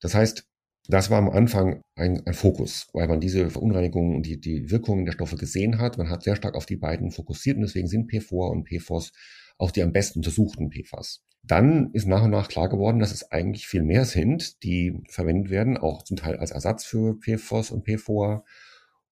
Das 0.00 0.14
heißt, 0.14 0.47
Das 0.90 1.10
war 1.10 1.18
am 1.18 1.28
Anfang 1.28 1.82
ein, 1.96 2.26
ein 2.26 2.32
Fokus, 2.32 2.88
weil 2.94 3.08
man 3.08 3.20
diese 3.20 3.50
Verunreinigungen 3.50 4.16
und 4.16 4.24
die, 4.24 4.40
die 4.40 4.70
Wirkungen 4.70 5.04
der 5.04 5.12
Stoffe 5.12 5.36
gesehen 5.36 5.78
hat. 5.78 5.98
Man 5.98 6.08
hat 6.08 6.22
sehr 6.22 6.34
stark 6.34 6.54
auf 6.54 6.64
die 6.64 6.76
beiden 6.76 7.10
fokussiert 7.10 7.56
und 7.56 7.62
deswegen 7.62 7.88
sind 7.88 8.10
PFOA 8.10 8.48
und 8.48 8.66
PFOS 8.66 9.12
auch 9.58 9.70
die 9.70 9.82
am 9.82 9.92
besten 9.92 10.20
untersuchten 10.20 10.70
PFAS. 10.70 11.22
Dann 11.42 11.90
ist 11.92 12.06
nach 12.06 12.22
und 12.22 12.30
nach 12.30 12.48
klar 12.48 12.70
geworden, 12.70 13.00
dass 13.00 13.12
es 13.12 13.30
eigentlich 13.30 13.66
viel 13.66 13.82
mehr 13.82 14.06
sind, 14.06 14.62
die 14.62 15.02
verwendet 15.10 15.50
werden, 15.50 15.76
auch 15.76 16.04
zum 16.04 16.16
Teil 16.16 16.36
als 16.36 16.52
Ersatz 16.52 16.84
für 16.84 17.18
PFOS 17.18 17.70
und 17.70 17.84
PFOA 17.84 18.44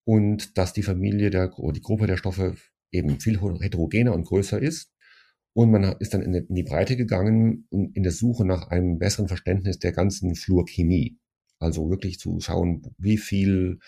und 0.04 0.56
dass 0.56 0.72
die 0.72 0.82
Familie 0.82 1.28
der, 1.28 1.52
die 1.74 1.82
Gruppe 1.82 2.06
der 2.06 2.16
Stoffe 2.16 2.54
eben 2.90 3.20
viel 3.20 3.38
heterogener 3.60 4.14
und 4.14 4.24
größer 4.24 4.60
ist. 4.60 4.92
Und 5.52 5.70
man 5.70 5.84
ist 5.98 6.14
dann 6.14 6.22
in 6.22 6.54
die 6.54 6.62
Breite 6.62 6.96
gegangen 6.96 7.66
in 7.70 8.02
der 8.02 8.12
Suche 8.12 8.44
nach 8.46 8.68
einem 8.68 8.98
besseren 8.98 9.28
Verständnis 9.28 9.78
der 9.78 9.92
ganzen 9.92 10.34
Fluorchemie. 10.34 11.18
Also 11.58 11.90
wirklich 11.90 12.18
zu 12.18 12.38
schauen, 12.40 12.94
wie 12.98 13.18
viel 13.18 13.78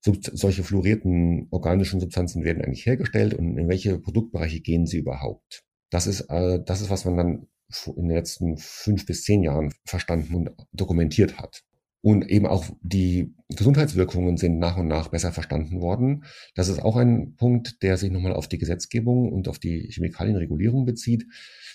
solche 0.00 0.62
fluorierten 0.62 1.48
organischen 1.50 2.00
Substanzen 2.00 2.44
werden 2.44 2.62
eigentlich 2.62 2.86
hergestellt 2.86 3.34
und 3.34 3.58
in 3.58 3.68
welche 3.68 3.98
Produktbereiche 3.98 4.60
gehen 4.60 4.86
sie 4.86 4.98
überhaupt. 4.98 5.64
Das 5.90 6.06
ist, 6.06 6.22
äh, 6.30 6.62
das 6.64 6.80
ist, 6.80 6.90
was 6.90 7.04
man 7.04 7.16
dann 7.16 7.46
in 7.86 8.08
den 8.08 8.16
letzten 8.16 8.56
fünf 8.56 9.04
bis 9.06 9.24
zehn 9.24 9.42
Jahren 9.42 9.72
verstanden 9.84 10.34
und 10.34 10.50
dokumentiert 10.72 11.38
hat. 11.38 11.64
Und 12.00 12.28
eben 12.30 12.46
auch 12.46 12.64
die 12.80 13.34
Gesundheitswirkungen 13.48 14.36
sind 14.36 14.58
nach 14.58 14.76
und 14.76 14.86
nach 14.86 15.08
besser 15.08 15.32
verstanden 15.32 15.80
worden. 15.80 16.24
Das 16.54 16.68
ist 16.68 16.80
auch 16.80 16.96
ein 16.96 17.34
Punkt, 17.34 17.82
der 17.82 17.96
sich 17.96 18.10
nochmal 18.10 18.32
auf 18.32 18.48
die 18.48 18.58
Gesetzgebung 18.58 19.32
und 19.32 19.48
auf 19.48 19.58
die 19.58 19.90
Chemikalienregulierung 19.90 20.86
bezieht. 20.86 21.26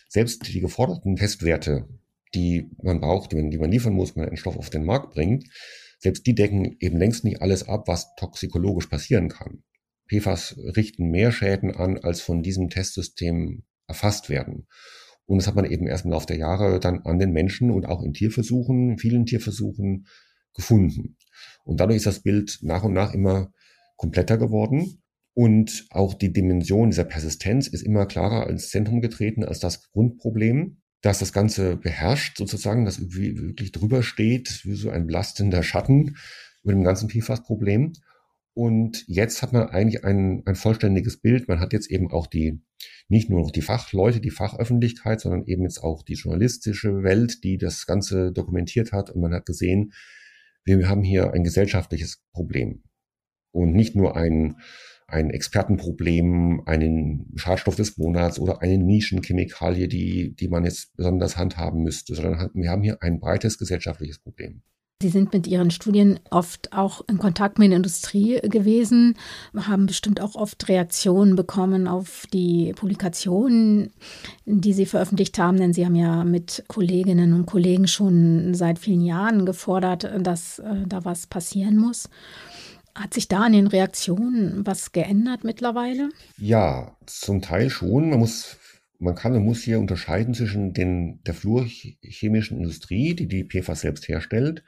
Selbst 0.07 0.47
die 0.47 0.61
geforderten 0.61 1.17
Testwerte, 1.17 1.87
die 2.33 2.69
man 2.81 2.99
braucht, 2.99 3.31
die 3.31 3.57
man, 3.57 3.71
liefern 3.71 3.93
muss, 3.93 4.15
wenn 4.15 4.21
man 4.21 4.29
einen 4.29 4.37
Stoff 4.37 4.57
auf 4.57 4.69
den 4.69 4.85
Markt 4.85 5.13
bringt, 5.13 5.45
selbst 5.99 6.25
die 6.27 6.35
decken 6.35 6.75
eben 6.79 6.97
längst 6.97 7.23
nicht 7.23 7.41
alles 7.41 7.67
ab, 7.67 7.87
was 7.87 8.13
toxikologisch 8.15 8.87
passieren 8.87 9.29
kann. 9.29 9.63
PFAS 10.09 10.57
richten 10.75 11.09
mehr 11.09 11.31
Schäden 11.31 11.71
an, 11.71 11.97
als 11.97 12.21
von 12.21 12.43
diesem 12.43 12.69
Testsystem 12.69 13.63
erfasst 13.87 14.29
werden. 14.29 14.67
Und 15.25 15.37
das 15.37 15.47
hat 15.47 15.55
man 15.55 15.65
eben 15.65 15.87
erst 15.87 16.05
im 16.05 16.11
Laufe 16.11 16.27
der 16.27 16.37
Jahre 16.37 16.79
dann 16.79 16.99
an 17.05 17.19
den 17.19 17.31
Menschen 17.31 17.71
und 17.71 17.85
auch 17.85 18.03
in 18.03 18.13
Tierversuchen, 18.13 18.97
vielen 18.97 19.25
Tierversuchen 19.25 20.07
gefunden. 20.53 21.17
Und 21.63 21.79
dadurch 21.79 21.97
ist 21.97 22.05
das 22.05 22.21
Bild 22.21 22.59
nach 22.61 22.83
und 22.83 22.93
nach 22.93 23.13
immer 23.13 23.51
kompletter 23.95 24.37
geworden. 24.37 25.01
Und 25.33 25.87
auch 25.89 26.13
die 26.13 26.31
Dimension 26.31 26.89
dieser 26.89 27.05
Persistenz 27.05 27.67
ist 27.67 27.81
immer 27.81 28.05
klarer 28.05 28.49
ins 28.49 28.69
Zentrum 28.69 29.01
getreten 29.01 29.43
als 29.43 29.59
das 29.59 29.89
Grundproblem, 29.91 30.82
dass 31.03 31.19
das 31.19 31.33
Ganze 31.33 31.75
beherrscht 31.75 32.37
sozusagen, 32.37 32.85
dass 32.85 33.13
wirklich 33.13 33.73
drüber 33.73 34.03
steht, 34.03 34.61
wie 34.63 34.73
so 34.73 34.89
ein 34.89 35.05
belastender 35.05 35.61
Schatten 35.61 36.15
über 36.63 36.71
dem 36.73 36.83
ganzen 36.83 37.09
PFAS-Problem. 37.09 37.91
Und 38.53 39.03
jetzt 39.07 39.41
hat 39.41 39.51
man 39.51 39.67
eigentlich 39.67 40.05
ein, 40.05 40.43
ein 40.45 40.55
vollständiges 40.55 41.19
Bild. 41.19 41.49
Man 41.49 41.59
hat 41.59 41.73
jetzt 41.73 41.91
eben 41.91 42.09
auch 42.09 42.25
die, 42.25 42.61
nicht 43.09 43.29
nur 43.29 43.41
noch 43.41 43.51
die 43.51 43.61
Fachleute, 43.61 44.21
die 44.21 44.29
Fachöffentlichkeit, 44.29 45.19
sondern 45.19 45.45
eben 45.45 45.63
jetzt 45.63 45.83
auch 45.83 46.03
die 46.03 46.13
journalistische 46.13 47.03
Welt, 47.03 47.43
die 47.43 47.57
das 47.57 47.85
Ganze 47.85 48.31
dokumentiert 48.31 48.93
hat. 48.93 49.09
Und 49.09 49.21
man 49.21 49.33
hat 49.33 49.45
gesehen, 49.45 49.91
wir 50.63 50.87
haben 50.87 51.03
hier 51.03 51.33
ein 51.33 51.43
gesellschaftliches 51.43 52.23
Problem. 52.31 52.83
Und 53.51 53.73
nicht 53.73 53.93
nur 53.95 54.15
ein, 54.15 54.55
ein 55.13 55.29
Expertenproblem, 55.29 56.63
einen 56.65 57.31
Schadstoff 57.35 57.75
des 57.75 57.97
Monats 57.97 58.39
oder 58.39 58.61
eine 58.61 58.77
Nischenchemikalie, 58.77 59.87
die, 59.87 60.35
die 60.35 60.47
man 60.47 60.65
jetzt 60.65 60.95
besonders 60.97 61.37
handhaben 61.37 61.83
müsste, 61.83 62.15
sondern 62.15 62.49
wir 62.53 62.69
haben 62.69 62.83
hier 62.83 62.97
ein 63.01 63.19
breites 63.19 63.57
gesellschaftliches 63.57 64.19
Problem. 64.19 64.61
Sie 65.03 65.09
sind 65.09 65.33
mit 65.33 65.47
Ihren 65.47 65.69
Studien 65.69 66.21
oft 66.29 66.71
auch 66.71 67.01
in 67.09 67.17
Kontakt 67.17 67.59
mit 67.59 67.71
der 67.71 67.75
Industrie 67.75 68.39
gewesen, 68.39 69.15
haben 69.53 69.85
bestimmt 69.85 70.21
auch 70.21 70.35
oft 70.35 70.69
Reaktionen 70.69 71.35
bekommen 71.35 71.89
auf 71.89 72.25
die 72.31 72.71
Publikationen, 72.73 73.91
die 74.45 74.71
Sie 74.71 74.85
veröffentlicht 74.85 75.37
haben, 75.37 75.57
denn 75.57 75.73
Sie 75.73 75.85
haben 75.85 75.95
ja 75.95 76.23
mit 76.23 76.63
Kolleginnen 76.69 77.33
und 77.33 77.47
Kollegen 77.47 77.87
schon 77.87 78.53
seit 78.53 78.79
vielen 78.79 79.01
Jahren 79.01 79.45
gefordert, 79.45 80.09
dass 80.21 80.59
äh, 80.59 80.87
da 80.87 81.03
was 81.03 81.27
passieren 81.27 81.75
muss. 81.75 82.09
Hat 82.95 83.13
sich 83.13 83.27
da 83.27 83.41
an 83.41 83.53
den 83.53 83.67
Reaktionen 83.67 84.65
was 84.65 84.91
geändert 84.91 85.43
mittlerweile? 85.43 86.09
Ja, 86.37 86.95
zum 87.05 87.41
Teil 87.41 87.69
schon. 87.69 88.11
Man 88.11 88.19
muss 88.19 88.57
man 89.03 89.15
kann 89.15 89.33
und 89.33 89.43
muss 89.43 89.63
hier 89.63 89.79
unterscheiden 89.79 90.33
zwischen 90.33 90.73
den, 90.73 91.21
der 91.23 91.33
fluorchemischen 91.33 92.57
Industrie, 92.57 93.13
die 93.13 93.27
die 93.27 93.43
PFAS 93.43 93.81
selbst 93.81 94.07
herstellt, 94.07 94.63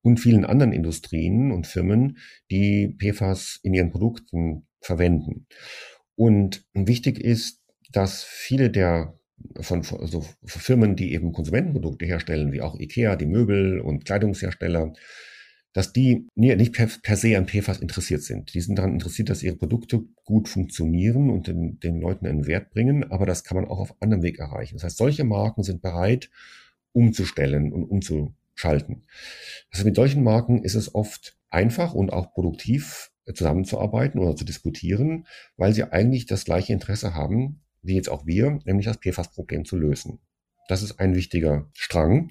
und 0.00 0.20
vielen 0.20 0.44
anderen 0.44 0.72
Industrien 0.72 1.50
und 1.50 1.66
Firmen, 1.66 2.18
die 2.50 2.96
PFAS 2.98 3.60
in 3.62 3.74
ihren 3.74 3.90
Produkten 3.90 4.66
verwenden. 4.80 5.46
Und 6.14 6.64
wichtig 6.74 7.18
ist, 7.18 7.62
dass 7.90 8.22
viele 8.22 8.70
der 8.70 9.18
von, 9.60 9.84
also 10.00 10.24
Firmen, 10.44 10.96
die 10.96 11.12
eben 11.12 11.32
Konsumentenprodukte 11.32 12.06
herstellen, 12.06 12.52
wie 12.52 12.62
auch 12.62 12.78
IKEA, 12.78 13.16
die 13.16 13.26
Möbel 13.26 13.80
und 13.80 14.04
Kleidungshersteller, 14.04 14.92
dass 15.74 15.92
die 15.92 16.28
nicht 16.36 16.72
per, 16.72 16.88
per, 17.02 17.16
se 17.16 17.36
an 17.36 17.48
PFAS 17.48 17.80
interessiert 17.80 18.22
sind. 18.22 18.54
Die 18.54 18.60
sind 18.60 18.76
daran 18.76 18.92
interessiert, 18.92 19.28
dass 19.28 19.42
ihre 19.42 19.56
Produkte 19.56 20.04
gut 20.24 20.48
funktionieren 20.48 21.30
und 21.30 21.48
den, 21.48 21.80
den 21.80 22.00
Leuten 22.00 22.26
einen 22.26 22.46
Wert 22.46 22.70
bringen, 22.70 23.10
aber 23.10 23.26
das 23.26 23.42
kann 23.42 23.56
man 23.56 23.66
auch 23.66 23.80
auf 23.80 23.94
anderem 24.00 24.22
Weg 24.22 24.38
erreichen. 24.38 24.76
Das 24.76 24.84
heißt, 24.84 24.96
solche 24.96 25.24
Marken 25.24 25.64
sind 25.64 25.82
bereit, 25.82 26.30
umzustellen 26.92 27.72
und 27.72 27.82
umzuschalten. 27.84 29.02
Also 29.72 29.84
mit 29.84 29.96
solchen 29.96 30.22
Marken 30.22 30.62
ist 30.62 30.76
es 30.76 30.94
oft 30.94 31.36
einfach 31.50 31.92
und 31.92 32.12
auch 32.12 32.32
produktiv 32.32 33.10
zusammenzuarbeiten 33.34 34.20
oder 34.20 34.36
zu 34.36 34.44
diskutieren, 34.44 35.26
weil 35.56 35.74
sie 35.74 35.82
eigentlich 35.82 36.26
das 36.26 36.44
gleiche 36.44 36.72
Interesse 36.72 37.14
haben, 37.14 37.62
wie 37.82 37.96
jetzt 37.96 38.08
auch 38.08 38.26
wir, 38.26 38.60
nämlich 38.64 38.86
das 38.86 38.98
PFAS-Problem 38.98 39.64
zu 39.64 39.76
lösen. 39.76 40.20
Das 40.68 40.84
ist 40.84 41.00
ein 41.00 41.16
wichtiger 41.16 41.68
Strang. 41.72 42.30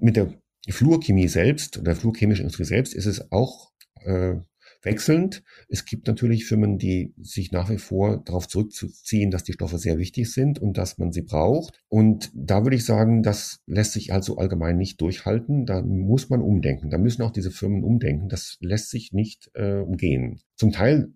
Mit 0.00 0.16
der 0.16 0.32
Fluorchemie 0.68 1.28
selbst, 1.28 1.80
der 1.86 1.96
fluorchemische 1.96 2.42
Industrie 2.42 2.64
selbst, 2.64 2.94
ist 2.94 3.06
es 3.06 3.32
auch 3.32 3.72
äh, 4.04 4.36
wechselnd. 4.82 5.42
Es 5.68 5.84
gibt 5.84 6.06
natürlich 6.06 6.46
Firmen, 6.46 6.78
die 6.78 7.14
sich 7.20 7.52
nach 7.52 7.70
wie 7.70 7.78
vor 7.78 8.22
darauf 8.24 8.48
zurückziehen, 8.48 9.30
dass 9.30 9.44
die 9.44 9.52
Stoffe 9.52 9.78
sehr 9.78 9.98
wichtig 9.98 10.32
sind 10.32 10.58
und 10.58 10.78
dass 10.78 10.98
man 10.98 11.12
sie 11.12 11.22
braucht. 11.22 11.82
Und 11.88 12.30
da 12.34 12.64
würde 12.64 12.76
ich 12.76 12.84
sagen, 12.84 13.22
das 13.22 13.60
lässt 13.66 13.92
sich 13.92 14.12
also 14.12 14.36
allgemein 14.36 14.76
nicht 14.76 15.00
durchhalten. 15.00 15.66
Da 15.66 15.82
muss 15.82 16.30
man 16.30 16.42
umdenken. 16.42 16.90
Da 16.90 16.98
müssen 16.98 17.22
auch 17.22 17.32
diese 17.32 17.50
Firmen 17.50 17.82
umdenken. 17.82 18.28
Das 18.28 18.56
lässt 18.60 18.90
sich 18.90 19.12
nicht 19.12 19.50
äh, 19.54 19.80
umgehen. 19.80 20.40
Zum 20.56 20.72
Teil 20.72 21.12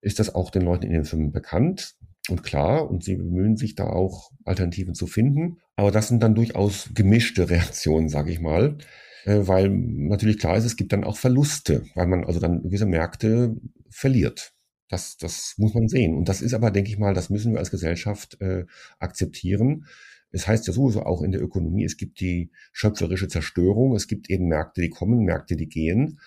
ist 0.00 0.18
das 0.18 0.34
auch 0.34 0.50
den 0.50 0.62
Leuten 0.62 0.84
in 0.84 0.92
den 0.92 1.04
Firmen 1.04 1.32
bekannt 1.32 1.96
und 2.28 2.42
klar 2.42 2.90
und 2.90 3.04
sie 3.04 3.16
bemühen 3.16 3.56
sich 3.56 3.74
da 3.74 3.84
auch 3.84 4.30
Alternativen 4.44 4.94
zu 4.94 5.06
finden. 5.06 5.58
Aber 5.76 5.90
das 5.90 6.08
sind 6.08 6.22
dann 6.22 6.34
durchaus 6.34 6.90
gemischte 6.94 7.48
Reaktionen, 7.50 8.08
sage 8.08 8.30
ich 8.30 8.40
mal, 8.40 8.78
äh, 9.24 9.40
weil 9.42 9.68
natürlich 9.70 10.38
klar 10.38 10.56
ist, 10.56 10.64
es 10.64 10.76
gibt 10.76 10.92
dann 10.92 11.04
auch 11.04 11.16
Verluste, 11.16 11.84
weil 11.94 12.06
man 12.06 12.24
also 12.24 12.40
dann 12.40 12.62
gewisse 12.62 12.86
Märkte 12.86 13.56
verliert. 13.90 14.52
Das, 14.88 15.16
das 15.16 15.54
muss 15.56 15.74
man 15.74 15.88
sehen. 15.88 16.14
Und 16.14 16.28
das 16.28 16.42
ist 16.42 16.54
aber, 16.54 16.70
denke 16.70 16.90
ich 16.90 16.98
mal, 16.98 17.14
das 17.14 17.30
müssen 17.30 17.52
wir 17.52 17.58
als 17.58 17.70
Gesellschaft 17.70 18.40
äh, 18.40 18.64
akzeptieren. 18.98 19.86
Es 20.30 20.46
heißt 20.46 20.66
ja 20.66 20.72
sowieso 20.72 21.04
auch 21.04 21.22
in 21.22 21.32
der 21.32 21.42
Ökonomie, 21.42 21.84
es 21.84 21.96
gibt 21.96 22.20
die 22.20 22.50
schöpferische 22.72 23.28
Zerstörung, 23.28 23.94
es 23.94 24.08
gibt 24.08 24.28
eben 24.30 24.48
Märkte, 24.48 24.82
die 24.82 24.90
kommen, 24.90 25.24
Märkte, 25.24 25.56
die 25.56 25.68
gehen. 25.68 26.20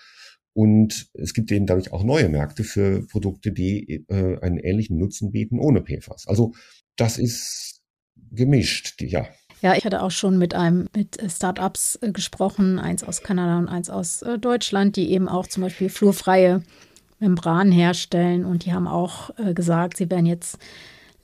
Und 0.54 1.08
es 1.14 1.34
gibt 1.34 1.52
eben 1.52 1.66
dadurch 1.66 1.92
auch 1.92 2.02
neue 2.02 2.28
Märkte 2.28 2.64
für 2.64 3.06
Produkte, 3.06 3.52
die 3.52 4.04
äh, 4.08 4.38
einen 4.40 4.58
ähnlichen 4.58 4.98
Nutzen 4.98 5.30
bieten 5.30 5.58
ohne 5.58 5.82
PFAS. 5.82 6.26
Also 6.26 6.52
das 6.96 7.18
ist 7.18 7.80
gemischt, 8.30 9.00
ja. 9.00 9.26
Ja, 9.60 9.74
ich 9.74 9.84
hatte 9.84 10.02
auch 10.02 10.10
schon 10.10 10.38
mit 10.38 10.54
einem 10.54 10.88
mit 10.94 11.18
Startups 11.30 11.98
äh, 12.00 12.12
gesprochen, 12.12 12.78
eins 12.78 13.02
aus 13.02 13.22
Kanada 13.22 13.58
und 13.58 13.68
eins 13.68 13.90
aus 13.90 14.22
äh, 14.22 14.38
Deutschland, 14.38 14.96
die 14.96 15.10
eben 15.10 15.28
auch 15.28 15.46
zum 15.46 15.62
Beispiel 15.62 15.88
flurfreie 15.88 16.62
Membranen 17.18 17.72
herstellen 17.72 18.44
und 18.44 18.64
die 18.64 18.72
haben 18.72 18.86
auch 18.86 19.30
äh, 19.38 19.54
gesagt, 19.54 19.96
sie 19.96 20.10
wären 20.10 20.26
jetzt 20.26 20.58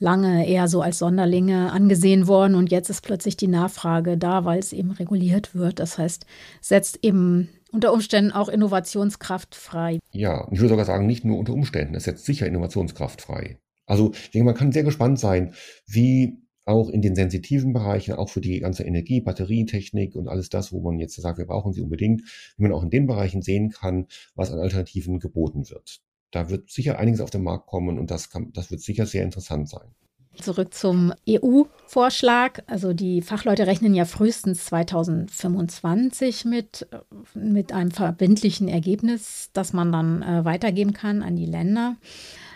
lange 0.01 0.49
eher 0.49 0.67
so 0.67 0.83
als 0.83 0.99
Sonderlinge 0.99 1.71
angesehen 1.71 2.27
worden 2.27 2.57
und 2.57 2.73
jetzt 2.73 2.91
ist 2.91 3.03
plötzlich 3.03 3.37
die 3.37 3.47
Nachfrage 3.47 4.19
da, 4.19 4.45
weil 4.45 4.59
es 4.59 4.73
eben 4.73 4.91
reguliert 4.91 5.55
wird. 5.55 5.79
Das 5.79 5.99
heißt, 5.99 6.27
setzt 6.61 6.99
eben 7.03 7.49
unter 7.75 7.93
Umständen 7.93 8.31
auch 8.31 8.49
Innovationskraft 8.49 9.55
frei. 9.55 9.99
Ja, 10.13 10.49
ich 10.53 10.61
würde 10.61 10.71
sogar 10.71 10.85
sagen, 10.85 11.07
nicht 11.07 11.25
nur 11.25 11.39
unter 11.39 11.53
Umständen, 11.53 11.95
es 11.95 12.05
setzt 12.05 12.25
sicher 12.25 12.47
Innovationskraft 12.47 13.21
frei. 13.21 13.59
Also 13.85 14.13
ich 14.13 14.31
denke, 14.31 14.47
man 14.47 14.55
kann 14.55 14.73
sehr 14.73 14.85
gespannt 14.85 15.19
sein, 15.19 15.55
wie 15.87 16.39
auch 16.65 16.89
in 16.89 17.03
den 17.03 17.15
sensitiven 17.15 17.73
Bereichen, 17.75 18.15
auch 18.15 18.31
für 18.31 18.41
die 18.41 18.61
ganze 18.61 18.85
Energie, 18.85 19.21
Batterietechnik 19.21 20.15
und 20.15 20.29
alles 20.29 20.49
das, 20.49 20.73
wo 20.73 20.81
man 20.81 20.99
jetzt 20.99 21.21
sagt, 21.21 21.37
wir 21.37 21.47
brauchen 21.47 21.73
sie 21.73 21.83
unbedingt, 21.83 22.23
wie 22.57 22.63
man 22.63 22.73
auch 22.73 22.83
in 22.83 22.91
den 22.91 23.07
Bereichen 23.07 23.43
sehen 23.43 23.71
kann, 23.71 24.07
was 24.35 24.51
an 24.51 24.61
Alternativen 24.61 25.19
geboten 25.19 25.69
wird. 25.69 26.01
Da 26.31 26.49
wird 26.49 26.71
sicher 26.71 26.99
einiges 26.99 27.21
auf 27.21 27.31
den 27.31 27.43
Markt 27.43 27.67
kommen 27.67 27.99
und 27.99 28.11
das, 28.11 28.31
kann, 28.31 28.51
das 28.53 28.71
wird 28.71 28.81
sicher 28.81 29.05
sehr 29.05 29.25
interessant 29.25 29.69
sein. 29.69 29.95
Zurück 30.41 30.75
zum 30.75 31.13
EU-Vorschlag. 31.29 32.61
Also 32.67 32.93
die 32.93 33.23
Fachleute 33.23 33.67
rechnen 33.67 33.95
ja 33.95 34.05
frühestens 34.05 34.67
2025 34.67 36.45
mit, 36.45 36.87
mit 37.35 37.73
einem 37.73 37.91
verbindlichen 37.91 38.69
Ergebnis, 38.69 39.51
das 39.53 39.73
man 39.73 39.93
dann 39.93 40.23
äh, 40.23 40.45
weitergeben 40.45 40.93
kann 40.93 41.23
an 41.23 41.37
die 41.37 41.47
Länder. 41.47 41.97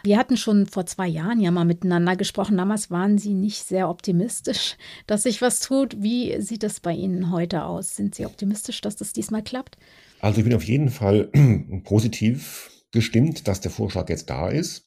Wir 0.02 0.18
hatten 0.18 0.36
schon 0.36 0.66
vor 0.66 0.86
zwei 0.86 1.06
Jahren 1.06 1.40
ja 1.40 1.50
mal 1.50 1.64
miteinander 1.64 2.16
gesprochen. 2.16 2.56
Damals 2.56 2.90
waren 2.90 3.18
Sie 3.18 3.34
nicht 3.34 3.64
sehr 3.64 3.88
optimistisch, 3.88 4.76
dass 5.06 5.24
sich 5.24 5.42
was 5.42 5.60
tut. 5.60 6.02
Wie 6.02 6.40
sieht 6.40 6.64
es 6.64 6.80
bei 6.80 6.92
Ihnen 6.92 7.30
heute 7.30 7.64
aus? 7.64 7.96
Sind 7.96 8.14
Sie 8.14 8.26
optimistisch, 8.26 8.80
dass 8.80 8.96
das 8.96 9.12
diesmal 9.12 9.42
klappt? 9.42 9.76
Also 10.20 10.38
ich 10.38 10.44
bin 10.44 10.54
auf 10.54 10.64
jeden 10.64 10.90
Fall 10.90 11.30
positiv 11.84 12.70
gestimmt, 12.90 13.46
dass 13.48 13.60
der 13.60 13.70
Vorschlag 13.70 14.08
jetzt 14.08 14.30
da 14.30 14.48
ist. 14.48 14.86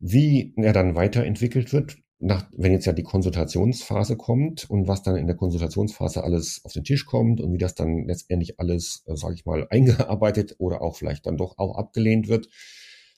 Wie 0.00 0.54
er 0.56 0.72
dann 0.72 0.94
weiterentwickelt 0.94 1.72
wird, 1.72 1.96
nach, 2.20 2.48
wenn 2.56 2.72
jetzt 2.72 2.86
ja 2.86 2.92
die 2.92 3.04
Konsultationsphase 3.04 4.16
kommt 4.16 4.68
und 4.68 4.88
was 4.88 5.02
dann 5.02 5.16
in 5.16 5.26
der 5.26 5.36
Konsultationsphase 5.36 6.24
alles 6.24 6.60
auf 6.64 6.72
den 6.72 6.84
Tisch 6.84 7.06
kommt 7.06 7.40
und 7.40 7.52
wie 7.52 7.58
das 7.58 7.74
dann 7.74 8.06
letztendlich 8.06 8.58
alles, 8.58 9.04
äh, 9.06 9.16
sage 9.16 9.34
ich 9.34 9.46
mal, 9.46 9.66
eingearbeitet 9.70 10.56
oder 10.58 10.82
auch 10.82 10.96
vielleicht 10.96 11.26
dann 11.26 11.36
doch 11.36 11.58
auch 11.58 11.76
abgelehnt 11.76 12.28
wird, 12.28 12.48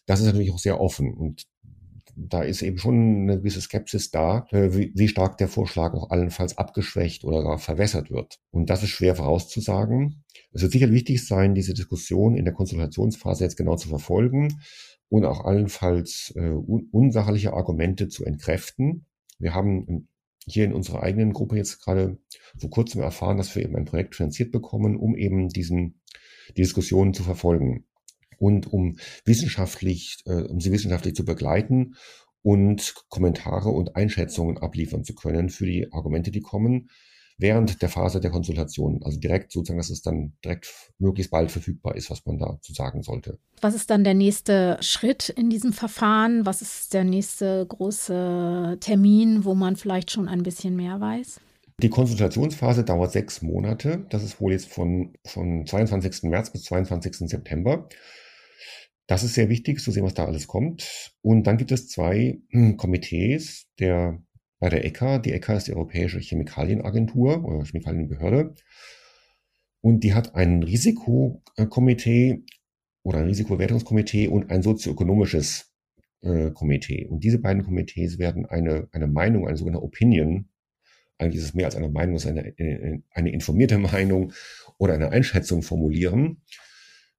das 0.06 0.20
ist 0.20 0.26
natürlich 0.26 0.52
auch 0.52 0.58
sehr 0.58 0.80
offen. 0.80 1.14
Und 1.14 1.46
da 2.16 2.42
ist 2.42 2.60
eben 2.60 2.76
schon 2.76 3.22
eine 3.22 3.38
gewisse 3.38 3.60
Skepsis 3.60 4.10
da, 4.10 4.46
äh, 4.50 4.74
wie, 4.74 4.92
wie 4.94 5.08
stark 5.08 5.38
der 5.38 5.48
Vorschlag 5.48 5.94
auch 5.94 6.10
allenfalls 6.10 6.58
abgeschwächt 6.58 7.24
oder 7.24 7.42
gar 7.42 7.58
verwässert 7.58 8.10
wird. 8.10 8.38
Und 8.50 8.68
das 8.68 8.82
ist 8.82 8.90
schwer 8.90 9.14
vorauszusagen. 9.14 10.24
Es 10.52 10.62
wird 10.62 10.72
sicher 10.72 10.90
wichtig 10.90 11.26
sein, 11.26 11.54
diese 11.54 11.72
Diskussion 11.72 12.36
in 12.36 12.44
der 12.44 12.52
Konsultationsphase 12.52 13.44
jetzt 13.44 13.56
genau 13.56 13.76
zu 13.76 13.88
verfolgen 13.88 14.60
und 15.10 15.24
auch 15.24 15.44
allenfalls 15.44 16.32
äh, 16.36 16.48
un 16.48 16.88
unsachliche 16.92 17.52
Argumente 17.52 18.08
zu 18.08 18.24
entkräften. 18.24 19.06
Wir 19.38 19.54
haben 19.54 20.08
hier 20.46 20.64
in 20.64 20.72
unserer 20.72 21.02
eigenen 21.02 21.32
Gruppe 21.32 21.56
jetzt 21.56 21.80
gerade 21.82 22.18
vor 22.56 22.70
kurzem 22.70 23.02
erfahren, 23.02 23.36
dass 23.36 23.54
wir 23.54 23.62
eben 23.62 23.76
ein 23.76 23.84
Projekt 23.84 24.16
finanziert 24.16 24.52
bekommen, 24.52 24.96
um 24.96 25.16
eben 25.16 25.48
diesen, 25.48 26.00
die 26.56 26.62
Diskussionen 26.62 27.12
zu 27.12 27.22
verfolgen 27.22 27.84
und 28.38 28.72
um 28.72 28.96
wissenschaftlich, 29.24 30.22
äh, 30.26 30.42
um 30.42 30.60
sie 30.60 30.72
wissenschaftlich 30.72 31.14
zu 31.14 31.24
begleiten 31.24 31.96
und 32.42 32.94
Kommentare 33.08 33.68
und 33.68 33.96
Einschätzungen 33.96 34.58
abliefern 34.58 35.04
zu 35.04 35.14
können 35.14 35.50
für 35.50 35.66
die 35.66 35.92
Argumente, 35.92 36.30
die 36.30 36.40
kommen 36.40 36.88
während 37.40 37.82
der 37.82 37.88
Phase 37.88 38.20
der 38.20 38.30
Konsultation. 38.30 39.00
Also 39.02 39.18
direkt 39.18 39.52
sozusagen, 39.52 39.78
dass 39.78 39.90
es 39.90 40.02
dann 40.02 40.34
direkt 40.44 40.72
möglichst 40.98 41.30
bald 41.30 41.50
verfügbar 41.50 41.96
ist, 41.96 42.10
was 42.10 42.24
man 42.26 42.38
dazu 42.38 42.72
sagen 42.72 43.02
sollte. 43.02 43.38
Was 43.60 43.74
ist 43.74 43.90
dann 43.90 44.04
der 44.04 44.14
nächste 44.14 44.76
Schritt 44.80 45.30
in 45.30 45.50
diesem 45.50 45.72
Verfahren? 45.72 46.46
Was 46.46 46.62
ist 46.62 46.94
der 46.94 47.04
nächste 47.04 47.66
große 47.66 48.76
Termin, 48.80 49.44
wo 49.44 49.54
man 49.54 49.76
vielleicht 49.76 50.10
schon 50.10 50.28
ein 50.28 50.42
bisschen 50.42 50.76
mehr 50.76 51.00
weiß? 51.00 51.40
Die 51.82 51.88
Konsultationsphase 51.88 52.84
dauert 52.84 53.12
sechs 53.12 53.40
Monate. 53.40 54.04
Das 54.10 54.22
ist 54.22 54.40
wohl 54.40 54.52
jetzt 54.52 54.68
von, 54.68 55.14
von 55.26 55.66
22. 55.66 56.24
März 56.24 56.50
bis 56.50 56.64
22. 56.64 57.28
September. 57.28 57.88
Das 59.06 59.24
ist 59.24 59.34
sehr 59.34 59.48
wichtig, 59.48 59.80
zu 59.80 59.90
sehen, 59.90 60.04
was 60.04 60.14
da 60.14 60.26
alles 60.26 60.46
kommt. 60.46 61.12
Und 61.22 61.44
dann 61.46 61.56
gibt 61.56 61.72
es 61.72 61.88
zwei 61.88 62.38
Komitees 62.76 63.66
der 63.78 64.22
bei 64.60 64.68
der 64.68 64.84
ECHA. 64.84 65.18
Die 65.18 65.32
ECHA 65.32 65.56
ist 65.56 65.66
die 65.66 65.72
Europäische 65.72 66.20
Chemikalienagentur 66.20 67.44
oder 67.44 67.64
Chemikalienbehörde. 67.64 68.54
Und 69.80 70.04
die 70.04 70.14
hat 70.14 70.34
ein 70.36 70.62
Risikokomitee 70.62 72.44
oder 73.02 73.18
ein 73.18 73.24
Risikobewertungskomitee 73.24 74.28
und 74.28 74.50
ein 74.50 74.62
sozioökonomisches 74.62 75.72
äh, 76.20 76.50
Komitee. 76.50 77.06
Und 77.06 77.24
diese 77.24 77.38
beiden 77.38 77.64
Komitees 77.64 78.18
werden 78.18 78.46
eine, 78.46 78.88
eine 78.92 79.06
Meinung, 79.06 79.48
eine 79.48 79.56
sogenannte 79.56 79.84
Opinion, 79.84 80.50
eigentlich 81.18 81.42
ist 81.42 81.48
es 81.48 81.54
mehr 81.54 81.66
als 81.66 81.76
eine 81.76 81.88
Meinung, 81.88 82.16
es 82.16 82.24
ist 82.24 82.30
eine, 82.30 82.54
eine, 82.58 83.02
eine 83.10 83.32
informierte 83.32 83.78
Meinung 83.92 84.32
oder 84.78 84.94
eine 84.94 85.10
Einschätzung 85.10 85.62
formulieren 85.62 86.42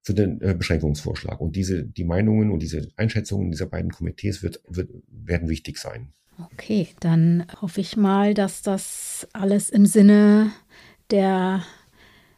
für 0.03 0.13
den 0.13 0.41
äh, 0.41 0.55
Beschränkungsvorschlag. 0.55 1.39
Und 1.39 1.55
diese, 1.55 1.83
die 1.83 2.03
Meinungen 2.03 2.51
und 2.51 2.61
diese 2.61 2.91
Einschätzungen 2.95 3.51
dieser 3.51 3.67
beiden 3.67 3.91
Komitees 3.91 4.41
wird, 4.43 4.61
wird, 4.67 4.89
werden 5.07 5.49
wichtig 5.49 5.77
sein. 5.77 6.13
Okay, 6.39 6.88
dann 6.99 7.45
hoffe 7.61 7.82
ich 7.82 7.97
mal, 7.97 8.34
dass 8.34 8.61
das 8.61 9.27
alles 9.34 9.69
im 9.69 9.86
Sinne 9.86 10.51
der 11.11 11.63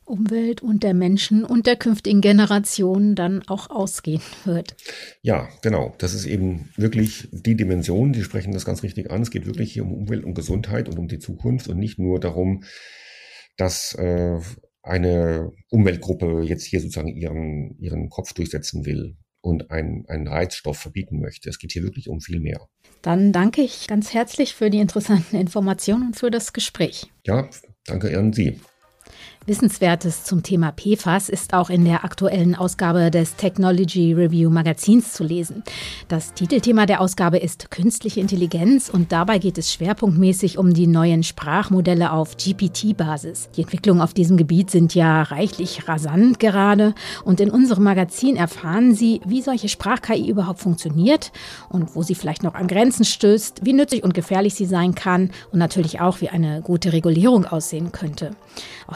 Umwelt 0.06 0.62
und 0.62 0.84
der 0.84 0.94
Menschen 0.94 1.46
und 1.46 1.66
der 1.66 1.78
künftigen 1.78 2.20
Generationen 2.20 3.16
dann 3.16 3.42
auch 3.48 3.70
ausgehen 3.70 4.22
wird. 4.44 4.76
Ja, 5.22 5.48
genau. 5.62 5.96
Das 5.98 6.14
ist 6.14 6.26
eben 6.26 6.70
wirklich 6.76 7.30
die 7.32 7.56
Dimension, 7.56 8.12
die 8.12 8.24
sprechen 8.24 8.52
das 8.52 8.66
ganz 8.66 8.84
richtig 8.84 9.12
an. 9.12 9.22
Es 9.22 9.32
geht 9.32 9.46
wirklich 9.46 9.72
hier 9.72 9.84
um 9.84 9.94
Umwelt 9.94 10.26
und 10.26 10.34
Gesundheit 10.34 10.90
und 10.90 11.00
um 11.00 11.08
die 11.08 11.20
Zukunft 11.20 11.70
und 11.70 11.78
nicht 11.78 12.00
nur 12.00 12.20
darum, 12.20 12.64
dass 13.56 13.94
äh, 13.94 14.40
eine 14.82 15.52
Umweltgruppe 15.70 16.42
jetzt 16.44 16.66
hier 16.66 16.82
sozusagen 16.82 17.16
ihren, 17.16 17.78
ihren 17.80 18.10
Kopf 18.10 18.34
durchsetzen 18.34 18.86
will 18.86 19.16
und 19.44 19.72
einen, 19.72 20.06
einen 20.08 20.28
Reizstoff 20.28 20.78
verbieten 20.78 21.20
möchte. 21.20 21.50
Es 21.50 21.60
geht 21.60 21.74
hier 21.74 21.84
wirklich 21.84 22.10
um 22.10 22.22
viel 22.22 22.40
mehr. 22.40 22.68
Dann 23.02 23.34
danke 23.34 23.62
ich 23.62 23.88
ganz 23.88 24.14
herzlich 24.14 24.56
für 24.56 24.70
die 24.70 24.80
interessanten 24.80 25.36
Informationen 25.36 26.08
und 26.08 26.16
für 26.16 26.32
das 26.32 26.54
Gespräch. 26.54 27.12
Ja, 27.26 27.50
danke 27.86 28.18
an 28.18 28.32
Sie. 28.32 28.60
Wissenswertes 29.46 30.24
zum 30.24 30.42
Thema 30.42 30.72
PFAS 30.72 31.28
ist 31.28 31.54
auch 31.54 31.70
in 31.70 31.84
der 31.84 32.06
aktuellen 32.06 32.56
Ausgabe 32.56 33.12
des 33.12 33.36
Technology 33.36 34.14
Review 34.14 34.50
Magazins 34.50 35.12
zu 35.12 35.26
lesen. 35.26 35.64
Das 36.08 36.34
Titelthema 36.34 36.86
der 36.86 37.02
Ausgabe 37.02 37.40
ist 37.40 37.70
Künstliche 37.70 38.22
Intelligenz 38.22 38.88
und 38.88 39.12
dabei 39.12 39.40
geht 39.40 39.58
es 39.58 39.74
schwerpunktmäßig 39.74 40.58
um 40.58 40.74
die 40.74 40.88
neuen 40.88 41.24
Sprachmodelle 41.24 42.14
auf 42.14 42.38
GPT-Basis. 42.38 43.50
Die 43.58 43.64
Entwicklungen 43.64 44.02
auf 44.02 44.14
diesem 44.14 44.38
Gebiet 44.38 44.72
sind 44.72 44.96
ja 44.96 45.24
reichlich 45.24 45.90
rasant 45.90 46.40
gerade 46.40 46.96
und 47.26 47.42
in 47.42 47.52
unserem 47.52 47.84
Magazin 47.84 48.38
erfahren 48.38 48.96
Sie, 48.96 49.20
wie 49.26 49.42
solche 49.42 49.68
Sprach-KI 49.68 50.30
überhaupt 50.30 50.62
funktioniert 50.62 51.34
und 51.68 51.96
wo 51.96 52.04
sie 52.04 52.16
vielleicht 52.16 52.44
noch 52.44 52.56
an 52.56 52.68
Grenzen 52.68 53.04
stößt, 53.04 53.66
wie 53.66 53.74
nützlich 53.74 54.06
und 54.06 54.14
gefährlich 54.14 54.56
sie 54.56 54.66
sein 54.66 54.96
kann 54.96 55.32
und 55.52 55.60
natürlich 55.60 56.00
auch, 56.00 56.22
wie 56.22 56.30
eine 56.30 56.62
gute 56.62 56.94
Regulierung 56.94 57.46
aussehen 57.46 57.92
könnte. 57.92 58.32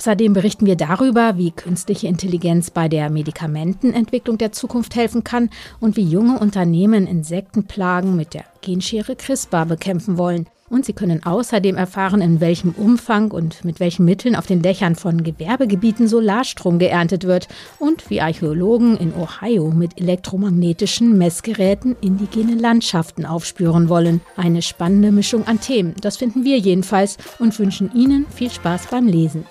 Außerdem 0.07 0.31
berichten 0.31 0.65
wir 0.65 0.77
darüber, 0.77 1.37
wie 1.37 1.51
künstliche 1.51 2.07
Intelligenz 2.07 2.71
bei 2.71 2.87
der 2.87 3.09
Medikamentenentwicklung 3.09 4.37
der 4.37 4.53
Zukunft 4.53 4.95
helfen 4.95 5.25
kann 5.25 5.49
und 5.81 5.97
wie 5.97 6.09
junge 6.09 6.39
Unternehmen 6.39 7.05
Insektenplagen 7.05 8.15
mit 8.15 8.33
der 8.33 8.45
Genschere 8.61 9.17
CRISPR 9.17 9.65
bekämpfen 9.65 10.17
wollen. 10.17 10.47
Und 10.69 10.85
Sie 10.85 10.93
können 10.93 11.25
außerdem 11.25 11.75
erfahren, 11.75 12.21
in 12.21 12.39
welchem 12.39 12.71
Umfang 12.71 13.31
und 13.31 13.65
mit 13.65 13.81
welchen 13.81 14.05
Mitteln 14.05 14.37
auf 14.37 14.45
den 14.45 14.61
Dächern 14.61 14.95
von 14.95 15.23
Gewerbegebieten 15.25 16.07
Solarstrom 16.07 16.79
geerntet 16.79 17.25
wird 17.25 17.49
und 17.77 18.09
wie 18.09 18.21
Archäologen 18.21 18.95
in 18.95 19.13
Ohio 19.13 19.71
mit 19.71 19.99
elektromagnetischen 19.99 21.17
Messgeräten 21.17 21.97
indigene 21.99 22.55
Landschaften 22.55 23.25
aufspüren 23.25 23.89
wollen. 23.89 24.21
Eine 24.37 24.61
spannende 24.61 25.11
Mischung 25.11 25.45
an 25.47 25.59
Themen, 25.59 25.95
das 25.99 26.15
finden 26.15 26.45
wir 26.45 26.57
jedenfalls 26.57 27.17
und 27.39 27.59
wünschen 27.59 27.91
Ihnen 27.93 28.25
viel 28.33 28.49
Spaß 28.49 28.87
beim 28.87 29.07
Lesen. 29.07 29.43